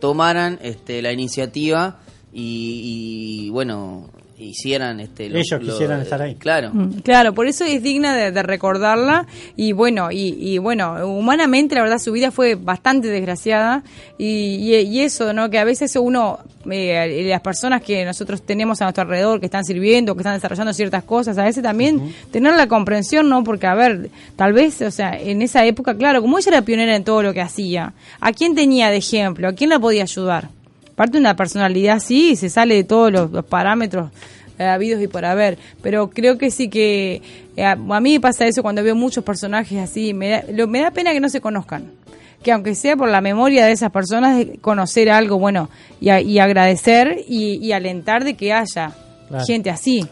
tomaran 0.00 0.58
este, 0.62 1.02
la 1.02 1.12
iniciativa 1.12 1.98
y, 2.32 3.44
y, 3.46 3.50
bueno 3.50 4.08
hicieran 4.44 5.00
este 5.00 5.28
lo- 5.28 5.38
Ellos 5.38 5.62
lo- 5.62 5.72
quisieran 5.72 6.00
estar 6.00 6.20
ahí. 6.22 6.34
Claro. 6.36 6.70
Mm, 6.72 7.00
Claro, 7.02 7.32
por 7.34 7.46
eso 7.46 7.64
es 7.64 7.82
digna 7.82 8.14
de, 8.16 8.30
de 8.32 8.42
recordarla 8.42 9.26
y 9.56 9.72
bueno, 9.72 10.10
y, 10.10 10.36
y 10.38 10.58
bueno, 10.58 11.06
humanamente 11.06 11.74
la 11.74 11.82
verdad 11.82 11.98
su 11.98 12.12
vida 12.12 12.30
fue 12.30 12.54
bastante 12.54 13.08
desgraciada 13.08 13.82
y, 14.18 14.26
y- 14.26 14.76
y 14.76 15.00
eso, 15.00 15.32
¿no? 15.32 15.50
Que 15.50 15.58
a 15.58 15.64
veces 15.64 15.94
uno, 15.96 16.38
eh, 16.70 17.24
las 17.28 17.40
personas 17.40 17.82
que 17.82 18.04
nosotros 18.04 18.42
tenemos 18.42 18.80
a 18.80 18.84
nuestro 18.84 19.02
alrededor, 19.02 19.40
que 19.40 19.46
están 19.46 19.64
sirviendo, 19.64 20.14
que 20.14 20.20
están 20.20 20.34
desarrollando 20.34 20.72
ciertas 20.72 21.04
cosas, 21.04 21.38
a 21.38 21.44
veces 21.44 21.62
también 21.62 22.12
tener 22.30 22.54
la 22.54 22.66
comprensión, 22.68 23.28
¿no? 23.28 23.42
Porque 23.44 23.66
a 23.66 23.74
ver, 23.74 24.10
tal 24.36 24.52
vez, 24.52 24.80
o 24.82 24.90
sea, 24.90 25.18
en 25.18 25.42
esa 25.42 25.64
época, 25.64 25.96
claro, 25.96 26.20
como 26.20 26.38
ella 26.38 26.50
era 26.50 26.62
pionera 26.62 26.94
en 26.96 27.04
todo 27.04 27.22
lo 27.22 27.32
que 27.32 27.40
hacía, 27.40 27.92
¿a 28.20 28.32
quién 28.32 28.54
tenía 28.54 28.90
de 28.90 28.96
ejemplo? 28.98 29.48
¿A 29.48 29.52
quién 29.52 29.70
la 29.70 29.78
podía 29.78 30.02
ayudar? 30.02 30.48
Aparte 31.02 31.18
una 31.18 31.34
personalidad 31.34 31.96
así, 31.96 32.36
se 32.36 32.48
sale 32.48 32.76
de 32.76 32.84
todos 32.84 33.10
los, 33.10 33.32
los 33.32 33.44
parámetros 33.44 34.10
eh, 34.56 34.62
habidos 34.62 35.02
y 35.02 35.08
por 35.08 35.24
haber. 35.24 35.58
Pero 35.82 36.10
creo 36.10 36.38
que 36.38 36.52
sí 36.52 36.68
que 36.68 37.20
eh, 37.56 37.64
a, 37.64 37.72
a 37.72 38.00
mí 38.00 38.12
me 38.12 38.20
pasa 38.20 38.46
eso 38.46 38.62
cuando 38.62 38.84
veo 38.84 38.94
muchos 38.94 39.24
personajes 39.24 39.80
así. 39.80 40.14
Me 40.14 40.28
da, 40.28 40.44
lo- 40.52 40.68
me 40.68 40.80
da 40.80 40.92
pena 40.92 41.10
que 41.12 41.18
no 41.18 41.28
se 41.28 41.40
conozcan. 41.40 41.86
Que 42.44 42.52
aunque 42.52 42.76
sea 42.76 42.96
por 42.96 43.08
la 43.08 43.20
memoria 43.20 43.66
de 43.66 43.72
esas 43.72 43.90
personas, 43.90 44.38
de 44.38 44.58
conocer 44.60 45.10
algo 45.10 45.40
bueno 45.40 45.70
y, 46.00 46.10
a- 46.10 46.20
y 46.20 46.38
agradecer 46.38 47.24
y, 47.26 47.54
y 47.56 47.72
alentar 47.72 48.22
de 48.22 48.34
que 48.34 48.52
haya 48.52 48.92
Claro. 49.28 49.44
gente 49.44 49.70
así. 49.70 50.06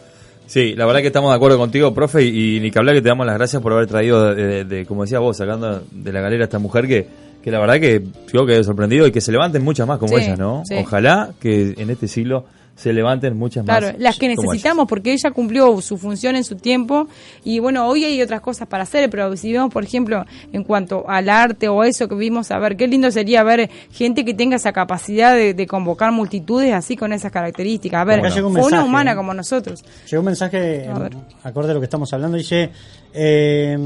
Sí, 0.48 0.74
la 0.74 0.86
verdad 0.86 1.02
que 1.02 1.06
estamos 1.06 1.30
de 1.30 1.36
acuerdo 1.36 1.56
contigo, 1.56 1.94
profe, 1.94 2.24
y, 2.24 2.56
y 2.56 2.60
ni 2.60 2.72
que 2.72 2.78
hablar 2.80 2.96
que 2.96 3.02
te 3.02 3.08
damos 3.10 3.26
las 3.26 3.36
gracias 3.36 3.62
por 3.62 3.72
haber 3.74 3.86
traído, 3.86 4.34
de, 4.34 4.44
de- 4.44 4.64
de, 4.64 4.86
como 4.86 5.02
decías 5.02 5.20
vos, 5.20 5.36
sacando 5.36 5.84
de 5.92 6.12
la 6.12 6.20
galera 6.20 6.42
a 6.42 6.46
esta 6.46 6.58
mujer 6.58 6.88
que, 6.88 7.06
que 7.42 7.50
la 7.50 7.58
verdad 7.60 7.80
que 7.80 8.02
yo 8.32 8.46
quedé 8.46 8.62
sorprendido 8.64 9.06
y 9.06 9.12
que 9.12 9.20
se 9.20 9.32
levanten 9.32 9.62
muchas 9.64 9.86
más 9.86 9.98
como 9.98 10.16
Sí, 10.16 10.24
ella, 10.24 10.36
¿no? 10.36 10.62
sí. 10.64 10.74
Ojalá 10.78 11.30
que 11.40 11.74
en 11.76 11.90
este 11.90 12.06
siglo 12.08 12.44
se 12.76 12.94
levanten 12.94 13.36
muchas 13.36 13.64
Claro, 13.66 13.88
más. 13.88 13.96
las 13.98 14.18
que 14.18 14.26
necesitamos, 14.26 14.86
porque 14.88 15.12
ella 15.12 15.30
cumplió 15.32 15.82
su 15.82 15.98
función 15.98 16.34
en 16.36 16.44
su 16.44 16.56
tiempo 16.56 17.08
y 17.44 17.58
bueno, 17.58 17.86
hoy 17.86 18.04
hay 18.06 18.22
otras 18.22 18.40
cosas 18.40 18.68
para 18.68 18.84
hacer, 18.84 19.10
pero 19.10 19.36
si 19.36 19.52
vemos, 19.52 19.70
por 19.70 19.84
ejemplo, 19.84 20.24
en 20.50 20.64
cuanto 20.64 21.04
al 21.06 21.28
arte 21.28 21.68
o 21.68 21.84
eso 21.84 22.08
que 22.08 22.14
vimos, 22.14 22.50
a 22.50 22.58
ver, 22.58 22.78
qué 22.78 22.88
lindo 22.88 23.10
sería 23.10 23.42
ver 23.42 23.68
gente 23.90 24.24
que 24.24 24.32
tenga 24.32 24.56
esa 24.56 24.72
capacidad 24.72 25.34
de, 25.34 25.52
de 25.52 25.66
convocar 25.66 26.10
multitudes 26.12 26.72
así 26.72 26.96
con 26.96 27.12
esas 27.12 27.30
características. 27.30 28.00
A 28.00 28.04
ver, 28.04 28.20
un 28.42 28.52
fue 28.54 28.62
una 28.64 28.82
humana 28.82 29.14
como 29.14 29.34
nosotros. 29.34 29.84
Llegó 30.10 30.20
un 30.20 30.26
mensaje 30.26 30.86
A 30.88 30.98
ver. 30.98 31.12
acorde 31.42 31.72
a 31.72 31.74
lo 31.74 31.80
que 31.80 31.84
estamos 31.86 32.10
hablando. 32.14 32.38
Dice: 32.38 32.70
eh, 33.12 33.76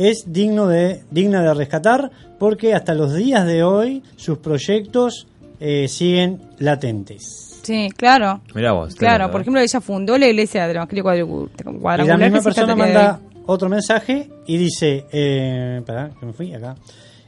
Es 0.00 0.32
digno 0.32 0.66
de, 0.66 1.02
digna 1.10 1.42
de 1.42 1.52
rescatar 1.52 2.10
porque 2.38 2.72
hasta 2.72 2.94
los 2.94 3.14
días 3.14 3.44
de 3.44 3.62
hoy 3.62 4.02
sus 4.16 4.38
proyectos 4.38 5.26
eh, 5.60 5.88
siguen 5.88 6.40
latentes. 6.58 7.58
Sí, 7.62 7.90
claro. 7.94 8.40
Mirá 8.54 8.72
vos. 8.72 8.94
Claro, 8.94 9.30
por 9.30 9.42
ejemplo, 9.42 9.60
ella 9.60 9.80
fundó 9.82 10.16
la 10.16 10.26
iglesia 10.26 10.66
del 10.66 10.76
Evangelio 10.76 11.04
Cuadrangular. 11.04 12.00
Y 12.00 12.06
la 12.06 12.16
misma 12.16 12.40
persona 12.40 12.74
manda 12.74 13.20
otro 13.44 13.68
mensaje 13.68 14.30
y 14.46 14.56
dice: 14.56 15.04
eh, 15.12 15.82
pará, 15.84 16.10
que 16.18 16.24
me 16.24 16.32
fui 16.32 16.54
acá. 16.54 16.76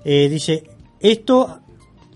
Eh, 0.03 0.31
dice: 0.31 0.65
Esto 0.99 1.61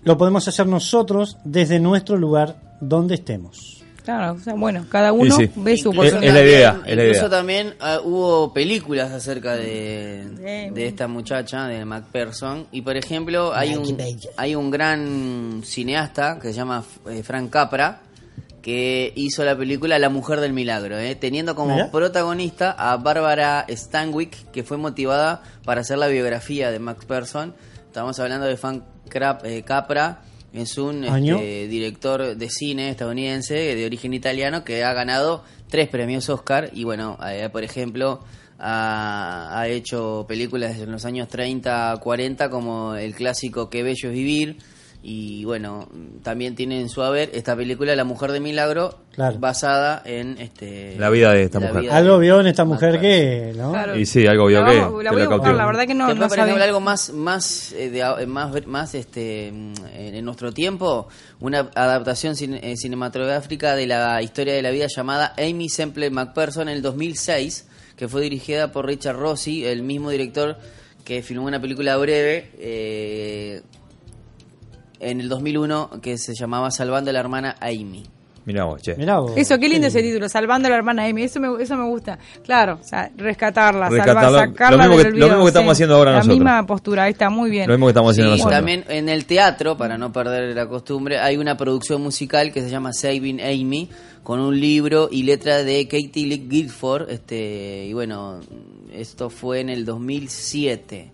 lo 0.05 0.17
podemos 0.17 0.47
hacer 0.47 0.65
nosotros 0.65 1.37
desde 1.43 1.79
nuestro 1.79 2.17
lugar 2.17 2.77
donde 2.81 3.13
estemos. 3.13 3.76
Claro, 4.07 4.35
o 4.35 4.39
sea, 4.39 4.53
bueno, 4.53 4.85
cada 4.89 5.11
uno 5.11 5.35
sí. 5.35 5.51
ve 5.57 5.75
su 5.75 5.89
oportunidad. 5.89 6.23
es 6.23 6.33
la 6.33 6.41
idea, 6.41 6.81
es 6.85 6.95
la 6.95 7.03
incluso 7.03 7.29
también 7.29 7.73
ah, 7.81 7.99
hubo 8.01 8.53
películas 8.53 9.11
acerca 9.11 9.57
de, 9.57 10.69
de 10.71 10.87
esta 10.87 11.09
muchacha, 11.09 11.67
de 11.67 11.83
MacPherson. 11.83 12.67
Y 12.71 12.83
por 12.83 12.95
ejemplo, 12.95 13.53
hay 13.53 13.75
un, 13.75 13.97
hay 14.37 14.55
un 14.55 14.71
gran 14.71 15.61
cineasta 15.65 16.39
que 16.39 16.47
se 16.47 16.53
llama 16.53 16.85
eh, 17.09 17.21
Frank 17.21 17.49
Capra 17.49 17.99
que 18.61 19.11
hizo 19.15 19.43
la 19.43 19.57
película 19.57 19.99
La 19.99 20.07
Mujer 20.07 20.39
del 20.39 20.53
Milagro, 20.53 20.97
eh, 20.97 21.15
teniendo 21.15 21.53
como 21.53 21.91
protagonista 21.91 22.71
a 22.77 22.95
Bárbara 22.95 23.65
Stanwyck, 23.69 24.51
que 24.51 24.63
fue 24.63 24.77
motivada 24.77 25.43
para 25.65 25.81
hacer 25.81 25.97
la 25.97 26.07
biografía 26.07 26.71
de 26.71 26.79
MacPherson. 26.79 27.53
Estamos 27.85 28.17
hablando 28.21 28.45
de 28.45 28.55
Frank 28.55 28.83
Crap- 29.09 29.43
eh, 29.43 29.63
Capra. 29.63 30.21
Es 30.57 30.77
un 30.77 31.03
este, 31.03 31.67
director 31.67 32.35
de 32.35 32.49
cine 32.49 32.89
estadounidense 32.89 33.53
de 33.53 33.85
origen 33.85 34.13
italiano 34.13 34.63
que 34.63 34.83
ha 34.83 34.93
ganado 34.93 35.43
tres 35.69 35.87
premios 35.89 36.29
Oscar 36.29 36.69
y 36.73 36.83
bueno, 36.83 37.17
eh, 37.27 37.49
por 37.51 37.63
ejemplo, 37.63 38.21
ha, 38.59 39.59
ha 39.59 39.67
hecho 39.67 40.25
películas 40.27 40.79
en 40.79 40.91
los 40.91 41.05
años 41.05 41.27
30, 41.27 41.97
40 42.01 42.49
como 42.49 42.95
el 42.95 43.13
clásico 43.13 43.69
Qué 43.69 43.83
bello 43.83 44.09
es 44.09 44.15
vivir 44.15 44.57
y 45.03 45.45
bueno, 45.45 45.87
también 46.23 46.55
tiene 46.55 46.81
en 46.81 46.89
su 46.89 47.01
haber 47.01 47.29
esta 47.33 47.55
película 47.55 47.95
La 47.95 48.03
mujer 48.03 48.31
de 48.31 48.39
milagro 48.39 48.99
Claro. 49.13 49.39
basada 49.39 50.01
en 50.05 50.37
este 50.39 50.95
La 50.99 51.09
vida 51.09 51.31
de 51.33 51.43
esta 51.43 51.59
mujer. 51.59 51.89
Algo 51.91 52.19
vio 52.19 52.39
en 52.39 52.47
esta 52.47 52.65
mujer 52.65 52.93
MacPherson. 52.93 53.51
que. 53.53 53.53
¿no? 53.57 53.71
Claro. 53.71 53.97
Y 53.97 54.05
sí, 54.05 54.27
algo 54.27 54.45
vio 54.47 54.61
La 54.61 54.69
que, 54.71 54.79
vamos- 54.79 55.03
la 55.03 55.09
que 55.09 55.15
voy 55.15 55.25
a 55.25 55.29
buscar, 55.29 55.55
la 55.55 55.65
verdad 55.65 55.87
que 55.87 55.93
no, 55.95 56.13
no 56.13 56.29
sabía. 56.29 56.63
algo 56.63 56.79
más 56.81 57.11
más 57.13 57.71
eh, 57.73 57.89
de 57.89 58.25
más 58.27 58.67
más 58.67 58.93
este 58.95 59.51
mm, 59.51 59.73
en 59.95 60.25
nuestro 60.25 60.51
tiempo 60.51 61.07
una 61.39 61.69
adaptación 61.73 62.35
cine- 62.35 62.59
eh, 62.61 62.75
cinematográfica 62.77 63.75
de 63.75 63.87
la 63.87 64.21
historia 64.21 64.53
de 64.53 64.61
la 64.61 64.71
vida 64.71 64.87
llamada 64.93 65.33
Amy 65.37 65.69
Semple 65.69 66.09
McPherson 66.09 66.69
en 66.69 66.75
el 66.75 66.81
2006 66.81 67.67
que 67.95 68.07
fue 68.07 68.21
dirigida 68.21 68.71
por 68.71 68.85
Richard 68.85 69.15
Rossi 69.17 69.65
el 69.65 69.81
mismo 69.83 70.09
director 70.11 70.57
que 71.03 71.23
filmó 71.23 71.45
una 71.45 71.59
película 71.61 71.97
breve 71.97 72.51
eh, 72.59 73.61
en 74.99 75.21
el 75.21 75.29
2001 75.29 75.89
que 76.01 76.17
se 76.17 76.33
llamaba 76.33 76.71
Salvando 76.71 77.09
a 77.09 77.13
la 77.13 77.19
hermana 77.19 77.55
Amy 77.61 78.03
Mirá 78.45 78.63
vos, 78.63 78.81
che. 78.81 78.95
Mirá 78.95 79.19
vos, 79.19 79.33
Eso, 79.35 79.59
qué 79.59 79.67
lindo 79.67 79.87
ese 79.87 79.97
lindo. 79.99 80.13
título, 80.13 80.29
salvando 80.29 80.67
a 80.67 80.71
la 80.71 80.77
hermana 80.77 81.03
Amy, 81.05 81.23
eso 81.23 81.37
me, 81.41 81.61
eso 81.61 81.75
me 81.75 81.83
gusta. 81.89 82.17
Claro, 82.45 82.79
o 82.81 82.83
sea, 82.87 83.11
rescatarla, 83.17 83.89
salvar, 83.89 84.47
sacarla 84.47 84.85
lo 84.85 84.89
mismo 84.89 84.97
del 85.03 85.05
que- 85.13 85.19
lo 85.19 85.25
mismo 85.25 85.25
olvido, 85.25 85.41
que 85.43 85.47
estamos 85.49 85.71
haciendo 85.73 85.95
ahora 85.95 86.11
La 86.11 86.17
nosotros. 86.19 86.37
misma 86.39 86.65
postura, 86.65 87.03
ahí 87.03 87.11
está 87.11 87.29
muy 87.29 87.49
bien. 87.49 87.67
Lo 87.67 87.73
mismo 87.73 87.87
que 87.87 87.89
estamos 87.91 88.11
haciendo 88.13 88.31
Sí, 88.31 88.37
nosotros. 88.37 88.57
también 88.57 88.85
en 88.87 89.09
el 89.09 89.25
teatro, 89.25 89.75
para 89.75 89.97
no 89.97 90.13
perder 90.13 90.55
la 90.55 90.65
costumbre, 90.65 91.19
hay 91.19 91.35
una 91.35 91.57
producción 91.57 92.01
musical 92.01 92.53
que 92.53 92.61
se 92.61 92.69
llama 92.69 92.93
Saving 92.93 93.41
Amy, 93.41 93.89
con 94.23 94.39
un 94.39 94.57
libro 94.57 95.09
y 95.11 95.23
letra 95.23 95.63
de 95.65 95.85
Katie 95.89 96.25
Lee 96.27 96.47
Guilford, 96.49 97.09
este, 97.09 97.85
y 97.85 97.91
bueno, 97.91 98.39
esto 98.93 99.29
fue 99.29 99.59
en 99.59 99.67
el 99.67 99.83
2007. 99.83 101.11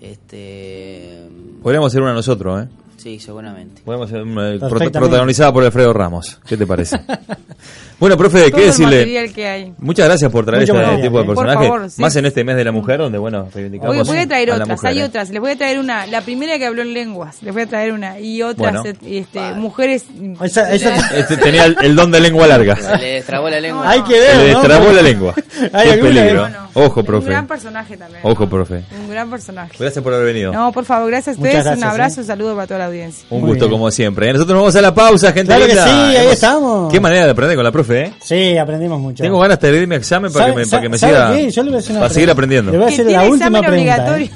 Este, 0.00 1.28
Podríamos 1.62 1.92
hacer 1.92 2.00
una 2.02 2.12
nosotros, 2.14 2.62
¿eh? 2.64 2.68
Sí, 3.00 3.18
seguramente. 3.18 3.82
Podemos 3.84 4.10
una- 4.12 4.58
protagonizada 4.58 5.52
por 5.52 5.64
Alfredo 5.64 5.92
Ramos. 5.92 6.38
¿Qué 6.46 6.56
te 6.56 6.66
parece? 6.66 7.00
bueno, 8.00 8.16
profe, 8.16 8.40
Todo 8.50 8.56
¿qué 8.56 8.60
el 8.62 8.66
decirle? 8.68 8.96
material 8.98 9.32
que 9.32 9.46
hay. 9.46 9.72
Muchas 9.78 10.06
gracias 10.06 10.32
por 10.32 10.44
traer 10.44 10.62
Mucho 10.62 10.72
este 10.72 10.82
material, 10.86 11.02
tipo 11.06 11.18
de. 11.20 11.24
Por 11.26 11.34
personajes. 11.36 11.68
favor, 11.68 11.90
sí. 11.90 12.00
Más 12.02 12.16
en 12.16 12.26
este 12.26 12.42
mes 12.44 12.56
de 12.56 12.64
la 12.64 12.72
mujer, 12.72 12.98
donde, 12.98 13.18
bueno, 13.18 13.48
reivindicamos 13.54 13.96
Voy, 13.96 14.06
voy 14.06 14.18
a 14.18 14.26
traer 14.26 14.50
a 14.50 14.54
otras, 14.54 14.68
mujer, 14.68 14.90
hay 14.90 14.98
¿eh? 15.00 15.04
otras. 15.04 15.30
Les 15.30 15.40
voy 15.40 15.50
a 15.52 15.56
traer 15.58 15.78
una, 15.78 16.06
la 16.06 16.20
primera 16.22 16.58
que 16.58 16.66
habló 16.66 16.82
en 16.82 16.94
lenguas, 16.94 17.42
les 17.42 17.52
voy 17.52 17.62
a 17.62 17.66
traer 17.66 17.92
una. 17.92 18.18
Y 18.18 18.42
otras, 18.42 18.72
Bueno. 18.82 18.88
eh, 19.04 19.18
este, 19.20 19.52
mujeres. 19.54 20.04
Esa- 20.42 20.72
esa- 20.72 20.94
Este 21.16 21.36
tenía 21.36 21.66
el, 21.66 21.76
el 21.82 21.94
don 21.94 22.10
de 22.10 22.20
lengua 22.20 22.46
larga. 22.46 22.76
Se 22.76 22.96
le 22.96 23.12
destrabó 23.14 23.48
la 23.50 23.60
lengua. 23.60 23.88
Hay 23.88 24.00
que 24.02 24.14
Se 24.14 24.20
ver. 24.20 24.36
le 24.36 24.52
¿no? 24.52 24.58
destrabó 24.60 24.92
la 24.92 25.02
lengua. 25.02 25.34
Hay 25.72 25.90
Qué 25.90 25.96
peligro. 25.98 26.48
Ojo, 26.72 27.00
Un 27.00 27.06
profe. 27.06 27.26
gran 27.30 27.46
personaje 27.48 27.96
también. 27.96 28.20
Ojo, 28.22 28.48
profe. 28.48 28.82
Un 28.98 29.10
gran 29.10 29.28
personaje. 29.28 29.72
Gracias 29.78 30.02
por 30.02 30.14
haber 30.14 30.26
venido. 30.26 30.52
No, 30.52 30.70
por 30.72 30.84
favor, 30.84 31.10
gracias 31.10 31.36
a 31.36 31.38
ustedes. 31.40 31.54
gracias, 31.64 31.76
un 31.78 31.84
abrazo, 31.84 32.20
¿eh? 32.20 32.22
un 32.22 32.26
saludo 32.28 32.54
para 32.54 32.66
toda 32.68 32.78
la 32.78 32.86
audiencia. 32.86 33.24
Un 33.30 33.40
gusto 33.40 33.68
como 33.68 33.90
siempre. 33.90 34.28
¿eh? 34.30 34.32
Nosotros 34.32 34.54
nos 34.54 34.62
vamos 34.62 34.76
a 34.76 34.80
la 34.80 34.94
pausa, 34.94 35.32
gente 35.32 35.46
Claro 35.52 35.66
que 35.66 35.72
sí, 35.72 35.78
ahí 36.16 36.28
estamos. 36.28 36.92
Qué 36.92 37.00
manera 37.00 37.24
de 37.24 37.30
aprender 37.32 37.56
con 37.56 37.64
la 37.64 37.72
profe, 37.72 37.89
¿eh? 37.94 38.12
Sí, 38.22 38.56
aprendimos 38.58 39.00
mucho. 39.00 39.22
Tengo 39.22 39.38
ganas 39.38 39.60
de 39.60 39.76
irme 39.80 39.94
a 39.94 39.98
examen 39.98 40.32
para 40.32 40.46
que 40.46 40.52
me, 40.52 40.64
¿Sabe- 40.64 40.70
para 40.70 40.82
que 40.82 40.88
me 40.88 40.98
sabe 40.98 41.12
siga. 41.12 41.34
qué? 41.36 41.50
Yo 41.50 41.62
le 41.62 41.70
voy 41.70 41.76
a 41.76 41.78
hacer 41.80 41.90
una 41.92 42.00
para 42.00 42.14
seguir 42.14 42.30
aprendiendo. 42.30 42.72
Le 42.72 42.78
voy 42.78 42.84
a 42.84 42.88
Que 42.88 42.94
hacer 42.94 43.06
la 43.12 43.24
última 43.24 43.60
pregunta. 43.62 44.18
¿eh? 44.20 44.30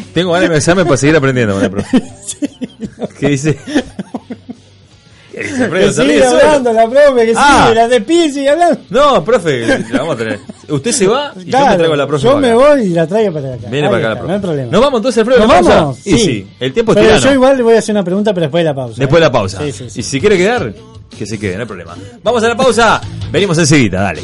Tengo 0.14 0.32
ganas 0.32 0.48
de 0.48 0.54
a 0.54 0.58
examen 0.58 0.84
para 0.84 0.96
seguir 0.96 1.16
aprendiendo 1.16 1.54
con 1.54 1.62
la 1.62 1.70
profe. 1.70 2.02
¿Qué 3.18 3.28
dice? 3.28 3.58
La 5.36 5.68
profe, 5.68 7.26
que 7.26 7.34
Ah. 7.36 7.64
sigue, 7.66 7.74
la 7.74 7.88
de 7.88 8.00
Pi 8.00 8.30
sigue 8.30 8.48
hablando. 8.48 8.80
No, 8.88 9.22
profe, 9.22 9.66
la 9.66 9.98
vamos 9.98 10.14
a 10.14 10.18
tener. 10.18 10.38
Usted 10.68 10.92
se 10.92 11.06
va 11.06 11.32
y 11.36 11.40
yo 11.40 11.44
me 11.44 11.50
Claro, 11.50 11.76
traigo 11.76 11.92
a 11.92 11.96
la 11.98 12.06
profe. 12.06 12.24
Yo 12.24 12.38
me 12.38 12.54
voy 12.54 12.80
y 12.84 12.88
la 12.88 13.06
traigo 13.06 13.34
para 13.34 13.52
acá. 13.54 13.68
Viene 13.70 13.86
Ahí 13.86 13.92
para 13.92 13.98
acá 13.98 14.08
la 14.08 14.14
está, 14.14 14.18
profe. 14.20 14.28
No 14.28 14.34
hay 14.34 14.40
problema. 14.40 14.72
¿Nos 14.72 14.80
vamos 14.80 14.98
entonces, 14.98 15.18
Alfredo? 15.18 15.38
¿Nos 15.40 15.48
¿La 15.48 15.54
pausa? 15.56 15.74
vamos? 15.76 16.06
Y 16.06 16.18
sí, 16.18 16.46
el 16.58 16.72
tiempo 16.72 16.92
es 16.92 16.96
Pero 16.96 17.08
tirano. 17.08 17.26
yo 17.26 17.32
igual 17.34 17.56
le 17.58 17.62
voy 17.64 17.74
a 17.74 17.78
hacer 17.80 17.94
una 17.94 18.04
pregunta, 18.04 18.32
pero 18.32 18.44
después 18.46 18.60
de 18.62 18.64
la 18.70 18.74
pausa. 18.74 18.94
Después 18.98 19.12
¿eh? 19.18 19.20
de 19.20 19.26
la 19.26 19.32
pausa. 19.32 19.58
Sí, 19.62 19.72
sí, 19.72 19.90
sí. 19.90 20.00
Y 20.00 20.02
si 20.02 20.20
quiere 20.20 20.38
quedar, 20.38 20.72
que 21.10 21.26
se 21.26 21.38
quede, 21.38 21.54
no 21.54 21.60
hay 21.62 21.66
problema. 21.66 21.96
Vamos 22.22 22.42
a 22.42 22.48
la 22.48 22.56
pausa. 22.56 23.00
Venimos 23.30 23.58
enseguida, 23.58 24.02
dale. 24.02 24.22